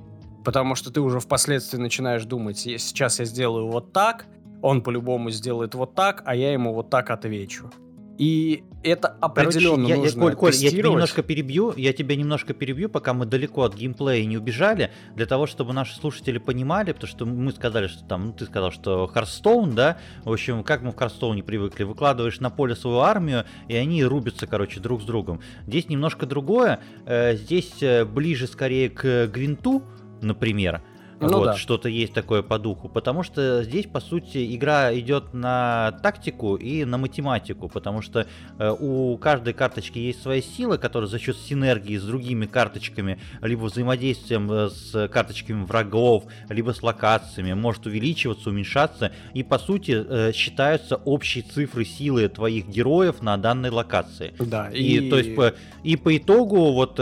[0.44, 4.26] Потому что ты уже впоследствии начинаешь думать, сейчас я сделаю вот так,
[4.60, 7.70] он по-любому сделает вот так, а я ему вот так отвечу.
[8.18, 12.54] И это определенно Короче, нужно я, Коль, Коль, я тебя немножко перебью, я тебя немножко
[12.54, 17.10] перебью, пока мы далеко от геймплея не убежали, для того, чтобы наши слушатели понимали, потому
[17.10, 20.92] что мы сказали, что там, ну ты сказал, что Харстоун, да, в общем, как мы
[20.92, 25.40] в Харстоуне привыкли, выкладываешь на поле свою армию, и они рубятся, короче, друг с другом.
[25.66, 29.82] Здесь немножко другое, э, здесь э, ближе скорее к Гвинту,
[30.20, 30.82] например,
[31.20, 31.56] Ну вот, да.
[31.56, 32.88] что-то есть такое по духу.
[32.88, 37.68] Потому что здесь, по сути, игра идет на тактику и на математику.
[37.68, 38.26] Потому что
[38.58, 43.64] э, у каждой карточки есть своя сила, которая за счет синергии с другими карточками, либо
[43.64, 49.12] взаимодействием э, с карточками врагов, либо с локациями, может увеличиваться, уменьшаться.
[49.32, 54.34] И, по сути, э, считаются общие цифры силы твоих героев на данной локации.
[54.38, 57.00] Да, И, то есть, по, и по итогу, вот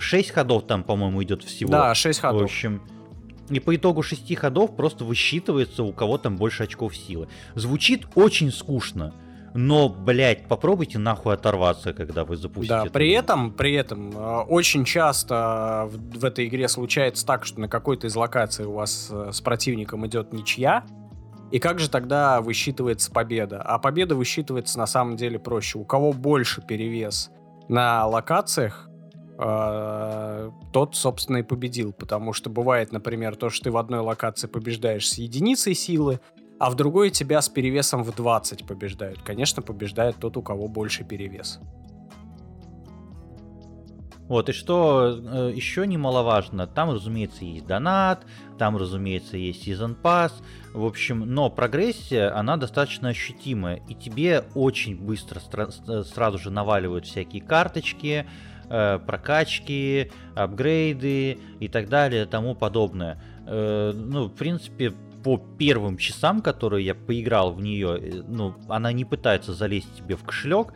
[0.00, 1.70] 6 ходов там, по-моему, идет всего.
[1.70, 2.42] Да, 6 В ходов.
[2.42, 2.82] общем,
[3.50, 7.28] и по итогу шести ходов просто высчитывается, у кого там больше очков силы.
[7.54, 9.12] Звучит очень скучно.
[9.56, 12.74] Но, блядь, попробуйте нахуй оторваться, когда вы запустите.
[12.74, 17.44] Да, эту при этом, при этом э, очень часто в, в этой игре случается так,
[17.44, 20.84] что на какой-то из локаций у вас э, с противником идет ничья,
[21.52, 23.62] и как же тогда высчитывается победа?
[23.62, 25.78] А победа высчитывается на самом деле проще.
[25.78, 27.30] У кого больше перевес
[27.68, 28.90] на локациях,
[29.36, 31.92] тот, собственно, и победил.
[31.92, 36.20] Потому что бывает, например, то, что ты в одной локации побеждаешь с единицей силы,
[36.58, 39.22] а в другой тебя с перевесом в 20 побеждают.
[39.22, 41.60] Конечно, побеждает тот, у кого больше перевес.
[44.28, 48.24] Вот, и что э, еще немаловажно, там, разумеется, есть донат,
[48.58, 50.32] там, разумеется, есть сезон пас,
[50.72, 57.04] в общем, но прогрессия, она достаточно ощутимая, и тебе очень быстро с- сразу же наваливают
[57.04, 63.22] всякие карточки, э, прокачки, апгрейды и так далее, тому подобное.
[63.46, 64.92] Э, ну, в принципе,
[65.22, 70.16] по первым часам, которые я поиграл в нее, э, ну, она не пытается залезть тебе
[70.16, 70.72] в кошелек,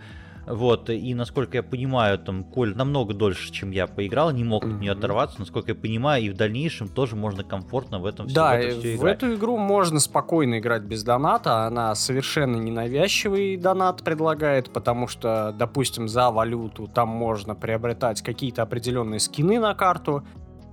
[0.49, 4.81] вот, и насколько я понимаю, там, Коль намного дольше, чем я поиграл, не мог от
[4.81, 8.51] нее оторваться, насколько я понимаю, и в дальнейшем тоже можно комфортно в этом всё- Да,
[8.53, 9.17] в это и всё в играть.
[9.17, 11.67] эту игру можно спокойно играть без доната.
[11.67, 19.21] Она совершенно ненавязчивый донат предлагает, потому что, допустим, за валюту там можно приобретать какие-то определенные
[19.21, 20.25] скины на карту.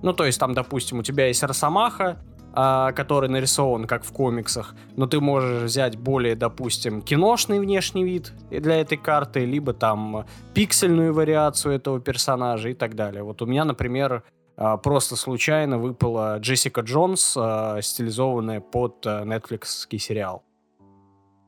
[0.02, 2.18] Ну, то есть там, допустим, у тебя есть Росомаха,
[2.58, 8.32] а, который нарисован как в комиксах, но ты можешь взять более, допустим, киношный внешний вид
[8.50, 10.24] для этой карты, либо там
[10.54, 13.22] пиксельную вариацию этого персонажа и так далее.
[13.22, 14.22] Вот у меня, например,
[14.56, 20.42] а, просто случайно выпала Джессика Джонс, а, стилизованная под а, Netflix сериал.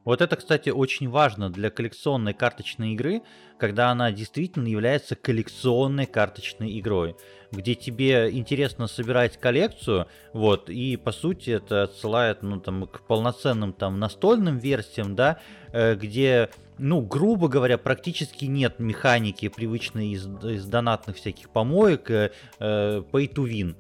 [0.08, 3.20] Вот это, кстати, очень важно для коллекционной карточной игры,
[3.58, 7.14] когда она действительно является коллекционной карточной игрой,
[7.52, 13.74] где тебе интересно собирать коллекцию, вот, и по сути это отсылает, ну, там, к полноценным
[13.74, 15.40] там настольным версиям, да,
[15.74, 16.48] э, где,
[16.78, 22.30] ну, грубо говоря, практически нет механики, привычной из, из донатных всяких помоек, э,
[22.60, 23.76] э, pay to win.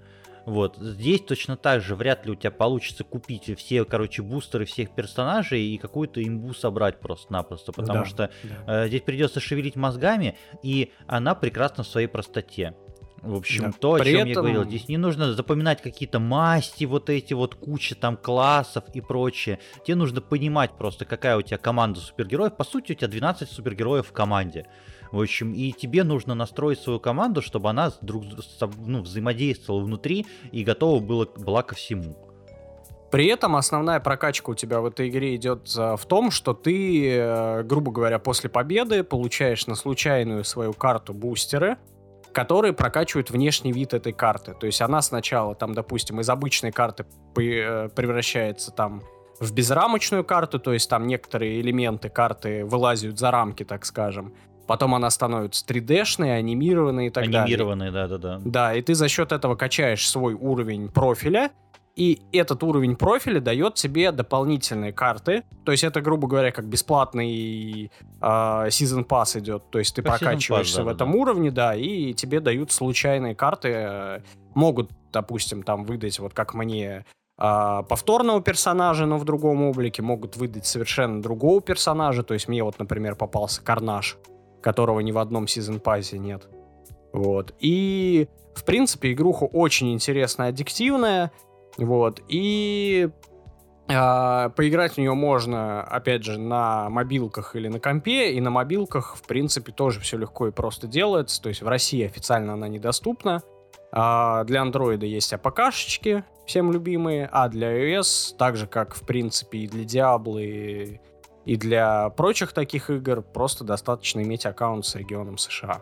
[0.48, 4.90] Вот, здесь точно так же вряд ли у тебя получится купить все, короче, бустеры всех
[4.94, 8.30] персонажей и какую-то имбу собрать просто-напросто, потому Да, что
[8.66, 8.84] да.
[8.84, 12.74] э, здесь придется шевелить мозгами, и она прекрасна в своей простоте.
[13.20, 13.72] В общем, Да.
[13.78, 17.34] то, о При чем я этом- говорил, здесь не нужно запоминать какие-то масти, вот эти
[17.34, 19.58] вот куча там классов и прочее.
[19.84, 22.56] Тебе нужно понимать просто, какая у тебя команда супергероев.
[22.56, 24.66] По сути, у тебя 12 супергероев в команде.
[25.12, 28.24] В общем, и тебе нужно настроить свою команду, чтобы она друг
[28.78, 32.16] ну, взаимодействовала внутри и готова была, была ко всему.
[33.10, 37.08] При этом основная прокачка у тебя в этой игре идет а, в том, что ты,
[37.10, 41.78] э, грубо говоря, после победы получаешь на случайную свою карту бустеры,
[42.32, 44.52] которые прокачивают внешний вид этой карты.
[44.52, 47.06] То есть она сначала, там, допустим, из обычной карты
[47.38, 49.02] э, превращается там
[49.40, 54.34] в безрамочную карту, то есть там некоторые элементы карты вылазят за рамки, так скажем.
[54.68, 57.42] Потом она становится 3D-шной, анимированной и так далее.
[57.42, 58.38] Анимированные, да-да-да.
[58.44, 61.50] Да, и ты за счет этого качаешь свой уровень профиля,
[61.96, 65.42] и этот уровень профиля дает тебе дополнительные карты.
[65.64, 67.90] То есть это, грубо говоря, как бесплатный
[68.20, 69.70] э, Season Pass идет.
[69.70, 71.04] То есть ты Season прокачиваешься Pass, в да-да-да.
[71.06, 73.68] этом уровне, да, и тебе дают случайные карты.
[73.70, 74.20] э,
[74.54, 77.04] Могут, допустим, там выдать, вот как мне,
[77.38, 82.22] а, повторного персонажа, но в другом облике, могут выдать совершенно другого персонажа.
[82.22, 84.18] То есть мне вот, например, попался Карнаж,
[84.60, 86.48] которого ни в одном Season Pass нет.
[87.12, 87.54] Вот.
[87.60, 91.32] И, в принципе, игруха очень интересная, аддиктивная.
[91.76, 92.22] Вот.
[92.28, 93.08] И
[93.88, 98.32] а, поиграть в нее можно, опять же, на мобилках или на компе.
[98.32, 101.40] И на мобилках, в принципе, тоже все легко и просто делается.
[101.42, 103.42] То есть в России официально она недоступна.
[103.90, 109.60] А для андроида есть АПКшечки, всем любимые, а для iOS, так же как, в принципе,
[109.60, 111.00] и для Diablo, и,
[111.48, 115.80] и для прочих таких игр, просто достаточно иметь аккаунт с регионом США.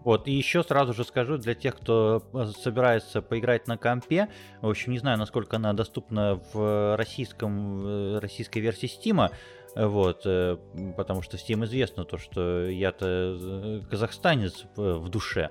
[0.00, 4.30] Вот, и еще сразу же скажу, для тех, кто э, собирается поиграть на компе,
[4.62, 9.30] в общем, не знаю, насколько она доступна в российском, э, российской версии Стима,
[9.76, 10.56] вот, э,
[10.96, 15.50] потому что всем известно то, что я-то казахстанец в душе.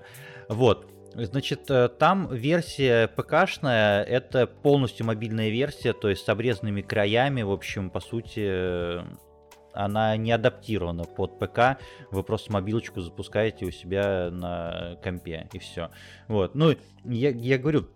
[0.49, 7.51] Вот, Значит, там версия ПКшная, это полностью мобильная версия, то есть с обрезанными краями, в
[7.51, 9.01] общем, по сути,
[9.73, 11.79] она не адаптирована под ПК,
[12.11, 15.89] вы просто мобилочку запускаете у себя на компе, и все.
[16.27, 16.75] Вот, ну,
[17.05, 17.87] я, я говорю,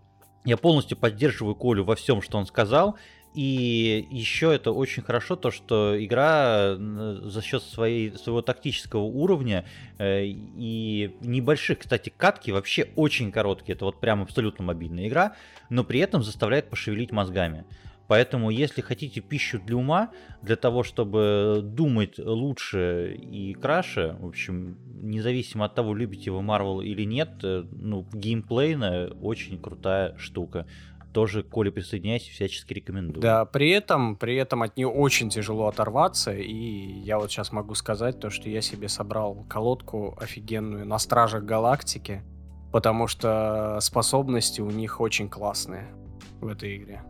[0.46, 2.98] я полностью поддерживаю Колю во всем, что он сказал,
[3.34, 9.66] и еще это очень хорошо, то что игра за счет своей, своего тактического уровня
[9.98, 13.76] э, и небольших, кстати, катки вообще очень короткие.
[13.76, 15.36] Это вот прям абсолютно мобильная игра,
[15.70, 17.66] но при этом заставляет пошевелить мозгами.
[18.12, 24.78] Поэтому, если хотите пищу для ума, для того, чтобы думать лучше и краше, в общем,
[25.02, 30.68] независимо от того, любите вы Marvel или нет, э, ну, геймплейная очень крутая штука.
[31.14, 33.22] Тоже, Коля, присоединяйся, всячески рекомендую.
[33.22, 37.76] Да, при этом, при этом от нее очень тяжело оторваться, и я вот сейчас могу
[37.76, 42.24] сказать то, что я себе собрал колодку офигенную на Стражах Галактики,
[42.72, 45.94] потому что способности у них очень классные
[46.40, 47.04] в этой игре.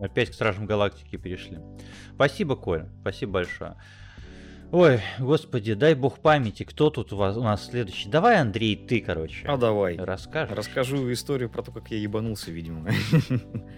[0.00, 1.58] Опять к Стражам Галактики перешли.
[2.14, 2.90] Спасибо, Коля.
[3.00, 3.76] Спасибо большое.
[4.72, 8.08] Ой, господи, дай бог памяти, кто тут у, вас, у нас следующий?
[8.08, 9.46] Давай, Андрей, ты, короче.
[9.46, 9.96] А давай.
[9.96, 10.56] Расскажешь?
[10.56, 12.90] Расскажу историю про то, как я ебанулся, видимо.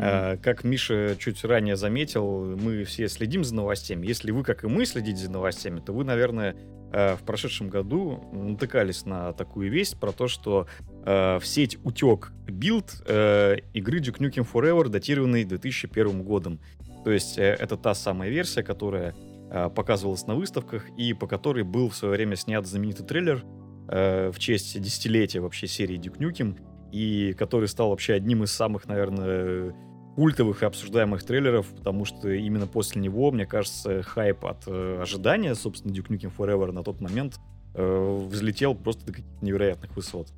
[0.00, 4.06] А, как Миша чуть ранее заметил, мы все следим за новостями.
[4.06, 6.56] Если вы, как и мы, следите за новостями, то вы, наверное,
[6.90, 10.68] э, в прошедшем году натыкались на такую весть про то, что
[11.04, 16.60] э, в сеть утек билд э, игры Duke Nukem Forever, датированный 2001 годом.
[17.04, 19.27] То есть это та самая версия, которая Э,
[19.74, 23.44] показывалась на выставках и по которой был в свое время снят знаменитый трейлер
[23.88, 26.58] э, в честь десятилетия вообще серии Nukem,
[26.92, 29.74] и который стал вообще одним из самых, наверное,
[30.16, 35.54] культовых и обсуждаемых трейлеров, потому что именно после него, мне кажется, хайп от э, ожидания,
[35.54, 37.38] собственно, Duke Nukem Forever на тот момент
[37.74, 40.28] э, взлетел просто до каких-то невероятных высот.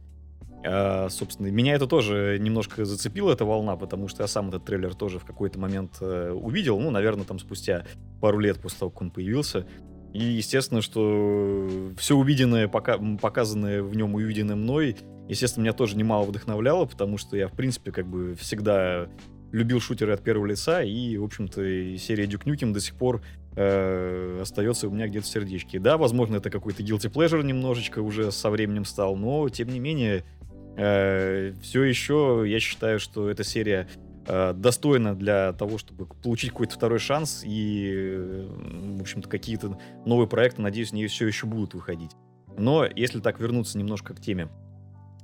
[0.65, 4.95] А, собственно, меня это тоже немножко зацепило, эта волна, потому что я сам этот трейлер
[4.95, 7.85] тоже в какой-то момент э, увидел, ну, наверное, там спустя
[8.21, 9.67] пару лет после того, как он появился.
[10.13, 14.97] И, естественно, что все увиденное, пока, показанное в нем увиденное мной,
[15.29, 19.09] естественно, меня тоже немало вдохновляло, потому что я, в принципе, как бы всегда
[19.53, 21.63] любил шутеры от первого лица, и, в общем-то,
[21.97, 23.23] серия Duke Nukem до сих пор
[23.57, 25.79] э, остается у меня где-то в сердечке.
[25.79, 30.25] Да, возможно, это какой-то guilty pleasure немножечко уже со временем стал, но, тем не менее,
[30.77, 33.89] Э, все еще я считаю, что эта серия
[34.27, 38.47] э, достойна для того, чтобы получить какой-то второй шанс и,
[38.97, 42.13] в общем-то, какие-то новые проекты, надеюсь, не все еще будут выходить.
[42.57, 44.49] Но если так вернуться немножко к теме,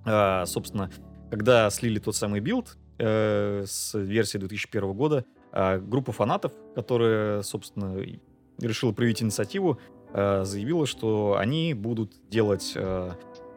[0.04, 0.90] э, собственно,
[1.30, 7.94] когда слили тот самый билд с версии 2001 года, группа фанатов, которая, собственно,
[8.58, 9.78] решила проявить инициативу,
[10.14, 12.74] заявила, что они будут делать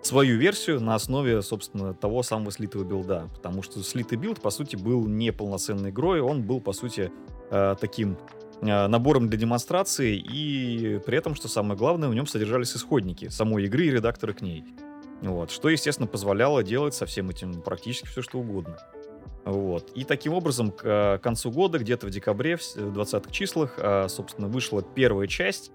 [0.01, 3.29] свою версию на основе, собственно, того самого слитого билда.
[3.35, 7.11] Потому что слитый билд, по сути, был не полноценной игрой, он был, по сути,
[7.51, 8.17] э, таким
[8.61, 13.65] э, набором для демонстрации, и при этом, что самое главное, в нем содержались исходники самой
[13.65, 14.63] игры и редакторы к ней.
[15.21, 18.77] Вот, что, естественно, позволяло делать со всем этим практически все, что угодно.
[19.43, 19.91] Вот.
[19.95, 23.77] И таким образом, к э, концу года, где-то в декабре, в 20-х числах,
[24.09, 25.71] собственно, вышла первая часть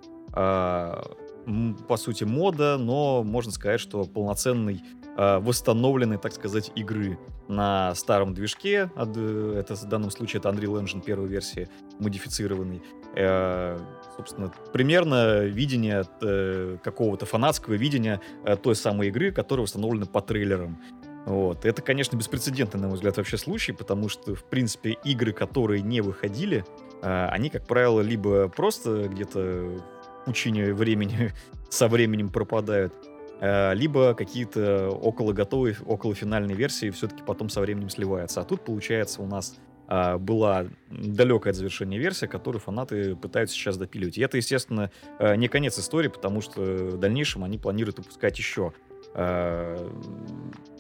[1.89, 4.83] по сути, мода, но можно сказать, что полноценный
[5.17, 7.19] э, восстановленной, так сказать, игры
[7.49, 8.91] на старом движке.
[8.97, 11.69] Э, это в данном случае это Unreal Engine первой версии,
[11.99, 12.83] модифицированный.
[13.17, 13.79] Э,
[14.17, 20.81] собственно, примерно видение э, какого-то фанатского видения э, той самой игры, которая установлена по трейлерам.
[21.27, 21.65] Вот.
[21.65, 26.01] Это, конечно, беспрецедентный, на мой взгляд, вообще случай, потому что, в принципе, игры, которые не
[26.01, 26.65] выходили,
[27.03, 29.83] э, они, как правило, либо просто где-то
[30.25, 31.33] пучине времени
[31.71, 32.93] со временем пропадают,
[33.41, 38.41] э, либо какие-то около готовые, около финальной версии все-таки потом со временем сливаются.
[38.41, 39.57] А тут, получается, у нас
[39.87, 44.17] а, была далекая от завершения версия, которую фанаты пытаются сейчас допиливать.
[44.17, 48.73] И это, естественно, э, не конец истории, потому что в дальнейшем они планируют выпускать еще
[49.15, 49.91] э,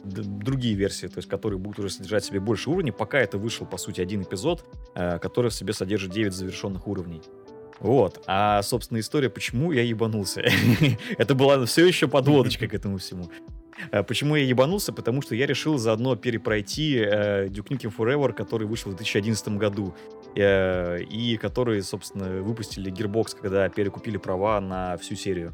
[0.05, 2.93] другие версии, то есть которые будут уже содержать в себе больше уровней.
[2.93, 4.65] Пока это вышел, по сути, один эпизод,
[4.95, 7.23] который в себе содержит 9 завершенных уровней.
[7.81, 8.23] Вот.
[8.27, 10.43] А, собственно, история, почему я ебанулся.
[11.19, 13.31] Это была все еще подводочка к этому всему.
[13.91, 14.93] А Почему я ебанулся?
[14.93, 19.95] Потому что я решил заодно перепройти э, Duke Nukem Forever, который вышел в 2011 году.
[20.37, 25.53] э, и который, собственно, выпустили Gearbox, когда перекупили права на всю серию.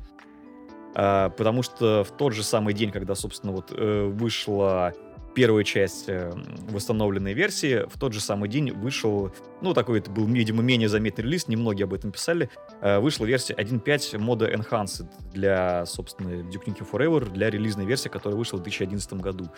[0.95, 4.93] А, потому что в тот же самый день, когда, собственно, вот э, вышла
[5.35, 6.33] первая часть э,
[6.71, 11.25] восстановленной версии, в тот же самый день вышел, ну, такой это был, видимо, менее заметный
[11.25, 12.51] релиз, немногие об этом писали,
[12.81, 18.39] э, вышла версия 1.5 мода Enhanced для, собственно, Duke Nukem Forever, для релизной версии, которая
[18.39, 19.49] вышла в 2011 году.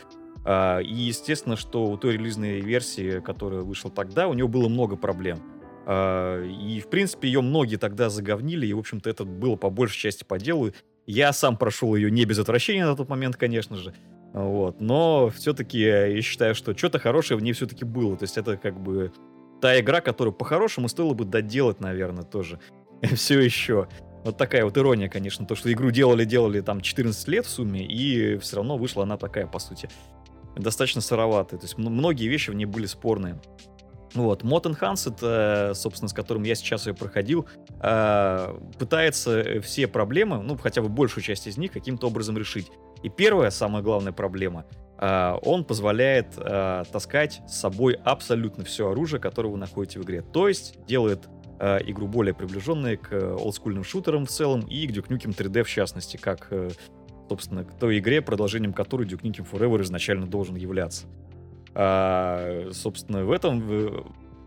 [0.45, 4.97] А, И естественно, что у той релизной версии, которая вышла тогда, у него было много
[4.97, 5.41] проблем.
[5.85, 10.23] И, в принципе, ее многие тогда заговнили, и, в общем-то, это было по большей части
[10.23, 10.71] по делу.
[11.07, 13.93] Я сам прошел ее не без отвращения на тот момент, конечно же.
[14.33, 14.81] Вот.
[14.81, 18.17] Но все-таки я считаю, что что-то хорошее в ней все-таки было.
[18.17, 19.13] То есть это как бы
[19.61, 22.59] та игра, которую по-хорошему стоило бы доделать, наверное, тоже.
[23.15, 23.89] Все еще.
[24.25, 28.39] Вот такая вот ирония, конечно, то, что игру делали-делали там 14 лет в сумме, и
[28.39, 29.89] все равно вышла она такая, по сути,
[30.57, 31.59] достаточно сыроватая.
[31.59, 33.41] То есть многие вещи в ней были спорные.
[34.15, 37.47] Вот, Mod Enhanced, э, собственно, с которым я сейчас ее проходил,
[37.81, 42.71] э, пытается все проблемы, ну, хотя бы большую часть из них, каким-то образом решить.
[43.03, 44.65] И первая, самая главная проблема,
[44.99, 50.23] э, он позволяет э, таскать с собой абсолютно все оружие, которое вы находите в игре.
[50.23, 55.09] То есть делает э, игру более приближенной к олдскульным шутерам в целом и к Duke
[55.09, 56.71] Nukem 3D в частности, как, э,
[57.29, 61.07] собственно, к той игре, продолжением которой Duke Nukem Forever изначально должен являться.
[61.75, 64.03] А, собственно, в этом, э,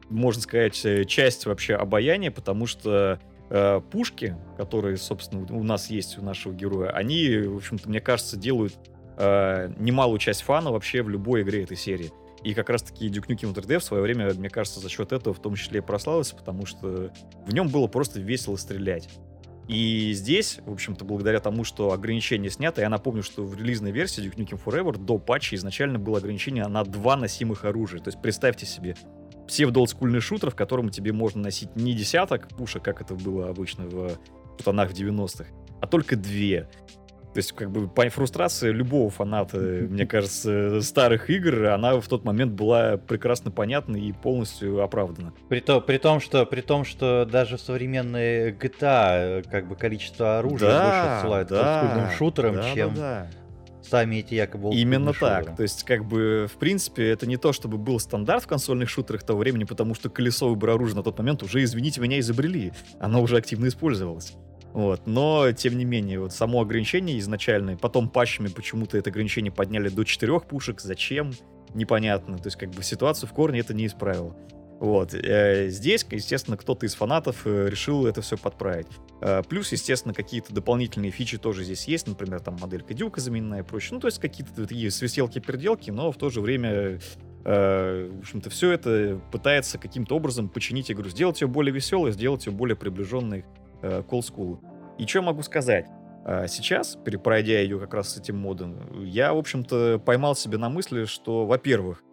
[0.09, 3.19] можно сказать, часть вообще обаяния, потому что
[3.49, 8.37] э, пушки, которые, собственно, у нас есть у нашего героя, они, в общем-то, мне кажется,
[8.37, 8.73] делают
[9.17, 12.11] э, немалую часть фана вообще в любой игре этой серии.
[12.43, 15.39] И как раз-таки Duke Nukem 3D в свое время, мне кажется, за счет этого в
[15.39, 17.11] том числе и прославился, потому что
[17.47, 19.09] в нем было просто весело стрелять.
[19.67, 24.23] И здесь, в общем-то, благодаря тому, что ограничение снято, я напомню, что в релизной версии
[24.23, 27.99] Duke Nukem Forever до патча изначально было ограничение на два носимых оружия.
[27.99, 28.95] То есть представьте себе
[29.47, 34.17] псевдоолдскульный шутер, в котором тебе можно носить не десяток пушек, как это было обычно в
[34.63, 35.45] тонах в 90-х,
[35.81, 36.67] а только две.
[37.35, 39.57] То есть, как бы, по фрустрации любого фаната,
[39.89, 45.33] мне кажется, старых игр, она в тот момент была прекрасно понятна и полностью оправдана.
[45.49, 49.75] При, то, при, том, что, при том, что даже в современные GTA э, как бы
[49.75, 53.44] количество оружия больше отсылают к олдскульным шутерам, да, чем да, да.
[53.87, 55.39] Сами эти якобы Именно так.
[55.39, 55.55] шутеры.
[55.57, 59.23] То есть, как бы, в принципе, это не то, чтобы был стандарт в консольных шутерах
[59.23, 62.71] того времени, потому что колесо выбора оружия на тот момент уже, извините меня, изобрели.
[62.99, 64.33] Оно уже активно использовалось.
[64.73, 65.07] Вот.
[65.07, 70.03] Но, тем не менее, вот само ограничение изначальное, потом патчами почему-то это ограничение подняли до
[70.03, 70.81] четырех пушек.
[70.81, 71.31] Зачем?
[71.73, 72.37] Непонятно.
[72.37, 74.35] То есть, как бы, ситуацию в корне это не исправило.
[74.79, 75.13] Вот.
[75.13, 78.87] Э, Здесь, естественно, кто-то из фанатов э, решил это все подправить.
[79.21, 82.07] Э, Плюс, естественно, какие-то дополнительные фичи тоже здесь есть.
[82.07, 83.91] Например, там моделька дюка замененная и прочее.
[83.93, 86.99] Ну, то есть какие-то такие свистелки-переделки, но в то же время
[87.43, 92.51] в общем-то, все это пытается каким-то образом починить игру, сделать ее более веселой, сделать ее
[92.51, 93.45] более приближенной
[93.83, 94.61] к олдскулу.
[94.97, 95.85] И что могу сказать?
[96.47, 101.05] Сейчас, перепройдя ее как раз с этим модом, я, в общем-то, поймал себя на мысли,
[101.05, 102.03] что, во-первых,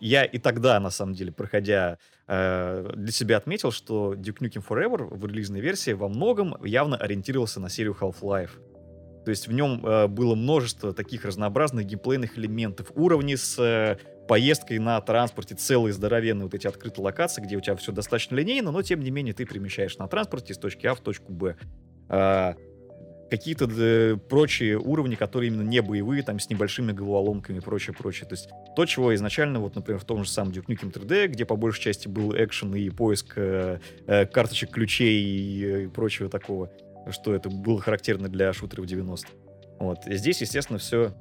[0.00, 1.98] я и тогда, на самом деле, проходя,
[2.28, 7.60] э, для себя отметил, что Duke Nukem Forever в релизной версии во многом явно ориентировался
[7.60, 8.50] на серию Half-Life.
[9.24, 13.98] То есть в нем э, было множество таких разнообразных геймплейных элементов, уровни с э,
[14.28, 18.70] поездкой на транспорте, целые здоровенные вот эти открытые локации, где у тебя все достаточно линейно,
[18.70, 21.56] но тем не менее ты перемещаешь на транспорте из точки А в точку Б.
[23.32, 28.28] какие-то э, прочие уровни, которые именно не боевые, там с небольшими головоломками и прочее, прочее.
[28.28, 31.46] То есть то, чего изначально, вот, например, в том же самом Duke Nukem 3D, где
[31.46, 36.28] по большей части был экшен и поиск э, э, карточек ключей и, э, и прочего
[36.28, 36.70] такого,
[37.10, 39.30] что это было характерно для шутеров 90-х.
[39.78, 40.06] Вот.
[40.06, 41.14] И здесь, естественно, все...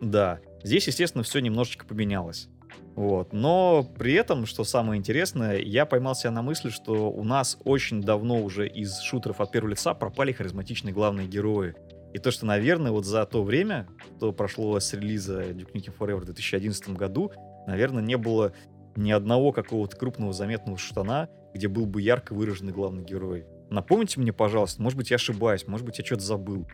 [0.00, 2.48] Да, здесь, естественно, все немножечко поменялось.
[2.94, 3.32] Вот.
[3.32, 8.02] Но при этом, что самое интересное, я поймал себя на мысли, что у нас очень
[8.02, 11.74] давно уже из шутеров от первого лица пропали харизматичные главные герои.
[12.12, 16.20] И то, что, наверное, вот за то время, что прошло с релиза Duke Nukem Forever
[16.20, 17.32] в 2011 году,
[17.66, 18.52] наверное, не было
[18.94, 23.44] ни одного какого-то крупного заметного штана, где был бы ярко выраженный главный герой.
[23.70, 26.68] Напомните мне, пожалуйста, может быть, я ошибаюсь, может быть, я что-то забыл.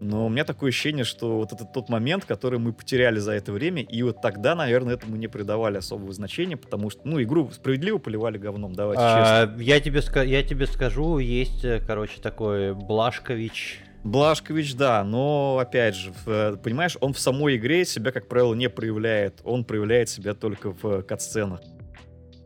[0.00, 3.52] Но у меня такое ощущение, что вот это тот момент, который мы потеряли за это
[3.52, 7.98] время, и вот тогда, наверное, этому не придавали особого значения, потому что, ну, игру справедливо
[7.98, 9.42] поливали говном, давайте честно.
[9.42, 13.80] А, я, тебе, я тебе скажу, есть, э, короче, такой Блашкович.
[14.02, 18.54] Блашкович, да, но, опять же, в, э, понимаешь, он в самой игре себя, как правило,
[18.54, 19.40] не проявляет.
[19.44, 21.60] Он проявляет себя только в катсценах.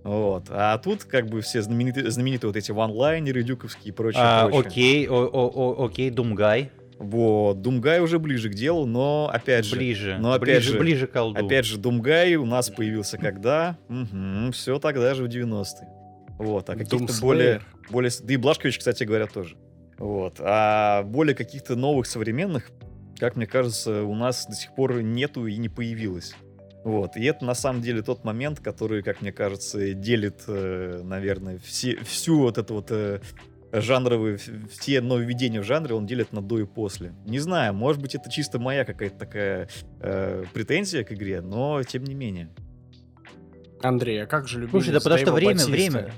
[0.02, 0.47] Вот.
[0.51, 4.60] А тут как бы все знаменитые, знаменитые вот эти ванлайнеры дюковские и прочее, А, прочее.
[4.68, 6.72] окей, о- о- о- окей, Думгай.
[6.99, 9.77] Вот, Думгай уже ближе к делу, но опять же...
[9.77, 10.16] Ближе.
[10.19, 11.45] но опять ближе, же- ближе к колду.
[11.45, 13.77] Опять же, Думгай у нас появился когда?
[14.53, 15.89] все тогда же в 90-е.
[16.39, 17.61] Вот, а каких-то более,
[17.91, 18.11] более...
[18.23, 19.57] Да и Блашкович, кстати говоря, тоже.
[19.99, 20.37] Вот.
[20.41, 22.71] А более каких-то новых современных,
[23.19, 26.35] как мне кажется, у нас до сих пор нету и не появилось.
[26.85, 27.16] Вот.
[27.16, 31.97] И это на самом деле тот момент, который, как мне кажется, делит, э, наверное, все,
[32.05, 33.21] всю вот эту вот э,
[33.80, 34.38] жанровые,
[34.70, 37.12] все нововведения в жанре он делит на до и после.
[37.26, 39.68] Не знаю, может быть, это чисто моя какая-то такая
[40.01, 42.51] э, претензия к игре, но тем не менее.
[43.82, 45.70] Андрей, а как же любимец Слушай, да потому что время, Батиста?
[45.70, 46.12] время...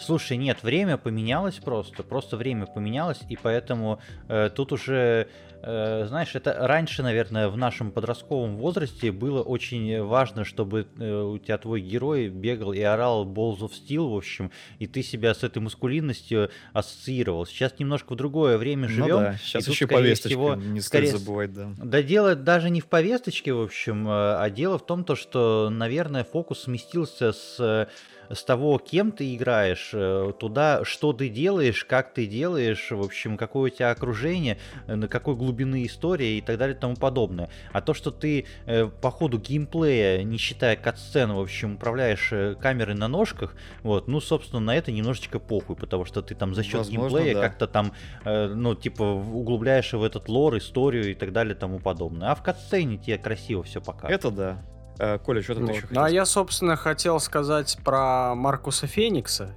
[0.00, 3.98] Слушай, нет, время поменялось просто, просто время поменялось, и поэтому
[4.28, 5.28] э, тут уже,
[5.62, 11.58] знаешь, это раньше, наверное, в нашем подростковом возрасте было очень важно, чтобы э, у тебя
[11.58, 15.58] твой герой бегал и орал Balls of Steel, в общем, и ты себя с этой
[15.58, 17.44] маскулинностью ассоциировал.
[17.46, 19.16] Сейчас немножко в другое время Ну живем.
[19.18, 21.70] да, сейчас и тут, еще скорее повесточка, всего, не скорее стоит забывать, да.
[21.76, 25.70] да дело даже не в повесточке, в общем, э, а дело в том, то, что,
[25.70, 27.86] наверное, фокус сместился с, э,
[28.30, 33.36] с того, кем ты играешь, э, туда, что ты делаешь, как ты делаешь, в общем,
[33.36, 37.50] какое у тебя окружение, э, на какой глубины история и так далее и тому подобное.
[37.72, 42.94] А то, что ты э, по ходу геймплея, не считая катсцен, в общем, управляешь камерой
[42.94, 46.74] на ножках, вот, ну, собственно, на это немножечко похуй, потому что ты там за счет
[46.74, 47.40] Возможно, геймплея да.
[47.40, 47.92] как-то там,
[48.24, 52.30] ну, типа, углубляешь в этот лор, историю и так далее и тому подобное.
[52.30, 54.20] А в катсцене тебе красиво все показывают.
[54.24, 54.62] Это да.
[54.98, 55.70] Э, Коля, что ты Вот.
[55.70, 59.54] еще Ну хотел а я, собственно, хотел сказать про Маркуса Феникса,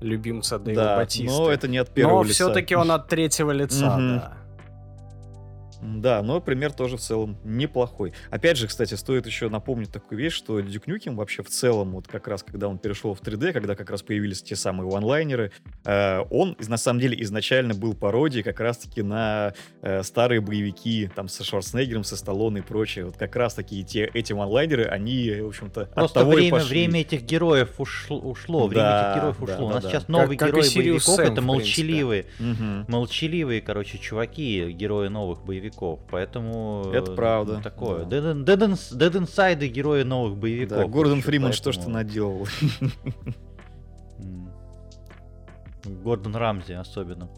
[0.00, 1.36] любимца Дэйва Да, Батиста.
[1.38, 2.34] но это не от первого Но лица.
[2.34, 4.36] все-таки он от третьего лица, да.
[5.96, 8.12] Да, но пример тоже в целом неплохой.
[8.30, 12.08] Опять же, кстати, стоит еще напомнить такую вещь, что Duke Nukem вообще в целом, вот
[12.08, 15.52] как раз когда он перешел в 3D, когда как раз появились те самые онлайнеры,
[15.84, 21.08] э, он из- на самом деле изначально был пародией как раз-таки на э, старые боевики,
[21.14, 23.04] там, со Шварценеггером, со Сталлоне и прочее.
[23.06, 26.68] Вот как раз-таки те, эти онлайнеры, они, в общем-то, от Просто того и время, пошли.
[26.86, 29.66] время этих героев ушло, ушло время Да, этих героев да, ушло.
[29.66, 29.90] У да, нас да.
[29.90, 32.26] сейчас новый как и герой Сириус боевиков, Сэм, это молчаливые.
[32.38, 32.84] Мгм.
[32.88, 35.75] Молчаливые, короче, чуваки, герои новых боевиков,
[36.10, 36.90] поэтому...
[36.92, 38.04] Это э, правда, Такое.
[38.04, 38.16] да.
[38.16, 40.78] Dead, Dead, Ins- Dead Inside герои новых боевиков.
[40.78, 42.48] Да, Гордон еще, Фриман, что ж ты поэтому, наделал?
[45.84, 47.28] Гордон Рамзи особенно.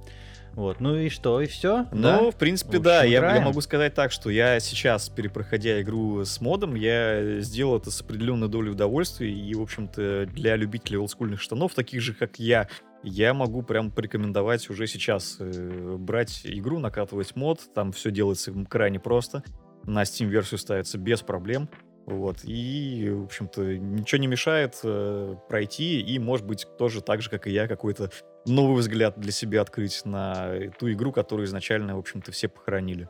[0.59, 1.86] Вот, ну и что, и все?
[1.93, 2.98] Ну, в принципе, В да.
[2.98, 3.44] общем, Я, я играем.
[3.44, 8.48] могу сказать так, что я сейчас, перепроходя игру с модом, я сделал это с определенной
[8.48, 9.30] долей удовольствия.
[9.32, 12.66] И, в общем-то, для любителей олдскульных штанов, таких же, как я,
[13.05, 17.60] я могу прям порекомендовать уже сейчас э, брать игру, накатывать мод.
[17.72, 19.44] Там все делается крайне просто.
[19.85, 21.68] На Steam-версию ставится без проблем.
[22.05, 22.39] Вот.
[22.43, 27.47] И, в общем-то, ничего не мешает э, пройти и, может быть, тоже так же, как
[27.47, 28.10] и я, какой-то
[28.47, 33.09] новый взгляд для себя открыть на ту игру, которую изначально, в общем-то, все похоронили.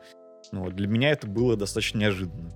[0.51, 2.51] Ну, вот, для меня это было достаточно неожиданно.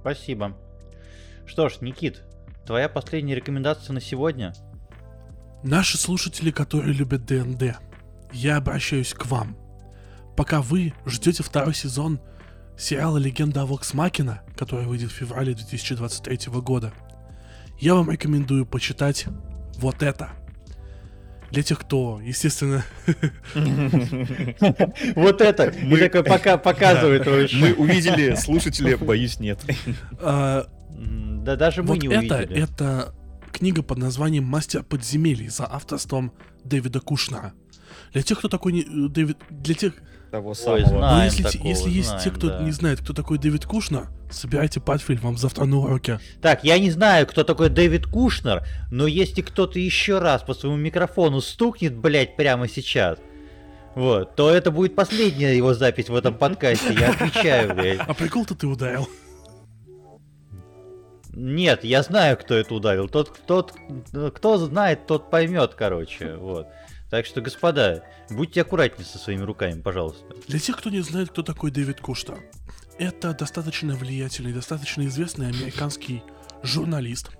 [0.00, 0.56] Спасибо.
[1.46, 2.22] Что ж, Никит,
[2.66, 4.52] твоя последняя рекомендация на сегодня?
[5.62, 7.76] Наши слушатели, которые любят ДНД,
[8.32, 9.56] я обращаюсь к вам.
[10.36, 12.20] Пока вы ждете второй сезон
[12.78, 16.92] сериала «Легенда о Вокс Макина», который выйдет в феврале 2023 года,
[17.80, 19.26] я вам рекомендую почитать
[19.76, 20.30] вот это.
[21.50, 22.84] Для тех, кто, естественно,
[25.14, 25.72] Вот это!
[25.82, 29.60] Мы такой пока показывает Мы увидели, слушатели, боюсь, нет.
[30.20, 32.62] М, Да даже мы не увидели.
[32.62, 33.14] это
[33.52, 36.32] книга под названием «Мастер подземелий» за авторством
[36.64, 37.54] Дэвида Кушнера.
[38.12, 39.38] Для тех, кто такой не, э, Дэвид...
[39.50, 39.94] Для тех...
[40.30, 40.80] Того Ой, самого.
[40.80, 42.60] Ну, Знаем если, те- такого, если есть те, знаем, кто да.
[42.60, 46.20] не знает, кто такой Дэвид Кушнер, собирайте портфель, вам завтра на уроке.
[46.42, 50.76] Так, я не знаю, кто такой Дэвид Кушнер, но если кто-то еще раз по своему
[50.76, 53.18] микрофону стукнет, блядь, прямо сейчас,
[53.94, 58.00] вот, то это будет последняя его запись в этом подкасте, я отвечаю, блядь.
[58.00, 59.08] А прикол-то ты ударил.
[61.32, 63.08] Нет, я знаю, кто это ударил.
[63.08, 63.72] Тот, тот,
[64.34, 66.66] кто знает, тот поймет, короче, вот.
[67.10, 70.34] Так что, господа, будьте аккуратнее со своими руками, пожалуйста.
[70.46, 72.38] Для тех, кто не знает, кто такой Дэвид Кушнер,
[72.98, 76.22] это достаточно влиятельный, достаточно известный американский
[76.62, 77.30] журналист,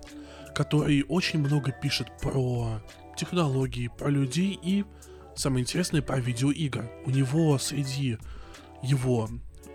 [0.55, 2.81] который очень много пишет про
[3.15, 4.85] технологии, про людей и,
[5.35, 6.89] самое интересное, про видеоигры.
[7.05, 8.17] У него среди
[8.81, 9.29] его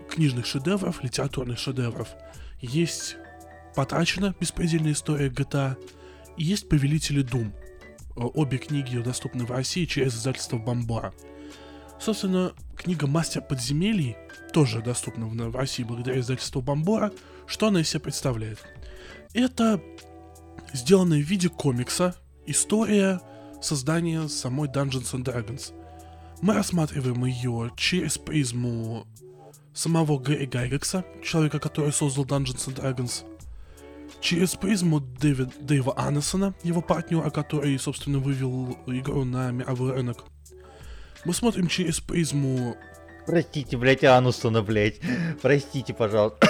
[0.09, 2.09] книжных шедевров, литературных шедевров,
[2.59, 3.15] есть
[3.75, 5.77] потрачена беспредельная история GTA
[6.37, 7.53] и есть Повелители Дум.
[8.15, 11.13] Э, Обе книги доступны в России через издательство Бомбора.
[11.99, 14.17] Собственно, книга «Мастер подземелий»
[14.53, 17.11] тоже доступна в России благодаря издательству Бомбора.
[17.45, 18.59] Что она из себя представляет?
[19.33, 19.81] Это
[20.73, 22.15] сделанная в виде комикса
[22.45, 23.21] история
[23.61, 25.73] создания самой Dungeons and Dragons.
[26.41, 29.07] Мы рассматриваем ее через призму
[29.73, 33.25] самого Гэри Гайрекса, человека, который создал Dungeons and Dragons,
[34.25, 40.25] через призму Дэвид, Дэйва Аннесона, его партнера, который, собственно, вывел игру на мировой рынок.
[41.25, 42.75] Мы смотрим через призму...
[43.27, 44.99] Простите, блядь, Анусона, блядь.
[45.41, 46.47] Простите, пожалуйста.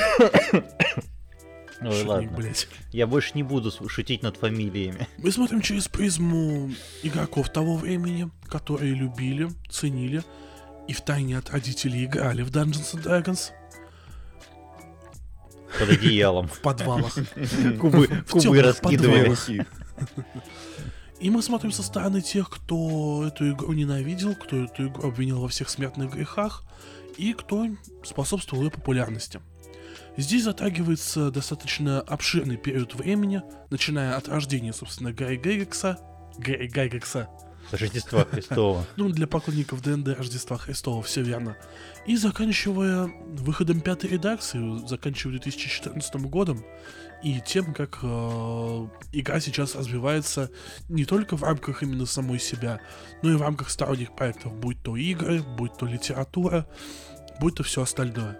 [1.81, 2.31] Ой, Шутник, ладно.
[2.37, 2.67] блядь.
[2.93, 5.07] Я больше не буду шутить над фамилиями.
[5.17, 6.71] Мы смотрим через призму
[7.03, 10.23] игроков того времени, которые любили, ценили
[10.87, 13.51] и втайне от родителей играли в Dungeons and Dragons
[15.79, 16.47] Под одеялом.
[16.47, 17.13] в подвалах.
[17.79, 19.29] Кубы, В кубы раскидывали.
[19.29, 19.49] подвалах.
[21.19, 25.47] И мы смотрим со стороны тех, кто эту игру ненавидел, кто эту игру обвинил во
[25.47, 26.63] всех смертных грехах
[27.17, 27.67] и кто
[28.03, 29.39] способствовал ее популярности.
[30.17, 35.99] Здесь затрагивается достаточно обширный период времени, начиная от рождения, собственно, Гарри Гайгекса,
[36.37, 37.29] Гарри Гайгекса,
[37.71, 38.85] Рождества Христова.
[38.95, 41.57] ну, для поклонников ДНД Рождества Христова, все верно.
[42.05, 46.63] И заканчивая выходом пятой редакции, заканчивая 2014 годом,
[47.23, 50.51] и тем, как э, игра сейчас развивается
[50.89, 52.79] не только в рамках именно самой себя,
[53.23, 56.67] но и в рамках сторонних проектов, будь то игры, будь то литература,
[57.39, 58.39] будь то все остальное.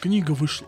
[0.00, 0.66] Книга вышла.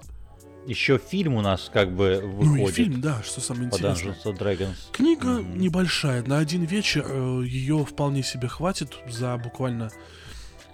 [0.66, 4.14] Еще фильм у нас как бы Ну и выходит фильм, да, что самое по интересное.
[4.14, 4.74] Dungeons and Dragons.
[4.92, 5.58] Книга Мгм.
[5.58, 7.06] небольшая, на один вечер
[7.42, 9.90] ее вполне себе хватит за буквально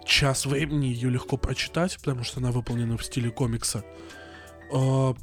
[0.04, 3.84] час времени ее легко прочитать, потому что она выполнена в стиле комикса.
[4.72, 5.14] Э,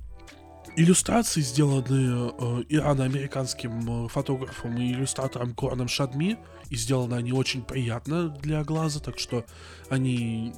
[0.75, 6.37] Иллюстрации сделаны э, ирано-американским э, фотографом и иллюстратором Кораном Шадми,
[6.69, 9.45] и сделаны они очень приятно для глаза, так что
[9.89, 10.53] они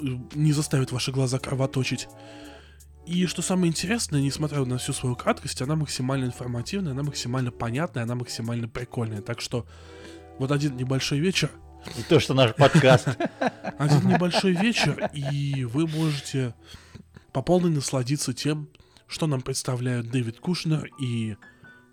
[0.00, 0.04] э,
[0.34, 2.08] не заставят ваши глаза кровоточить.
[3.06, 8.04] И что самое интересное, несмотря на всю свою краткость, она максимально информативная, она максимально понятная,
[8.04, 9.22] она максимально прикольная.
[9.22, 9.66] Так что
[10.38, 11.50] вот один небольшой вечер,
[11.98, 13.08] И то, что наш подкаст.
[13.78, 16.54] один небольшой вечер, и вы можете
[17.32, 18.68] по полной насладиться тем,
[19.08, 21.36] что нам представляют Дэвид Кушнер и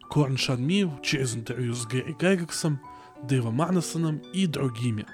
[0.10, 2.80] Корн Шанми через интервью с Гэри Гайгексом,
[3.24, 5.06] Дэйвом Аннесоном и другими.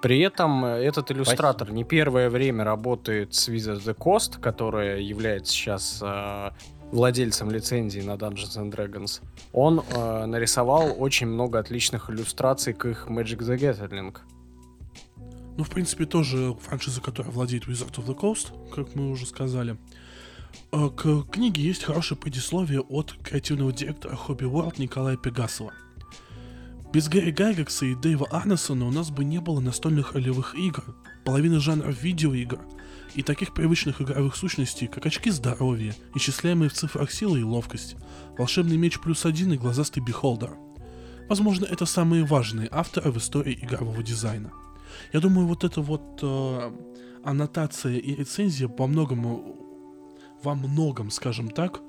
[0.00, 5.52] При этом э, этот иллюстратор не первое время работает с Wizards the Coast, которая является
[5.52, 6.50] сейчас э,
[6.92, 9.20] владельцем лицензии на Dungeons and Dragons.
[9.52, 14.16] Он э, нарисовал очень много отличных иллюстраций к их Magic the Gathering.
[15.56, 19.76] Ну, в принципе, тоже франшиза, которая владеет Wizard of the Coast, как мы уже сказали.
[20.70, 25.72] Э, К книге есть хорошее предисловие от креативного директора Hobby World Николая Пегасова.
[26.90, 31.60] Без Гэри Гайгекса и Дэйва Арнесона у нас бы не было настольных ролевых игр, половины
[31.60, 32.60] жанров видеоигр
[33.14, 37.96] и таких привычных игровых сущностей, как очки здоровья, исчисляемые в цифрах сила и ловкость,
[38.38, 40.56] волшебный меч плюс один и глазастый бихолдер.
[41.28, 44.50] Возможно, это самые важные авторы в истории игрового дизайна.
[45.12, 46.72] Я думаю, вот эта вот э,
[47.22, 49.56] аннотация и рецензия по многому,
[50.42, 51.82] во многом, скажем так,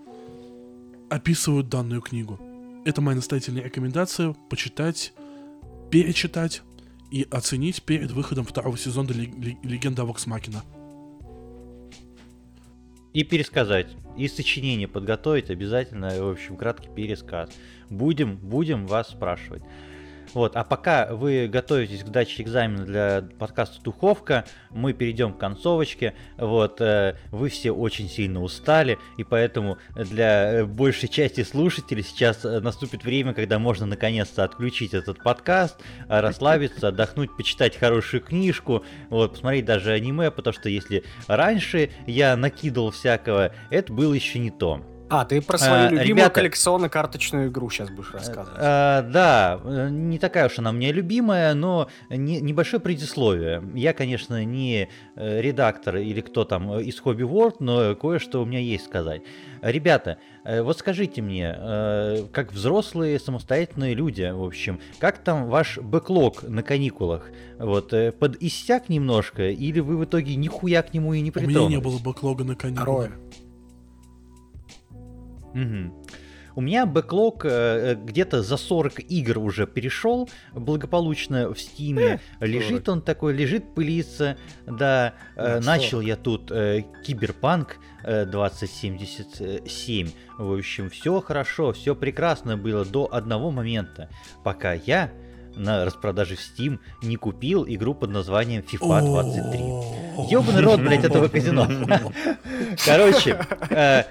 [1.10, 2.49] описывают данную книгу.
[2.86, 5.14] Это моя настоятельная рекомендация почитать,
[5.92, 6.62] перечитать
[7.12, 10.64] и оценить перед выходом второго сезона Ле- Ле- Легенда Vox Machina.
[13.14, 13.88] И пересказать.
[14.18, 16.10] И сочинение подготовить обязательно.
[16.10, 17.50] В общем, краткий пересказ.
[17.90, 19.64] Будем, будем вас спрашивать.
[20.34, 26.14] Вот, а пока вы готовитесь к даче экзамена для подкаста «Духовка», мы перейдем к концовочке.
[26.38, 32.46] Вот, э, вы все очень сильно устали, и поэтому для э, большей части слушателей сейчас
[32.46, 35.78] э, наступит время, когда можно наконец-то отключить этот подкаст,
[36.08, 42.92] расслабиться, отдохнуть, почитать хорошую книжку, вот, посмотреть даже аниме, потому что если раньше я накидывал
[42.92, 44.84] всякого, это было еще не то.
[45.10, 48.58] А, ты про свою А, любимую ребята- коллекционно-карточную игру сейчас будешь рассказывать.
[48.62, 53.64] А, да, э, не такая уж она мне любимая, но не- небольшое предисловие.
[53.76, 58.46] Я, конечно, не э, редактор или кто там э, из Hobby World, но кое-что у
[58.46, 59.22] меня есть сказать.
[59.62, 65.78] Ребята, э, вот скажите мне, э, как взрослые самостоятельные люди, в общем, как там ваш
[65.80, 67.30] бэклог на каникулах?
[67.58, 71.46] Вот, э, подиссяк немножко, или вы в итоге нихуя к нему и не У меня
[71.48, 71.76] притронулись?
[71.78, 72.84] не было бэклога на каникулы.
[73.08, 73.12] Второе.
[75.54, 75.94] Мгм.
[76.56, 82.20] У меня бэклог э, э, где-то за 40 игр уже перешел благополучно в Стиме.
[82.42, 84.38] лежит он такой, лежит пылится.
[84.66, 86.06] Да, э, Да, начал 40.
[86.06, 90.10] я тут э, Киберпанк э, 2077.
[90.38, 94.10] В общем, все хорошо, все прекрасно было до одного момента,
[94.44, 95.12] пока я
[95.56, 99.60] на распродаже в Steam не купил игру под названием FIFA 23.
[100.32, 101.68] Ёбаный рот, блядь, этого казино.
[102.86, 103.40] Короче,
[103.70, 104.04] э,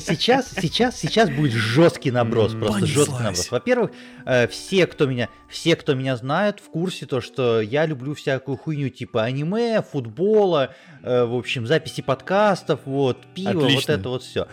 [0.00, 3.50] сейчас, сейчас, сейчас будет жесткий наброс, просто жесткий наброс.
[3.50, 3.90] Во-первых,
[4.26, 8.56] э, все, кто меня, все, кто меня знают, в курсе то, что я люблю всякую
[8.56, 14.46] хуйню типа аниме, футбола, э, в общем, записи подкастов, вот, пиво, вот это вот все.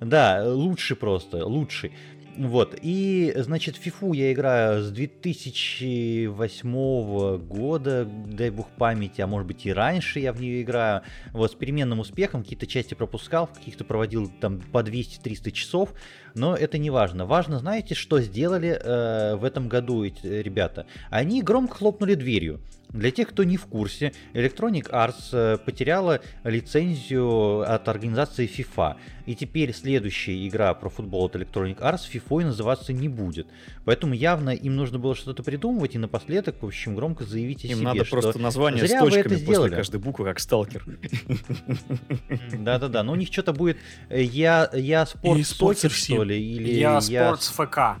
[0.00, 1.92] Да, лучший просто, лучший.
[2.38, 9.48] Вот, и, значит, в FIFA я играю с 2008 года, дай бог памяти, а может
[9.48, 11.02] быть и раньше я в нее играю.
[11.32, 15.92] Вот, с переменным успехом, какие-то части пропускал, каких-то проводил там по 200-300 часов,
[16.36, 17.26] но это не важно.
[17.26, 20.86] Важно, знаете, что сделали э, в этом году эти ребята?
[21.10, 22.60] Они громко хлопнули дверью.
[22.92, 28.96] Для тех, кто не в курсе, Electronic Arts э, потеряла лицензию от организации FIFA.
[29.26, 33.46] И теперь следующая игра про футбол от Electronic Arts FIFA называться не будет.
[33.84, 37.78] Поэтому явно им нужно было что-то придумывать и напоследок, в общем, громко заявить о им
[37.78, 37.84] себе.
[37.84, 40.84] надо что просто название зря с точками это после каждой буквы, как сталкер.
[42.58, 43.76] Да-да-да, но у них что-то будет
[44.08, 45.88] э, я, я спорт FC.
[45.90, 48.00] что ли, или Я Sports ФК.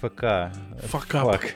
[0.00, 0.52] ФК.
[0.88, 1.54] Фак.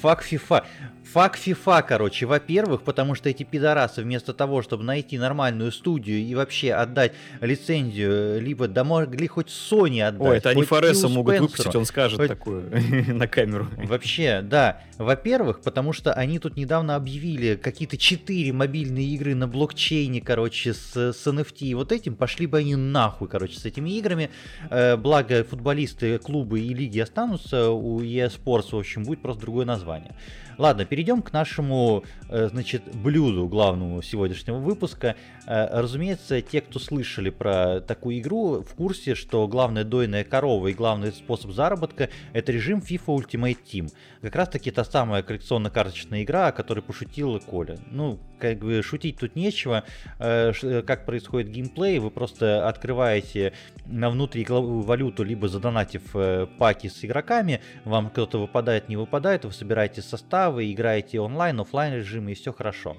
[0.00, 0.64] Фак FIFA.
[1.12, 6.34] Фак FIFA, короче, во-первых, потому что эти пидорасы вместо того, чтобы найти нормальную студию и
[6.34, 10.26] вообще отдать лицензию, либо да могли хоть Sony отдать.
[10.26, 12.62] Ой, это они Фореса могут выпустить, он скажет Хоть- такое
[13.08, 13.68] на камеру.
[13.76, 14.80] Вообще, да.
[14.96, 20.96] Во-первых, потому что они тут недавно объявили какие-то четыре мобильные игры на блокчейне, короче, с,
[20.96, 21.66] с NFT.
[21.66, 24.30] И вот этим пошли бы они нахуй, короче, с этими играми.
[24.70, 27.70] Э, благо, футболисты, клубы и лиги останутся.
[27.70, 30.14] У EA Sports, в общем, будет просто другое название.
[30.58, 35.16] Ладно, перейдем к нашему, э, значит, блюду главному сегодняшнего выпуска.
[35.46, 40.74] Э, Разумеется, те, кто слышали про такую игру, в курсе, что главная дойная корова и
[40.74, 43.90] главный способ заработка— это режим FIFA Ultimate Team.
[44.20, 47.78] Как раз таки та самая коллекционно-карточная игра, о которой пошутил Коля.
[47.90, 49.84] Ну, как бы шутить тут нечего.
[50.18, 50.52] Э,
[50.86, 53.52] Как происходит геймплей, вы просто открываете
[53.86, 56.14] на внутриигровую валюту, либо задонатив
[56.58, 60.02] паки с игроками, вам кто-то выпадает, не выпадает, вы собираете
[60.42, 62.96] составы, играете онлайн, оффлайн режимы и все хорошо.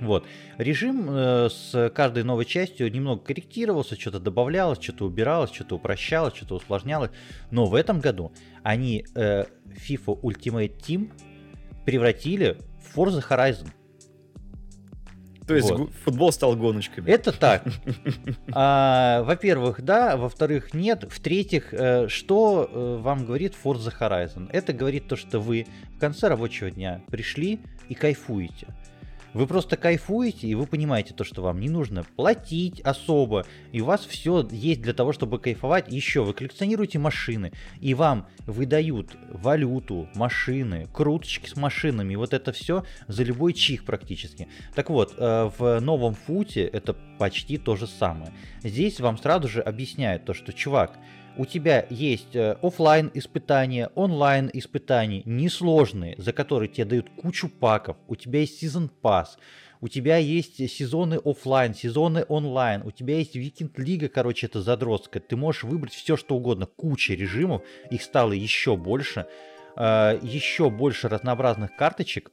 [0.00, 0.26] Вот.
[0.58, 6.56] Режим э, с каждой новой частью немного корректировался, что-то добавлялось, что-то убиралось, что-то упрощалось, что-то
[6.56, 7.10] усложнялось.
[7.50, 8.32] Но в этом году
[8.62, 11.10] они э, FIFA Ultimate Team
[11.86, 13.68] превратили в Forza Horizon.
[15.48, 15.90] То есть Вот.
[16.04, 17.10] футбол стал гоночками.
[17.10, 17.64] Это так.
[18.52, 21.04] А, во-первых, да, во-вторых, нет.
[21.08, 24.48] В-третьих, э, что э, вам говорит Forza Horizon?
[24.52, 25.66] Это говорит то, что вы
[25.96, 28.66] в конце рабочего дня пришли и кайфуете.
[29.38, 33.84] Вы просто кайфуете, и вы понимаете то, что вам не нужно платить особо, и у
[33.84, 35.92] вас все есть для того, чтобы кайфовать.
[35.92, 42.82] Еще вы коллекционируете машины, и вам выдают валюту, машины, круточки с машинами, вот это все
[43.06, 44.48] за любой чих практически.
[44.74, 48.32] Так вот, э, в новом футе это почти то же самое.
[48.64, 50.98] Здесь вам сразу же объясняют то, что, чувак,
[51.36, 57.96] у тебя есть э, оффлайн испытания, онлайн испытания, несложные, за которые тебе дают кучу паков.
[58.08, 59.38] У тебя есть season pass,
[59.80, 65.22] у тебя есть сезоны оффлайн, сезоны онлайн, у тебя есть Викинг Лига, короче, это задротская.
[65.22, 69.26] Ты можешь выбрать все, что угодно, куча режимов, их стало еще больше,
[69.76, 72.32] э, еще больше разнообразных карточек.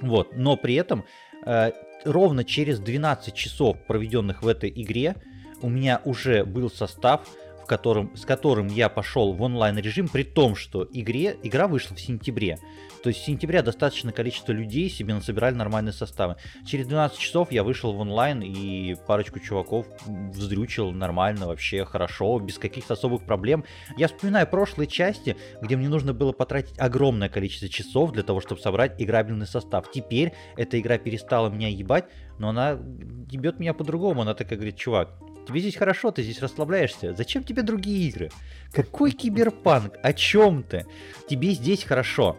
[0.00, 1.04] Вот, но при этом
[1.46, 1.72] э,
[2.04, 5.16] ровно через 12 часов, проведенных в этой игре,
[5.62, 7.28] у меня уже был состав,
[7.68, 12.00] котором, с которым я пошел в онлайн режим, при том, что игре, игра вышла в
[12.00, 12.58] сентябре.
[13.02, 16.36] То есть в сентябре достаточное количество людей себе насобирали нормальные составы.
[16.66, 22.58] Через 12 часов я вышел в онлайн и парочку чуваков вздрючил нормально, вообще хорошо, без
[22.58, 23.64] каких-то особых проблем.
[23.96, 28.60] Я вспоминаю прошлые части, где мне нужно было потратить огромное количество часов для того, чтобы
[28.60, 29.90] собрать играбельный состав.
[29.92, 32.06] Теперь эта игра перестала меня ебать,
[32.38, 32.78] но она
[33.30, 34.22] ебет меня по-другому.
[34.22, 35.10] Она такая говорит, чувак,
[35.48, 37.14] тебе здесь хорошо, ты здесь расслабляешься.
[37.14, 38.30] Зачем тебе другие игры?
[38.72, 39.94] Какой киберпанк?
[40.02, 40.86] О чем ты?
[41.28, 42.36] Тебе здесь хорошо.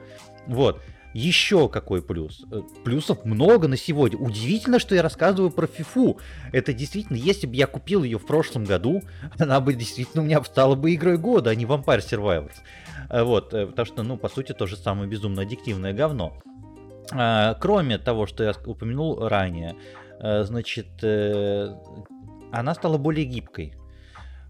[0.48, 0.82] Вот.
[1.14, 2.46] Еще какой плюс?
[2.52, 4.20] Э, Плюсов много на сегодня.
[4.20, 6.20] Удивительно, что я рассказываю про фифу.
[6.52, 9.02] Это действительно, если бы я купил ее в прошлом году,
[9.40, 12.54] она бы действительно у меня стала бы игрой года, а не Vampire Survivors.
[13.10, 16.38] Э, Вот, э, потому что, ну, по сути, то же самое безумно аддиктивное говно.
[17.12, 19.76] А, Кроме того, что я упомянул ранее,
[20.22, 21.02] значит,
[22.52, 23.74] она стала более гибкой.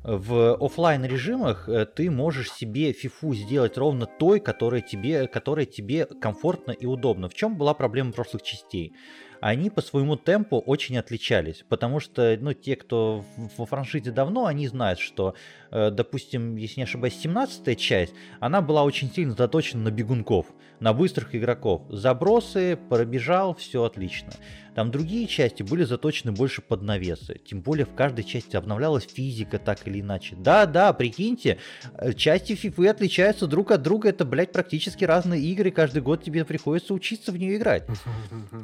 [0.04, 6.06] В оффлайн режимах э, ты можешь себе фифу сделать ровно той, которая тебе, которая тебе
[6.06, 7.28] комфортно и удобно.
[7.28, 8.94] В чем была проблема прошлых частей?
[9.42, 13.24] они по своему темпу очень отличались, потому что, ну, те, кто
[13.58, 15.36] во франшизе давно, они знают, что,
[15.72, 20.48] допустим, если не ошибаюсь, 17 часть, она была очень сильно заточена на бегунков,
[20.80, 21.84] на быстрых игроков.
[21.90, 24.34] Забросы, пробежал, все отлично.
[24.76, 27.40] Там другие части были заточены больше под навесы.
[27.46, 30.38] Тем более в каждой части обновлялась физика так или иначе.
[30.38, 31.58] Да-да, прикиньте,
[31.98, 34.10] э, части FIFA отличаются друг от друга.
[34.10, 35.72] Это, блядь, практически разные игры.
[35.72, 37.86] Каждый год тебе приходится учиться в нее играть.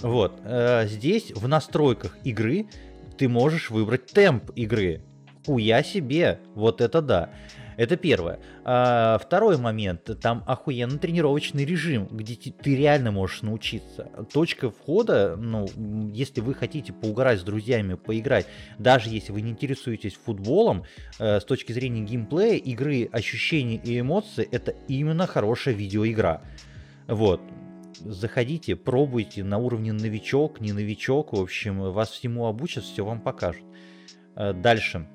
[0.02, 0.40] Вот.
[0.44, 2.68] Э, здесь в настройках игры
[3.18, 5.02] ты можешь выбрать темп игры.
[5.46, 6.40] Хуя себе.
[6.56, 7.30] Вот это да.
[7.78, 8.40] Это первое.
[8.64, 10.10] А, второй момент.
[10.22, 14.10] Там охуенный тренировочный режим, где ты реально можешь научиться.
[14.32, 15.68] Точка входа, ну,
[16.14, 18.48] если вы хотите поугарать с друзьями, поиграть,
[18.80, 20.86] даже если вы не интересуетесь футболом,
[21.20, 26.42] э, с точки зрения геймплея, игры, ощущений и эмоций, это именно хорошая видеоигра.
[27.08, 27.42] Вот
[28.00, 33.64] заходите, пробуйте на уровне новичок, не новичок, в общем, вас всему обучат, все вам покажут.
[34.36, 35.08] Э, дальше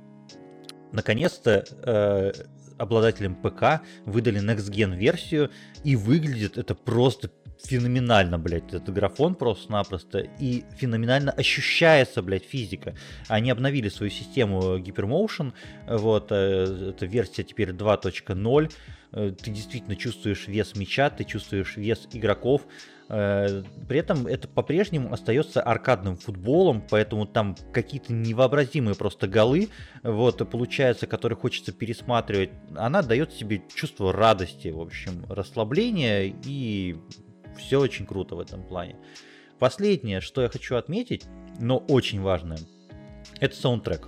[0.92, 2.32] наконец-то э,
[2.78, 5.50] обладателям ПК выдали Next Gen версию,
[5.84, 7.30] и выглядит это просто
[7.62, 12.94] феноменально, блядь, этот графон просто-напросто, и феноменально ощущается, блядь, физика.
[13.28, 15.52] Они обновили свою систему Hypermotion,
[15.86, 18.72] вот, э, эта версия теперь 2.0,
[19.12, 22.62] э, ты действительно чувствуешь вес мяча, ты чувствуешь вес игроков,
[23.11, 29.69] при этом это по-прежнему остается аркадным футболом, поэтому там какие-то невообразимые просто голы,
[30.05, 32.51] вот, получается, которые хочется пересматривать.
[32.77, 36.97] Она дает себе чувство радости, в общем, расслабления, и
[37.59, 38.95] все очень круто в этом плане.
[39.59, 41.24] Последнее, что я хочу отметить,
[41.59, 42.59] но очень важное,
[43.41, 44.07] это саундтрек.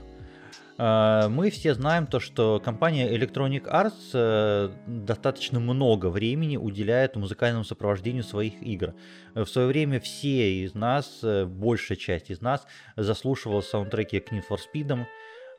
[0.79, 7.65] А, мы все знаем то, что компания Electronic Arts э, достаточно много времени уделяет музыкальному
[7.65, 8.95] сопровождению своих игр.
[9.35, 12.67] В свое время все из нас, э, большая часть из нас,
[12.97, 15.05] заслушивала саундтреки к Need for Speed.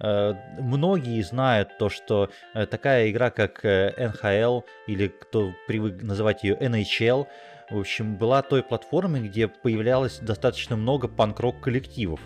[0.01, 7.27] Э, многие знают то, что такая игра, как NHL, или кто привык называть ее NHL,
[7.69, 12.19] в общем, была той платформой, где появлялось достаточно много панк-рок коллективов,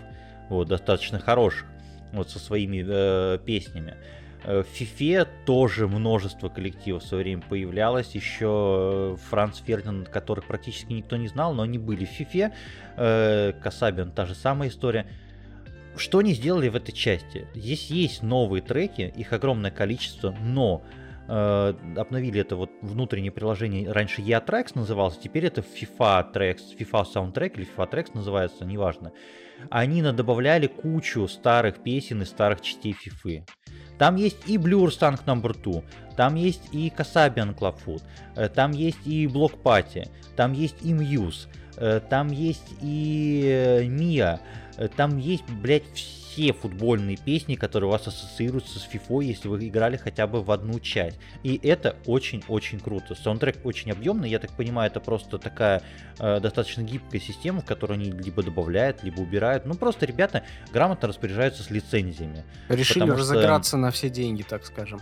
[0.48, 1.66] вот, достаточно хороших
[2.12, 3.96] вот со своими э, песнями.
[4.44, 8.14] Э, в FIFA тоже множество коллективов в свое время появлялось.
[8.14, 12.52] Еще э, Франц Фердинанд, которых практически никто не знал, но они были в FIFA.
[12.96, 15.06] Э, Касабин, та же самая история.
[15.96, 17.48] Что они сделали в этой части?
[17.54, 20.84] Здесь есть новые треки, их огромное количество, но
[21.26, 23.90] э, обновили это вот внутреннее приложение.
[23.90, 29.12] Раньше EA Tracks назывался, теперь это FIFA Tracks, FIFA Soundtrack или FIFA Tracks называется, неважно.
[29.70, 33.44] Они добавляли кучу старых песен и старых частей FIFA.
[33.98, 35.82] Там есть и Blur Stank Number 2,
[36.16, 38.02] там есть и Kasabian Clubfoot,
[38.36, 43.42] э, там есть и Block Party, там есть и Muse, э, там есть и
[43.88, 44.38] Mia, э,
[44.96, 49.96] там есть, блядь, все футбольные песни, которые у вас ассоциируются с FIFA, если вы играли
[49.96, 51.18] хотя бы в одну часть.
[51.42, 53.16] И это очень-очень круто.
[53.16, 55.82] Саундтрек очень объемный, я так понимаю, это просто такая
[56.18, 59.66] э, достаточно гибкая система, в которую они либо добавляют, либо убирают.
[59.66, 62.44] Ну, просто ребята грамотно распоряжаются с лицензиями.
[62.68, 63.78] Решили разыграться что...
[63.78, 65.00] на все деньги, так скажем.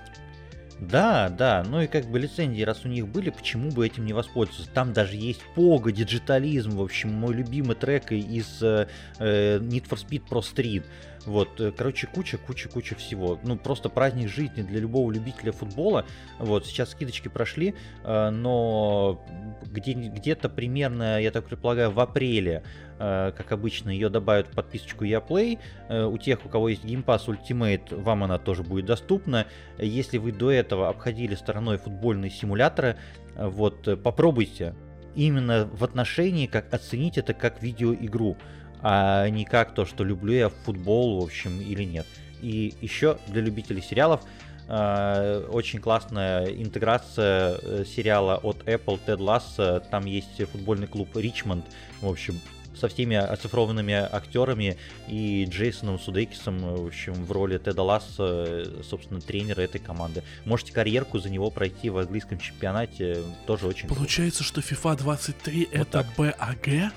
[0.79, 4.13] Да, да, ну и как бы лицензии, раз у них были, почему бы этим не
[4.13, 4.71] воспользоваться?
[4.71, 8.87] Там даже есть Pogo, Digitalism, в общем, мой любимый трек из э,
[9.19, 10.85] э Need for Speed Pro Street.
[11.27, 13.39] Вот, э, короче, куча, куча, куча всего.
[13.43, 16.07] Ну, просто праздник жизни для любого любителя футбола.
[16.39, 17.75] Вот, сейчас скидочки прошли,
[18.05, 19.25] э, но
[19.65, 22.63] где, где-то примерно, я так предполагаю, в апреле,
[22.99, 25.59] э, как обычно, ее добавят в подписочку EA Play.
[26.07, 29.47] У тех, у кого есть Game Pass Ultimate, вам она тоже будет доступна.
[29.79, 32.97] Если вы до этого обходили стороной футбольные симуляторы,
[33.35, 34.75] вот, попробуйте.
[35.15, 38.37] Именно в отношении, как оценить это как видеоигру
[38.83, 42.07] а не как то, что люблю я футбол, в общем, или нет.
[42.43, 44.21] И еще для любителей сериалов
[44.69, 49.83] э, очень классная интеграция э, сериала от Apple Ted Lasso.
[49.91, 51.65] Там есть футбольный клуб Ричмонд,
[52.01, 52.41] в общем,
[52.77, 54.77] со всеми оцифрованными актерами
[55.09, 60.23] и Джейсоном Судейкисом, в общем, в роли Теда Ласса, собственно, тренера этой команды.
[60.45, 64.61] Можете карьерку за него пройти в английском чемпионате, тоже очень Получается, круто.
[64.63, 66.07] что FIFA 23 вот это так.
[66.17, 66.93] БАГ?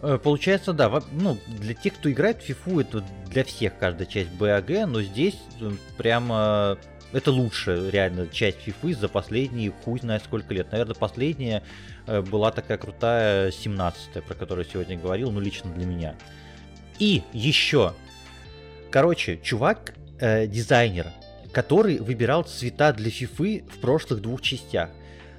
[0.00, 4.86] Получается, да, ну, для тех, кто играет в FIFA, это для всех каждая часть БАГ,
[4.86, 6.78] но здесь э, прямо
[7.12, 10.70] это лучшая реально часть FIFA за последние хуй знает сколько лет.
[10.70, 11.62] Наверное, последняя
[12.06, 16.14] э, была такая крутая 17 про которую сегодня говорил, ну, лично для меня.
[16.98, 17.94] И еще,
[18.90, 21.06] короче, чувак, э, дизайнер,
[21.52, 24.90] который выбирал цвета для FIFA в прошлых двух частях.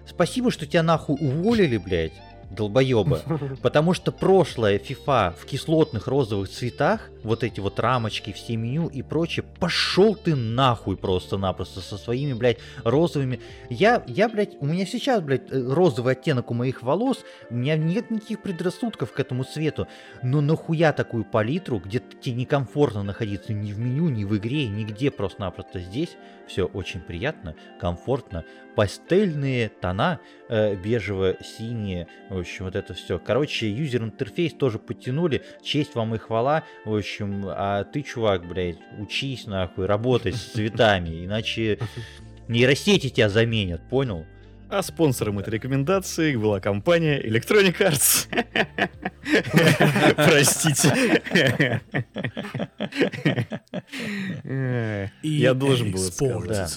[0.08, 2.14] Спасибо, что тебя нахуй уволили, блядь
[2.49, 3.22] долбоеба.
[3.61, 9.02] Потому что прошлая FIFA в кислотных розовых цветах, вот эти вот рамочки, все меню и
[9.02, 13.39] прочее, пошел ты нахуй просто-напросто со своими, блядь, розовыми.
[13.69, 17.76] Я, я, блядь, у меня сейчас, блядь, э, розовый оттенок у моих волос, у меня
[17.76, 19.88] нет никаких предрассудков к этому цвету.
[20.23, 25.11] Но нахуя такую палитру, где тебе некомфортно находиться ни в меню, ни в игре, нигде
[25.11, 26.18] просто-напросто здесь.
[26.48, 28.45] Все очень приятно, комфортно,
[28.76, 30.19] пастельные тона,
[30.49, 33.19] э, бежево-синие, в общем, вот это все.
[33.19, 39.48] Короче, юзер-интерфейс тоже подтянули, честь вам и хвала, в общем, а ты, чувак, блядь, учись
[39.48, 41.80] нахуй, работай с цветами, иначе
[42.48, 44.26] нейросети тебя заменят, понял?
[44.69, 48.27] А спонсором этой рекомендации была компания Electronic Arts.
[50.15, 51.81] Простите.
[55.23, 56.49] Я должен был сказать.
[56.49, 56.68] Да.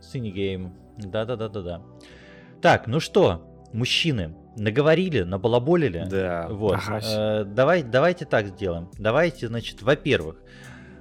[0.00, 0.72] Cinegame.
[0.96, 1.82] Да-да-да-да-да.
[2.62, 6.06] Так, ну что, мужчины, наговорили, набалаболили.
[6.08, 6.48] Да.
[6.50, 6.74] Вот.
[6.74, 7.00] Ага.
[7.04, 8.90] Э, давай, давайте так сделаем.
[8.98, 10.36] Давайте, значит, во-первых,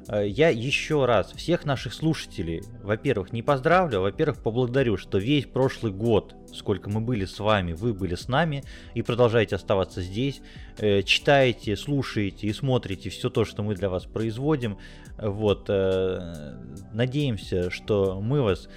[0.07, 5.45] э, я еще раз всех наших слушателей, во-первых, не поздравлю, а во-первых, поблагодарю, что весь
[5.45, 8.63] прошлый год, сколько мы были с вами, вы были с нами
[8.93, 10.41] и продолжаете оставаться здесь,
[10.77, 14.77] э, читаете, слушаете и смотрите все то, что мы для вас производим.
[15.17, 16.57] Вот, э,
[16.91, 18.67] надеемся, что мы вас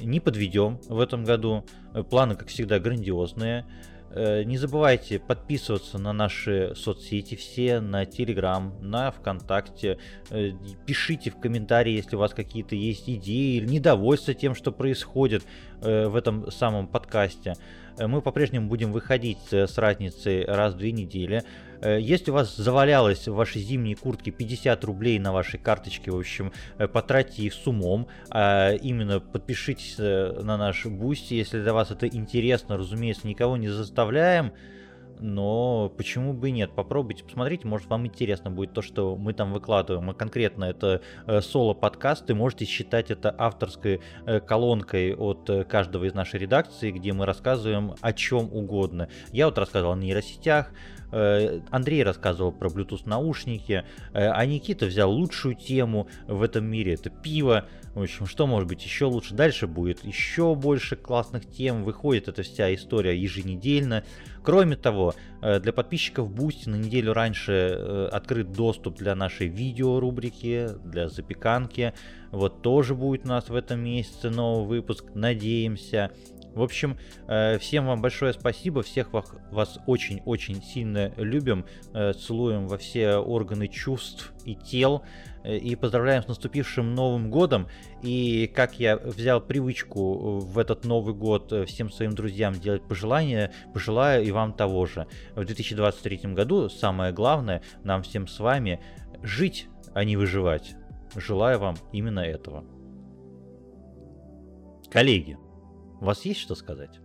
[0.00, 1.64] не подведем в этом году.
[2.10, 3.64] Планы, как всегда, грандиозные.
[4.10, 9.98] Э, не забывайте подписываться на наши соцсети все, на Телеграм, на ВКонтакте.
[10.30, 10.52] Э,
[10.86, 15.44] пишите в комментарии, если у вас какие-то есть идеи или недовольство тем, что происходит
[15.82, 17.54] э, в этом самом подкасте.
[17.98, 21.42] Мы по-прежнему будем выходить с разницей раз в две недели.
[21.80, 26.18] Э, если у вас завалялось в вашей зимней куртке 50 рублей на вашей карточке, в
[26.18, 28.08] общем, э, потратьте их с умом.
[28.30, 32.76] А именно подпишитесь э, на наш Boosty, если для вас это интересно.
[32.76, 34.52] Разумеется, никого не заставляем.
[35.20, 36.72] Но почему бы и нет?
[36.74, 40.10] Попробуйте, посмотрите, может вам интересно будет то, что мы там выкладываем.
[40.10, 44.00] А конкретно это соло-подкасты, можете считать это авторской
[44.46, 49.08] колонкой от каждого из нашей редакции, где мы рассказываем о чем угодно.
[49.32, 50.70] Я вот рассказывал о нейросетях,
[51.10, 56.94] Э, Андрей рассказывал про Bluetooth наушники, э, а Никита взял лучшую тему в этом мире,
[56.94, 57.66] это пиво.
[57.94, 59.34] В общем, что может быть еще лучше?
[59.34, 64.04] Дальше будет еще больше классных тем, выходит эта вся история еженедельно.
[64.42, 71.08] Кроме того, э, для подписчиков Boosty на неделю раньше открыт доступ для нашей видеорубрики, для
[71.08, 71.92] запеканки.
[72.30, 76.10] Вот тоже будет у нас в этом месяце новый выпуск, надеемся.
[76.54, 76.98] В общем,
[77.28, 83.68] э, всем вам большое спасибо, всех вас очень-очень сильно любим, э, целуем во все органы
[83.68, 85.02] чувств и тел
[85.44, 87.68] э, и поздравляем с наступившим Новым Годом.
[88.02, 94.24] И как я взял привычку в этот Новый год всем своим друзьям делать пожелания, пожелаю
[94.24, 95.06] и вам того же.
[95.36, 98.80] В 2023 году самое главное нам всем с вами
[99.22, 100.74] жить, а не выживать.
[101.14, 102.64] Желаю вам именно этого.
[104.90, 105.38] Коллеги,
[106.00, 107.00] у вас есть что сказать?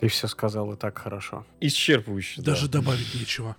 [0.00, 1.46] Ты все сказал и так хорошо.
[1.60, 2.42] Исчерпывающе.
[2.42, 2.80] Даже да.
[2.80, 3.56] добавить нечего.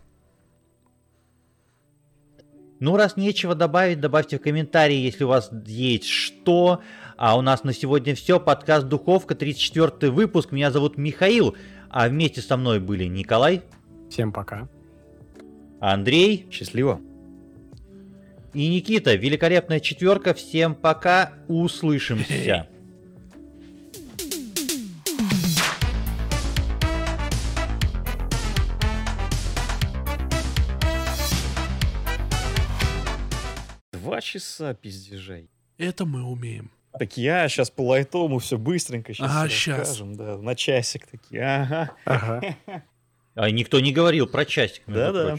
[2.80, 6.82] Ну, раз нечего добавить, добавьте в комментарии, если у вас есть что.
[7.16, 8.40] А у нас на сегодня все.
[8.40, 10.52] Подкаст Духовка, 34 выпуск.
[10.52, 11.56] Меня зовут Михаил,
[11.92, 13.62] а вместе со мной были Николай.
[14.10, 14.68] Всем пока.
[15.80, 16.48] Андрей.
[16.50, 17.00] Счастливо.
[18.56, 19.14] И Никита.
[19.14, 20.34] Великолепная четверка.
[20.34, 21.34] Всем пока.
[21.48, 22.68] Услышимся.
[34.22, 35.50] часа пиздежей.
[35.78, 36.72] Это мы умеем.
[36.98, 39.44] Так я сейчас по лайтому все быстренько сейчас ага,
[39.78, 41.92] расскажем, да, на часик такие, ага.
[42.06, 42.56] ага.
[43.34, 45.38] А никто не говорил про часик, Да-да.